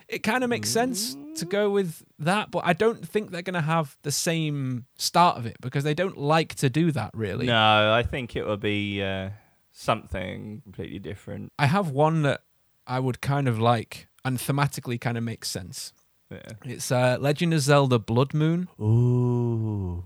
it 0.08 0.22
kind 0.24 0.42
of 0.42 0.50
makes 0.50 0.68
sense 0.68 1.16
to 1.36 1.44
go 1.44 1.70
with 1.70 2.04
that, 2.18 2.50
but 2.50 2.62
I 2.66 2.72
don't 2.72 3.06
think 3.06 3.30
they're 3.30 3.42
going 3.42 3.54
to 3.54 3.60
have 3.60 3.96
the 4.02 4.10
same 4.10 4.86
start 4.96 5.38
of 5.38 5.46
it 5.46 5.56
because 5.60 5.84
they 5.84 5.94
don't 5.94 6.18
like 6.18 6.56
to 6.56 6.68
do 6.68 6.90
that 6.92 7.12
really. 7.14 7.46
No, 7.46 7.92
I 7.94 8.02
think 8.02 8.34
it 8.36 8.44
will 8.44 8.56
be 8.56 9.02
uh, 9.02 9.30
something 9.70 10.60
completely 10.64 10.98
different. 10.98 11.52
I 11.58 11.66
have 11.66 11.90
one 11.90 12.22
that 12.22 12.42
I 12.86 12.98
would 12.98 13.20
kind 13.20 13.48
of 13.48 13.58
like 13.58 14.08
and 14.24 14.38
thematically 14.38 15.00
kind 15.00 15.16
of 15.16 15.24
makes 15.24 15.48
sense. 15.48 15.92
Yeah. 16.32 16.72
It's 16.72 16.90
uh, 16.90 17.18
Legend 17.20 17.54
of 17.54 17.60
Zelda 17.60 17.98
Blood 17.98 18.32
Moon 18.34 18.68
Ooh. 18.80 20.04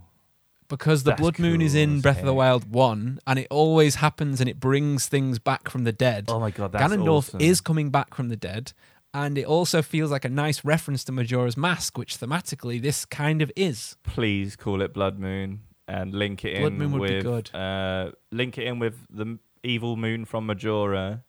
because 0.68 1.04
the 1.04 1.10
That's 1.10 1.20
Blood 1.20 1.38
Moon 1.38 1.60
is 1.62 1.74
in 1.74 1.96
as 1.96 2.02
Breath 2.02 2.18
of 2.18 2.24
the 2.26 2.32
heck. 2.32 2.36
Wild 2.38 2.70
1 2.72 3.20
and 3.26 3.38
it 3.38 3.46
always 3.50 3.96
happens 3.96 4.40
and 4.40 4.48
it 4.50 4.58
brings 4.60 5.06
things 5.06 5.38
back 5.38 5.68
from 5.70 5.84
the 5.84 5.92
dead. 5.92 6.24
Oh 6.28 6.40
my 6.40 6.50
god, 6.50 6.72
that's 6.72 6.82
Ganondorf 6.92 7.28
awesome. 7.28 7.40
is 7.40 7.60
coming 7.60 7.90
back 7.90 8.14
from 8.14 8.28
the 8.28 8.36
dead, 8.36 8.72
and 9.14 9.38
it 9.38 9.44
also 9.46 9.82
feels 9.82 10.10
like 10.10 10.24
a 10.24 10.28
nice 10.28 10.64
reference 10.64 11.04
to 11.04 11.12
Majora's 11.12 11.56
Mask, 11.56 11.96
which 11.96 12.18
thematically 12.18 12.80
this 12.82 13.04
kind 13.04 13.40
of 13.42 13.50
is. 13.56 13.96
Please 14.02 14.56
call 14.56 14.82
it 14.82 14.92
Blood 14.92 15.18
Moon 15.18 15.60
and 15.88 16.12
link 16.14 16.44
it 16.44 16.58
Blood 16.60 16.72
in 16.72 16.78
Moon 16.78 16.92
would 16.92 17.08
be 17.08 17.14
with 17.16 17.22
good. 17.24 17.54
Uh, 17.54 18.10
link 18.32 18.58
it 18.58 18.64
in 18.66 18.78
with 18.78 19.06
the 19.08 19.22
m- 19.22 19.40
evil 19.62 19.96
moon 19.96 20.24
from 20.24 20.46
Majora, 20.46 21.22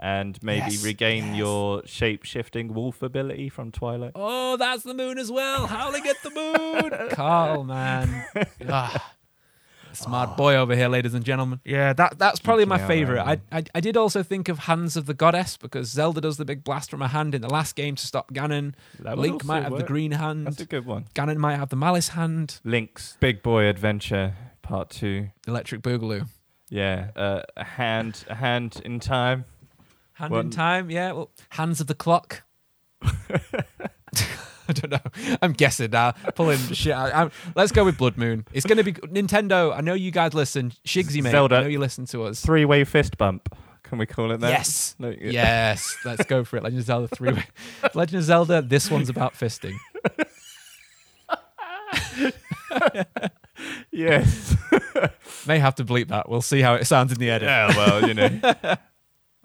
and 0.00 0.38
maybe 0.42 0.72
Yes, 0.72 0.84
regain 0.84 1.28
yes. 1.28 1.36
your 1.36 1.82
shape 1.86 2.24
shifting 2.24 2.74
wolf 2.74 3.02
ability 3.02 3.48
from 3.48 3.70
Twilight. 3.72 4.12
Oh, 4.14 4.56
that's 4.56 4.82
the 4.82 4.94
moon 4.94 5.18
as 5.18 5.30
well. 5.30 5.66
Howling 5.66 6.06
at 6.06 6.22
the 6.22 6.30
moon. 6.30 7.08
Carl, 7.10 7.64
man. 7.64 8.24
Ah, 8.68 9.12
smart 9.92 10.36
boy 10.36 10.56
over 10.56 10.74
here, 10.74 10.88
ladies 10.88 11.14
and 11.14 11.24
gentlemen. 11.24 11.60
Yeah, 11.64 11.92
that 11.92 12.18
that's 12.18 12.40
probably 12.40 12.64
my 12.64 12.78
favorite. 12.78 13.20
I. 13.22 13.40
I 13.52 13.62
I 13.74 13.80
did 13.80 13.96
also 13.96 14.22
think 14.24 14.48
of 14.48 14.60
Hands 14.60 14.96
of 14.96 15.06
the 15.06 15.14
Goddess 15.14 15.56
because 15.56 15.88
Zelda 15.90 16.20
does 16.20 16.36
the 16.36 16.44
big 16.44 16.64
blast 16.64 16.90
from 16.90 17.00
her 17.00 17.06
hand 17.08 17.34
in 17.34 17.42
the 17.42 17.48
last 17.48 17.76
game 17.76 17.94
to 17.94 18.04
stop 18.06 18.32
Ganon. 18.32 18.74
That 19.00 19.18
Link 19.18 19.34
also 19.34 19.46
might 19.46 19.62
have 19.62 19.76
the 19.76 19.84
green 19.84 20.12
hand. 20.12 20.46
That's 20.48 20.60
a 20.60 20.66
good 20.66 20.86
one. 20.86 21.06
Ganon 21.14 21.36
might 21.36 21.56
have 21.56 21.68
the 21.68 21.76
malice 21.76 22.08
hand. 22.08 22.60
Link's 22.64 23.16
Big 23.20 23.42
Boy 23.42 23.66
Adventure 23.68 24.34
Part 24.62 24.90
Two. 24.90 25.28
Electric 25.46 25.82
Boogaloo. 25.82 26.26
Yeah, 26.70 27.10
uh, 27.14 27.42
a 27.56 27.62
hand, 27.64 28.24
a 28.28 28.34
hand 28.34 28.80
in 28.84 28.98
time. 28.98 29.44
Hand 30.14 30.30
Well- 30.32 30.40
in 30.40 30.50
time, 30.50 30.90
yeah. 30.90 31.12
Well, 31.12 31.30
hands 31.50 31.80
of 31.80 31.86
the 31.86 31.94
clock. 31.94 32.42
I 34.66 34.72
don't 34.72 34.90
know. 34.92 35.36
I'm 35.42 35.52
guessing 35.52 35.90
now. 35.90 36.12
Pulling 36.34 36.58
shit 36.58 36.92
out. 36.92 37.12
I'm- 37.12 37.30
let's 37.54 37.70
go 37.72 37.84
with 37.84 37.98
Blood 37.98 38.16
Moon. 38.16 38.46
It's 38.52 38.64
going 38.64 38.78
to 38.78 38.84
be 38.84 38.92
Nintendo. 38.94 39.76
I 39.76 39.80
know 39.82 39.92
you 39.94 40.10
guys 40.10 40.32
listen. 40.32 40.72
Shigsy, 40.86 41.22
mate. 41.22 41.32
Zelda. 41.32 41.56
I 41.56 41.60
know 41.62 41.66
you 41.68 41.78
listen 41.80 42.06
to 42.06 42.22
us. 42.24 42.40
Three 42.40 42.64
way 42.64 42.84
fist 42.84 43.18
bump. 43.18 43.54
Can 43.82 43.98
we 43.98 44.06
call 44.06 44.30
it 44.32 44.40
that? 44.40 44.48
Yes. 44.50 44.94
No, 44.98 45.10
yeah. 45.10 45.30
Yes. 45.30 45.94
Let's 46.06 46.24
go 46.24 46.42
for 46.44 46.56
it. 46.56 46.62
Legend 46.62 46.80
of 46.80 46.86
Zelda 46.86 47.08
3 47.08 47.32
way. 47.34 47.44
Legend 47.94 48.18
of 48.18 48.24
Zelda, 48.24 48.62
this 48.62 48.90
one's 48.90 49.10
about 49.10 49.34
fisting. 49.34 49.74
Yes. 53.90 54.56
May 55.46 55.58
have 55.58 55.74
to 55.76 55.84
bleep 55.84 56.08
that. 56.08 56.28
We'll 56.28 56.42
see 56.42 56.60
how 56.60 56.74
it 56.74 56.86
sounds 56.86 57.12
in 57.12 57.18
the 57.18 57.30
edit. 57.30 57.46
yeah. 57.46 57.68
Well, 57.76 58.08
you 58.08 58.14
know, 58.14 58.40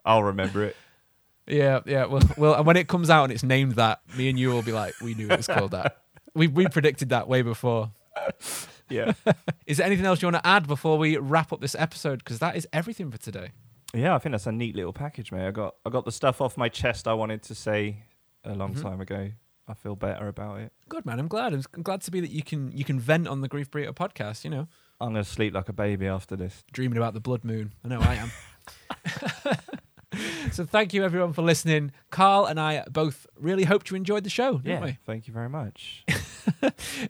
I'll 0.10 0.24
remember 0.24 0.64
it. 0.64 0.76
Yeah, 1.52 1.80
yeah. 1.88 2.06
Well, 2.06 2.22
well, 2.38 2.54
and 2.54 2.66
when 2.68 2.78
it 2.78 2.88
comes 2.88 3.10
out 3.10 3.24
and 3.24 3.34
it's 3.34 3.42
named 3.42 3.72
that, 3.78 4.02
me 4.16 4.30
and 4.30 4.38
you 4.38 4.50
will 4.50 4.62
be 4.62 4.72
like, 4.72 4.94
we 5.02 5.16
knew 5.16 5.28
it 5.32 5.36
was 5.38 5.48
called 5.48 5.72
that. 5.72 5.98
We 6.36 6.46
we 6.46 6.68
predicted 6.68 7.10
that 7.10 7.28
way 7.28 7.42
before. 7.42 7.90
Yeah. 8.88 9.14
Is 9.66 9.78
there 9.78 9.88
anything 9.88 10.06
else 10.06 10.22
you 10.22 10.28
want 10.28 10.36
to 10.44 10.46
add 10.48 10.68
before 10.68 11.00
we 11.00 11.18
wrap 11.18 11.52
up 11.52 11.60
this 11.60 11.74
episode? 11.74 12.20
Because 12.20 12.38
that 12.38 12.56
is 12.56 12.68
everything 12.72 13.10
for 13.10 13.18
today. 13.18 13.50
Yeah, 13.96 14.14
I 14.14 14.20
think 14.20 14.34
that's 14.34 14.46
a 14.46 14.52
neat 14.52 14.76
little 14.76 14.94
package, 14.94 15.32
mate. 15.32 15.48
I 15.48 15.50
got 15.50 15.74
I 15.84 15.90
got 15.90 16.06
the 16.06 16.12
stuff 16.12 16.40
off 16.40 16.56
my 16.56 16.70
chest 16.70 17.08
I 17.08 17.14
wanted 17.16 17.42
to 17.44 17.56
say 17.56 18.04
a 18.44 18.54
long 18.54 18.76
Mhm. 18.76 18.84
time 18.84 19.02
ago. 19.02 19.32
I 19.68 19.74
feel 19.74 19.96
better 19.96 20.28
about 20.28 20.60
it. 20.60 20.72
Good 20.88 21.04
man. 21.08 21.18
I'm 21.20 21.28
glad. 21.28 21.54
I'm 21.74 21.82
glad 21.82 22.02
to 22.02 22.12
be 22.12 22.20
that 22.20 22.30
you 22.30 22.44
can 22.44 22.72
you 22.72 22.84
can 22.86 23.00
vent 23.00 23.28
on 23.28 23.42
the 23.42 23.48
Grief 23.48 23.72
Burrito 23.72 23.96
podcast. 23.96 24.44
You 24.44 24.52
know, 24.52 24.68
I'm 25.02 25.14
gonna 25.14 25.24
sleep 25.24 25.56
like 25.56 25.68
a 25.70 25.74
baby 25.74 26.06
after 26.06 26.36
this. 26.36 26.64
dreaming 26.72 26.98
about 27.00 27.16
the 27.16 27.22
blood 27.22 27.44
moon. 27.44 27.74
I 27.84 27.88
know 27.88 28.02
I 28.02 28.16
am. 28.24 28.32
so 30.52 30.66
thank 30.66 30.94
you 30.94 31.04
everyone 31.04 31.34
for 31.34 31.42
listening. 31.42 31.92
Carl 32.10 32.46
and 32.46 32.60
I 32.60 32.84
both 32.90 33.28
really 33.40 33.64
hoped 33.64 33.90
you 33.92 33.96
enjoyed 33.96 34.24
the 34.24 34.30
show, 34.30 34.54
didn't 34.58 34.66
Yeah, 34.68 34.86
we? 34.86 34.98
thank 35.06 35.28
you 35.28 35.34
very 35.34 35.50
much. 35.50 36.04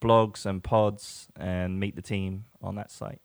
blogs 0.00 0.46
and 0.46 0.62
pods 0.62 1.28
and 1.36 1.80
meet 1.80 1.96
the 1.96 2.02
team 2.02 2.44
on 2.62 2.76
that 2.76 2.90
site. 2.90 3.20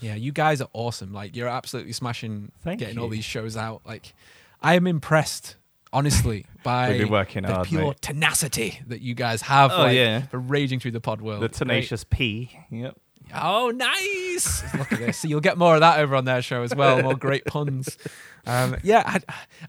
Yeah, 0.00 0.14
you 0.16 0.32
guys 0.32 0.60
are 0.60 0.68
awesome. 0.72 1.12
Like, 1.12 1.36
you're 1.36 1.48
absolutely 1.48 1.92
smashing 1.92 2.50
Thank 2.62 2.80
getting 2.80 2.98
all 2.98 3.08
these 3.08 3.24
shows 3.24 3.56
out. 3.56 3.82
Like, 3.86 4.12
I 4.60 4.74
am 4.74 4.86
impressed, 4.88 5.54
honestly, 5.92 6.46
by 6.64 6.90
We've 6.90 6.98
been 7.02 7.10
working 7.10 7.42
the 7.42 7.54
hard, 7.54 7.68
pure 7.68 7.82
mate. 7.88 8.00
tenacity 8.02 8.80
that 8.86 9.00
you 9.02 9.14
guys 9.14 9.42
have 9.42 9.72
Oh, 9.72 9.78
like, 9.78 9.96
yeah. 9.96 10.22
for 10.26 10.38
raging 10.38 10.80
through 10.80 10.92
the 10.92 11.00
pod 11.00 11.20
world. 11.20 11.40
The 11.42 11.46
It's 11.46 11.58
great. 11.58 11.68
tenacious 11.68 12.04
P. 12.04 12.56
Yep. 12.70 12.96
Oh, 13.34 13.70
nice! 13.70 14.62
Look 14.78 14.92
at 14.92 14.98
this. 14.98 15.18
So 15.18 15.28
you'll 15.28 15.40
get 15.40 15.56
more 15.56 15.74
of 15.74 15.80
that 15.80 16.00
over 16.00 16.16
on 16.16 16.24
their 16.26 16.42
show 16.42 16.62
as 16.64 16.74
well. 16.74 17.00
More 17.02 17.14
great 17.16 17.44
puns. 17.46 17.96
Um, 18.44 18.76
yeah, 18.82 19.20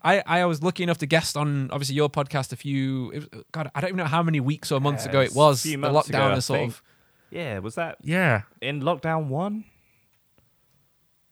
I, 0.03 0.19
I 0.25 0.39
I 0.41 0.45
was 0.45 0.61
lucky 0.63 0.83
enough 0.83 0.97
to 0.97 1.05
guest 1.05 1.37
on 1.37 1.69
obviously 1.71 1.95
your 1.95 2.09
podcast 2.09 2.51
a 2.51 2.55
few. 2.57 3.11
It 3.11 3.19
was, 3.33 3.43
God, 3.53 3.69
I 3.73 3.79
don't 3.79 3.91
even 3.91 3.97
know 3.99 4.05
how 4.05 4.21
many 4.23 4.39
weeks 4.41 4.69
or 4.71 4.81
months 4.81 5.05
Yeah, 5.05 5.11
ago 5.11 5.19
it 5.21 5.25
it 5.25 5.29
was 5.29 5.35
a 5.35 5.39
was. 5.39 5.61
few 5.61 5.77
The 5.77 5.87
lockdown 5.87 6.09
ago, 6.09 6.27
I 6.29 6.33
is 6.35 6.45
sort 6.45 6.59
think. 6.59 6.71
of 6.73 6.83
Yeah, 7.29 7.59
was 7.59 7.75
that 7.75 7.97
yeah. 8.01 8.41
in 8.59 8.81
lockdown 8.81 9.27
one? 9.27 9.63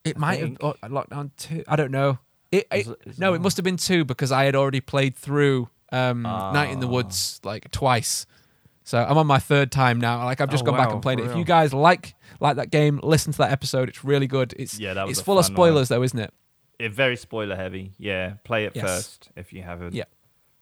It 0.05 0.15
I 0.15 0.19
might 0.19 0.39
have 0.39 0.47
think. 0.49 0.63
oh, 0.63 0.75
lockdown 0.83 1.31
two. 1.37 1.63
I 1.67 1.75
don't 1.75 1.91
know. 1.91 2.19
It, 2.51 2.67
Is 2.73 2.87
it- 2.87 2.91
it- 3.05 3.09
is 3.11 3.19
no, 3.19 3.33
it 3.33 3.41
must 3.41 3.57
have 3.57 3.63
been 3.63 3.77
two 3.77 4.03
because 4.05 4.31
I 4.31 4.43
had 4.45 4.55
already 4.55 4.81
played 4.81 5.15
through 5.15 5.69
um, 5.91 6.21
Night 6.23 6.71
in 6.71 6.79
the 6.79 6.87
Ah. 6.87 6.91
Woods 6.91 7.39
like 7.43 7.69
twice. 7.71 8.25
So 8.83 8.97
I'm 8.97 9.17
on 9.17 9.27
my 9.27 9.39
third 9.39 9.71
time 9.71 9.99
now. 10.01 10.23
Like 10.25 10.41
I've 10.41 10.49
just 10.49 10.63
Oh, 10.63 10.65
gone 10.67 10.77
back 10.77 10.91
and 10.91 11.01
played 11.01 11.19
it. 11.19 11.25
If 11.29 11.35
you 11.37 11.43
guys 11.45 11.73
like 11.73 12.15
like 12.39 12.55
that 12.55 12.71
game, 12.71 12.99
listen 13.03 13.31
to 13.33 13.37
that 13.39 13.51
episode. 13.51 13.89
It's 13.89 14.03
really 14.03 14.27
good. 14.27 14.53
It's 14.57 14.79
Yeah, 14.79 14.93
that 14.95 15.07
was 15.07 15.17
it's 15.17 15.25
full 15.25 15.37
of 15.37 15.45
fun 15.45 15.53
one. 15.53 15.55
spoilers 15.69 15.87
though, 15.89 16.01
isn't 16.03 16.17
it? 16.19 16.33
It, 16.79 16.93
very 16.93 17.15
spoiler 17.15 17.55
heavy. 17.55 17.91
Yeah, 17.99 18.33
play 18.43 18.65
it 18.65 18.71
Yes. 18.75 18.83
first 18.85 19.29
if 19.35 19.53
you 19.53 19.61
haven't. 19.61 19.93
Yeah. 19.93 20.05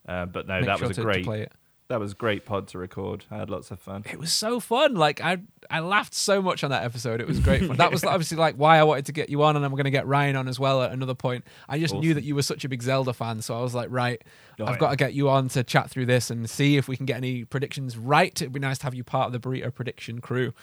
Uh, 0.08 0.26
but 0.26 0.48
no, 0.48 0.56
Make 0.58 0.66
that 0.66 0.80
sure 0.80 0.88
was 0.90 0.98
a 0.98 1.02
to 1.02 1.06
great. 1.06 1.24
play 1.26 1.42
it. 1.44 1.52
That 1.90 2.00
was 2.00 2.14
great 2.14 2.46
pod 2.46 2.68
to 2.68 2.78
record. 2.78 3.26
I 3.32 3.38
had 3.38 3.50
lots 3.50 3.72
of 3.72 3.80
fun. 3.80 4.04
It 4.12 4.20
was 4.20 4.32
so 4.32 4.60
fun. 4.60 4.94
Like 4.94 5.22
I 5.22 5.40
I 5.72 5.80
laughed 5.80 6.14
so 6.14 6.40
much 6.40 6.64
on 6.64 6.70
that 6.70 6.84
episode. 6.84 7.20
It 7.20 7.28
was 7.28 7.40
great 7.40 7.66
fun. 7.66 7.78
That 7.78 7.92
was 7.92 8.04
obviously 8.06 8.38
like 8.38 8.56
why 8.56 8.78
I 8.78 8.84
wanted 8.84 9.08
to 9.08 9.12
get 9.12 9.30
you 9.30 9.42
on, 9.42 9.56
and 9.56 9.66
I'm 9.66 9.72
going 9.72 9.86
to 9.86 9.90
get 9.92 10.06
Ryan 10.06 10.36
on 10.36 10.48
as 10.48 10.60
well 10.60 10.84
at 10.84 10.92
another 10.92 11.16
point. 11.16 11.46
I 11.68 11.80
just 11.80 11.96
knew 11.96 12.14
that 12.14 12.24
you 12.24 12.36
were 12.36 12.44
such 12.44 12.64
a 12.64 12.70
big 12.70 12.84
Zelda 12.84 13.12
fan, 13.12 13.42
so 13.42 13.58
I 13.58 13.62
was 13.64 13.74
like, 13.74 13.88
right, 13.90 14.22
Oh, 14.60 14.66
I've 14.66 14.74
yeah. 14.74 14.78
got 14.78 14.90
to 14.92 14.96
get 14.98 15.14
you 15.16 15.30
on 15.30 15.48
to 15.50 15.64
chat 15.64 15.90
through 15.90 16.06
this 16.06 16.30
and 16.30 16.48
see 16.48 16.78
if 16.78 16.88
we 16.88 16.96
can 16.96 17.08
get 17.08 17.18
any 17.18 17.44
predictions 17.44 17.98
right. 17.98 18.40
It'd 18.40 18.54
be 18.54 18.60
nice 18.60 18.78
to 18.80 18.84
have 18.84 18.94
you 18.94 19.04
part 19.04 19.26
of 19.26 19.32
the 19.34 19.40
burrito 19.40 19.74
prediction 19.74 20.22
crew. 20.22 20.54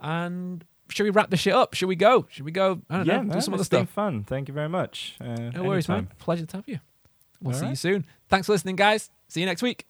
And 0.00 0.64
should 0.88 1.04
we 1.04 1.10
wrap 1.10 1.30
the 1.30 1.36
shit 1.36 1.54
up? 1.54 1.74
Should 1.74 1.86
we 1.88 1.94
go? 1.96 2.26
Should 2.30 2.44
we 2.44 2.50
go? 2.50 2.82
I 2.90 2.96
don't 2.96 3.06
yeah, 3.06 3.16
know. 3.18 3.22
man, 3.22 3.36
do 3.36 3.40
some 3.40 3.54
other 3.54 3.60
it's 3.60 3.68
been 3.68 3.86
stuff. 3.86 3.90
fun. 3.94 4.24
Thank 4.24 4.48
you 4.48 4.54
very 4.54 4.68
much. 4.68 5.14
Uh, 5.20 5.50
No 5.54 5.62
worries, 5.62 5.88
man. 5.88 6.08
Pleasure 6.18 6.46
to 6.46 6.56
have 6.56 6.68
you. 6.68 6.80
We'll 7.40 7.54
All 7.54 7.60
see 7.60 7.68
you 7.68 7.76
soon. 7.76 8.06
Thanks 8.28 8.46
for 8.46 8.52
listening, 8.52 8.74
guys. 8.74 9.10
See 9.28 9.38
you 9.38 9.46
next 9.46 9.62
week. 9.62 9.86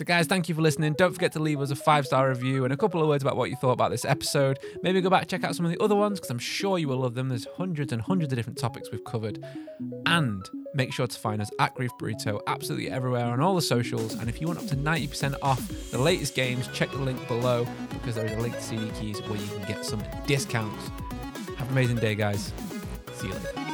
So, 0.00 0.06
guys, 0.06 0.26
thank 0.26 0.48
you 0.48 0.54
for 0.54 0.62
listening. 0.62 0.94
Don't 0.94 1.12
forget 1.12 1.30
to 1.32 1.40
leave 1.40 1.60
us 1.60 1.70
a 1.70 1.76
five 1.76 2.06
star 2.06 2.30
review 2.30 2.64
and 2.64 2.72
a 2.72 2.76
couple 2.78 3.02
of 3.02 3.08
words 3.08 3.22
about 3.22 3.36
what 3.36 3.50
you 3.50 3.56
thought 3.56 3.72
about 3.72 3.90
this 3.90 4.06
episode. 4.06 4.58
Maybe 4.82 5.02
go 5.02 5.10
back 5.10 5.20
and 5.20 5.30
check 5.30 5.44
out 5.44 5.54
some 5.54 5.66
of 5.66 5.72
the 5.72 5.78
other 5.78 5.94
ones 5.94 6.18
because 6.18 6.30
I'm 6.30 6.38
sure 6.38 6.78
you 6.78 6.88
will 6.88 6.96
love 6.96 7.12
them. 7.12 7.28
There's 7.28 7.46
hundreds 7.58 7.92
and 7.92 8.00
hundreds 8.00 8.32
of 8.32 8.38
different 8.38 8.56
topics 8.56 8.90
we've 8.90 9.04
covered. 9.04 9.44
And 10.06 10.48
make 10.72 10.94
sure 10.94 11.06
to 11.06 11.18
find 11.18 11.42
us 11.42 11.50
at 11.58 11.74
Grief 11.74 11.90
Burrito 12.00 12.40
absolutely 12.46 12.90
everywhere 12.90 13.26
on 13.26 13.42
all 13.42 13.54
the 13.54 13.60
socials. 13.60 14.14
And 14.14 14.30
if 14.30 14.40
you 14.40 14.46
want 14.46 14.60
up 14.60 14.68
to 14.68 14.76
90% 14.76 15.36
off 15.42 15.68
the 15.90 15.98
latest 15.98 16.34
games, 16.34 16.66
check 16.72 16.90
the 16.92 16.96
link 16.96 17.28
below 17.28 17.66
because 17.92 18.14
there 18.14 18.24
is 18.24 18.32
a 18.32 18.40
link 18.40 18.54
to 18.54 18.62
CD 18.62 18.90
keys 18.98 19.20
where 19.28 19.38
you 19.38 19.48
can 19.48 19.64
get 19.64 19.84
some 19.84 20.02
discounts. 20.26 20.88
Have 21.58 21.66
an 21.66 21.72
amazing 21.72 21.96
day, 21.96 22.14
guys. 22.14 22.54
See 23.16 23.26
you 23.26 23.34
later. 23.34 23.69